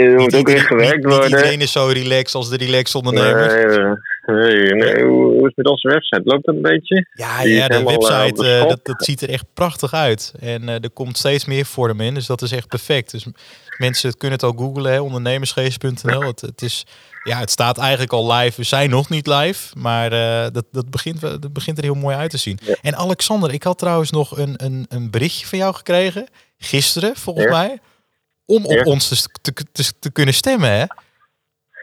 Er 0.04 0.18
moet 0.20 0.34
ook 0.34 0.46
weer 0.48 0.60
gewerkt 0.60 0.94
niet- 0.96 1.04
niet 1.04 1.12
worden. 1.14 1.30
iedereen 1.30 1.60
is 1.60 1.72
zo 1.72 1.86
relaxed 1.86 2.34
als 2.34 2.48
de 2.50 2.56
relaxed 2.56 2.94
ondernemer. 2.94 3.46
Nee, 4.26 4.54
nee, 4.54 4.74
nee. 4.74 5.04
Hoe, 5.04 5.36
is 5.38 5.42
het 5.44 5.56
met 5.56 5.66
onze 5.68 5.88
website? 5.88 6.20
Loopt 6.24 6.46
dat 6.46 6.54
een 6.54 6.62
beetje? 6.62 7.06
Ja, 7.12 7.42
Die 7.42 7.52
ja 7.54 7.68
de 7.68 7.74
eh, 7.74 7.84
website, 7.86 8.42
de 8.42 8.58
eh, 8.62 8.68
dat, 8.68 8.80
dat 8.82 9.04
ziet 9.04 9.20
er 9.20 9.28
echt 9.30 9.44
prachtig 9.54 9.92
uit. 9.92 10.32
En 10.40 10.68
eh, 10.68 10.74
er 10.74 10.90
komt 10.90 11.18
steeds 11.18 11.44
meer 11.44 11.64
vorm 11.66 12.00
in, 12.00 12.14
dus 12.14 12.26
dat 12.26 12.42
is 12.42 12.52
echt 12.52 12.68
perfect. 12.68 13.10
Dus 13.10 13.26
mensen 13.78 14.16
kunnen 14.16 14.38
het 14.38 14.46
ook 14.48 14.58
googlen, 14.58 15.02
ondernemersgeest.nl. 15.02 16.20
Het, 16.22 16.40
het, 16.40 16.62
is, 16.62 16.86
ja, 17.24 17.38
het 17.38 17.50
staat 17.50 17.78
eigenlijk 17.78 18.12
al 18.12 18.32
live. 18.32 18.56
We 18.56 18.66
zijn 18.66 18.90
nog 18.90 19.08
niet 19.08 19.26
live, 19.26 19.78
maar 19.78 20.10
dat, 20.52 20.64
dat, 20.72 20.90
begint, 20.90 21.20
dat 21.20 21.52
begint 21.52 21.78
er 21.78 21.84
heel 21.84 21.94
mooi 21.94 22.16
uit 22.16 22.30
te 22.30 22.36
zien. 22.38 22.58
Ja. 22.64 22.76
En 22.82 22.96
Alexander, 22.96 23.52
ik 23.52 23.62
had 23.62 23.78
trouwens 23.78 24.10
nog 24.10 24.38
een, 24.38 24.54
een, 24.56 24.86
een 24.88 25.10
berichtje 25.10 25.46
van 25.46 25.58
jou 25.58 25.74
gekregen, 25.74 26.26
gisteren 26.58 27.16
volgens 27.16 27.44
Ja. 27.44 27.50
mij, 27.50 27.78
om 28.56 28.64
op 28.64 28.70
Ja. 28.72 28.82
ons 28.82 29.08
te, 29.42 29.52
te, 29.72 29.92
te, 29.98 30.10
kunnen 30.12 30.34
stemmen. 30.34 30.70
Hè? 30.70 30.84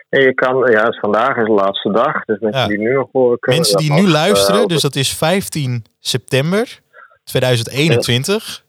En 0.09 0.21
je 0.21 0.33
kan, 0.33 0.71
ja, 0.71 0.85
dus 0.85 0.99
vandaag 0.99 1.37
is 1.37 1.45
de 1.45 1.51
laatste 1.51 1.91
dag. 1.91 2.25
Dus 2.25 2.39
mensen 2.39 2.61
Ja. 2.61 2.67
die 2.67 2.77
nu 2.77 2.93
nog 2.93 3.09
horen 3.11 3.39
kunnen. 3.39 3.61
Mensen 3.61 3.79
die 3.79 3.87
dat 3.89 3.97
nu 3.97 4.03
mag, 4.03 4.11
luisteren, 4.11 4.61
eh, 4.61 4.67
dus 4.67 4.81
dat 4.81 4.95
is 4.95 5.13
15 5.13 5.85
september 5.99 6.79
2021. 7.23 8.63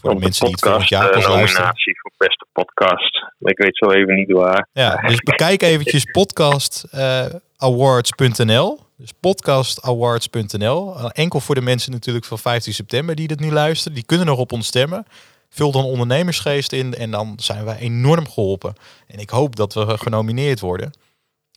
Voor 0.00 0.14
de 0.14 0.20
mensen 0.20 0.44
die 0.44 0.54
het 0.54 0.64
volgend 0.64 0.88
jaar 0.88 1.06
eh, 1.08 1.12
pas 1.12 1.26
luisteren. 1.26 1.52
nominatie 1.60 2.00
voor 2.00 2.10
beste 2.16 2.46
podcast. 2.52 3.16
Ik 3.38 3.58
weet 3.58 3.76
zo 3.76 3.90
even 3.90 4.14
niet 4.14 4.32
waar. 4.32 4.68
Ja, 4.72 4.96
dus 4.96 5.20
bekijk 5.20 5.62
eventjes 5.62 6.04
podcastawards.nl. 6.18 8.80
Dus 8.96 9.12
podcastawards.nl. 9.20 10.96
Uh, 10.98 11.04
Enkel 11.12 11.40
voor 11.40 11.54
de 11.54 11.60
mensen 11.60 11.92
natuurlijk 11.92 12.24
van 12.24 12.38
15 12.38 12.74
september 12.74 13.14
die 13.14 13.28
dit 13.28 13.40
nu 13.40 13.50
luisteren. 13.52 13.94
Die 13.94 14.04
kunnen 14.06 14.26
nog 14.26 14.38
op 14.38 14.52
ons 14.52 14.66
stemmen. 14.66 15.06
Vul 15.54 15.72
dan 15.72 15.84
ondernemersgeest 15.84 16.72
in 16.72 16.94
en 16.94 17.10
dan 17.10 17.34
zijn 17.40 17.64
wij 17.64 17.78
enorm 17.78 18.28
geholpen. 18.28 18.74
En 19.06 19.18
ik 19.18 19.30
hoop 19.30 19.56
dat 19.56 19.74
we 19.74 19.98
genomineerd 19.98 20.60
worden. 20.60 20.90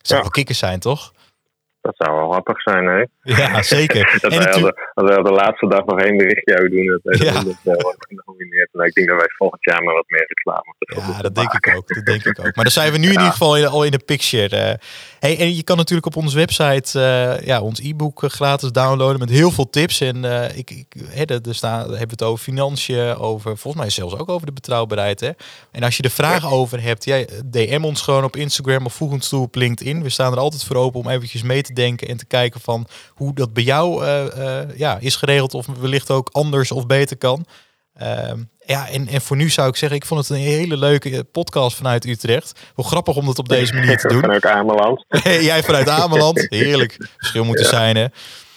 Zou 0.02 0.16
Ja. 0.18 0.22
wel 0.22 0.30
kikkers 0.30 0.58
zijn, 0.58 0.80
toch? 0.80 1.14
Dat 1.86 1.96
zou 1.98 2.18
wel 2.18 2.30
grappig 2.32 2.62
zijn, 2.62 2.86
hè? 2.86 3.04
Ja, 3.22 3.62
zeker. 3.62 4.04
Dat 4.22 4.32
En 4.32 4.38
wij, 4.38 4.46
natuurlijk- 4.48 4.92
als 4.94 5.10
wij 5.10 5.18
op 5.18 5.26
de 5.26 5.32
laatste 5.32 5.68
dag 5.68 5.86
nog 5.86 6.00
één 6.00 6.18
berichtje 6.18 6.58
uit 6.58 6.72
doen, 6.72 7.00
dat 7.04 7.18
Ja. 7.18 7.34
eh, 7.34 7.44
worden 7.64 8.08
genomineerd. 8.08 8.70
Maar 8.72 8.88
ik 8.88 8.94
denk 8.94 9.08
dat 9.08 9.18
wij 9.18 9.28
volgend 9.38 9.64
jaar 9.66 9.84
maar 9.84 9.94
wat 9.94 10.06
meer 10.08 10.26
reclame 10.28 10.76
Ja, 11.16 11.22
dat 11.22 11.36
denk 11.36 11.48
maken. 11.54 11.72
ik 11.72 11.78
ook. 11.78 11.88
Dat 11.96 12.06
denk 12.06 12.26
ik 12.26 12.40
ook. 12.40 12.56
Maar 12.56 12.64
dan 12.64 12.74
zijn 12.74 12.92
we 12.92 12.98
nu 12.98 13.06
in 13.14 13.20
ieder 13.20 13.32
geval 13.32 13.58
in, 13.58 13.66
al 13.68 13.84
in 13.84 13.92
de 13.92 14.00
picture. 14.06 14.58
eh. 14.58 14.74
hey, 15.20 15.40
en 15.40 15.56
je 15.56 15.64
kan 15.64 15.78
natuurlijk 15.78 16.08
op 16.08 16.16
onze 16.16 16.36
website 16.38 17.00
eh, 17.00 17.46
ja, 17.46 17.62
ons 17.62 17.80
e-book 17.80 18.24
eh, 18.24 18.30
gratis 18.30 18.72
downloaden 18.72 19.20
met 19.20 19.30
heel 19.30 19.52
veel 19.52 19.70
tips. 19.70 20.02
En 20.02 20.24
ik, 20.56 20.70
ik, 20.72 20.86
er 21.30 21.40
er 21.48 21.56
staan, 21.56 21.80
daar 21.80 21.98
hebben 21.98 22.18
we 22.18 22.24
het 22.24 22.24
over 22.24 22.44
financiën, 22.44 23.16
over 23.16 23.58
volgens 23.58 23.84
mij 23.84 23.92
zelfs 23.92 24.18
ook 24.18 24.30
over 24.30 24.46
de 24.46 24.54
betrouwbaarheid. 24.54 25.20
Hè? 25.20 25.30
En 25.72 25.84
als 25.84 25.98
je 25.98 26.04
er 26.04 26.10
vragen 26.10 26.50
over 26.50 26.82
hebt, 26.82 27.04
jij 27.04 27.28
DM 27.46 27.82
ons 27.84 28.02
gewoon 28.02 28.24
op 28.24 28.36
Instagram 28.36 28.86
of 28.86 28.94
voeg 28.94 29.12
ons 29.12 29.30
toe 29.30 29.42
op 29.42 29.56
LinkedIn. 29.56 30.04
We 30.04 30.10
staan 30.10 30.32
er 30.32 30.40
altijd 30.40 30.64
voor 30.64 30.76
open 30.76 31.00
om 31.00 31.10
eventjes 31.10 31.44
mee 31.44 31.62
te 31.62 31.74
denken 31.76 32.08
en 32.08 32.18
te 32.18 32.26
kijken 32.26 32.62
van 32.62 32.88
hoe 33.10 33.34
dat 33.34 33.54
bij 33.54 33.64
jou 33.64 34.04
eh, 34.04 34.60
eh, 34.60 34.70
ja, 34.78 34.98
is 35.00 35.16
geregeld 35.16 35.54
of 35.54 35.66
wellicht 35.80 36.12
ook 36.12 36.30
anders 36.32 36.72
of 36.72 36.86
beter 36.88 37.18
kan. 37.18 37.46
Ehm, 37.94 38.40
ja, 38.66 38.90
en, 38.90 39.08
en 39.08 39.22
voor 39.22 39.38
nu 39.38 39.50
zou 39.50 39.70
ik 39.70 39.76
zeggen, 39.76 39.98
ik 39.98 40.06
vond 40.06 40.20
het 40.20 40.30
een 40.30 40.44
hele 40.44 40.78
leuke 40.78 41.10
eh, 41.10 41.20
podcast 41.32 41.78
vanuit 41.78 42.06
Utrecht. 42.06 42.60
Wel 42.76 42.86
grappig 42.86 43.16
om 43.16 43.26
dat 43.26 43.40
op 43.40 43.50
deze 43.50 43.74
manier 43.74 43.98
te 43.98 44.08
doen. 44.14 44.22
Vanuit 44.22 44.46
Ameland. 44.46 45.06
Jij 45.50 45.64
vanuit 45.64 45.90
Ameland, 45.90 46.46
heerlijk. 46.50 46.98
Verschil 47.18 47.44
moet 47.46 47.60
er 47.60 47.66
zijn, 47.66 47.96
hè? 47.96 48.06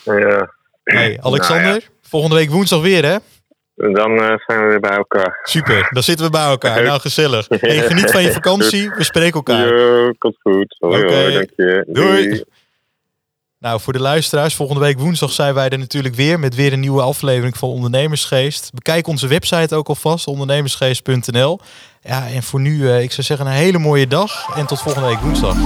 Ja. 0.05 0.55
Hey, 0.85 1.19
Alexander, 1.23 1.67
Nou 1.67 1.83
volgende 2.03 2.37
week 2.37 2.51
woensdag 2.51 2.81
weer, 2.81 3.05
hè? 3.05 3.17
Dan 3.75 4.19
zijn 4.47 4.63
we 4.63 4.67
weer 4.69 4.81
bij 4.81 4.97
elkaar. 4.97 5.41
Super, 5.43 5.89
dan 5.91 6.03
zitten 6.03 6.25
we 6.27 6.33
bij 6.33 6.45
elkaar. 6.45 6.83
Nou, 6.83 7.01
gezellig. 7.01 7.47
Hey, 7.49 7.81
geniet 7.81 8.11
van 8.11 8.23
je 8.23 8.33
vakantie. 8.41 8.91
We 8.91 9.05
spreken 9.05 9.35
elkaar. 9.35 9.69
Jo, 9.69 10.13
komt 10.19 10.37
goed. 10.43 10.77
Hoi, 10.79 11.05
Oké. 11.05 11.15
hoi, 11.15 11.33
dank 11.33 11.51
je. 11.57 11.85
Doei. 11.87 12.43
Nou, 13.61 13.81
voor 13.81 13.93
de 13.93 14.01
luisteraars, 14.01 14.55
volgende 14.55 14.81
week 14.81 14.99
woensdag 14.99 15.33
zijn 15.33 15.55
wij 15.55 15.69
er 15.69 15.79
natuurlijk 15.79 16.15
weer 16.15 16.39
met 16.39 16.55
weer 16.55 16.73
een 16.73 16.81
nieuwe 16.81 17.03
aflevering 17.03 17.57
van 17.57 17.69
Ondernemersgeest. 17.69 18.71
Bekijk 18.75 19.07
onze 19.07 19.27
website 19.27 19.75
ook 19.75 19.89
alvast, 19.89 20.27
ondernemersgeest.nl. 20.27 21.61
Ja, 22.03 22.29
en 22.29 22.43
voor 22.43 22.61
nu, 22.61 22.91
eh, 22.91 23.03
ik 23.03 23.13
zou 23.13 23.27
zeggen, 23.27 23.47
een 23.47 23.53
hele 23.53 23.79
mooie 23.79 24.07
dag 24.07 24.57
en 24.57 24.67
tot 24.67 24.81
volgende 24.81 25.09
week 25.09 25.21
woensdag. 25.21 25.57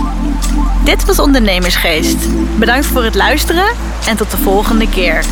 Dit 0.84 1.04
was 1.04 1.18
Ondernemersgeest. 1.18 2.16
Bedankt 2.58 2.86
voor 2.86 3.04
het 3.04 3.14
luisteren 3.14 3.74
en 4.08 4.16
tot 4.16 4.30
de 4.30 4.36
volgende 4.36 4.88
keer. 4.88 5.24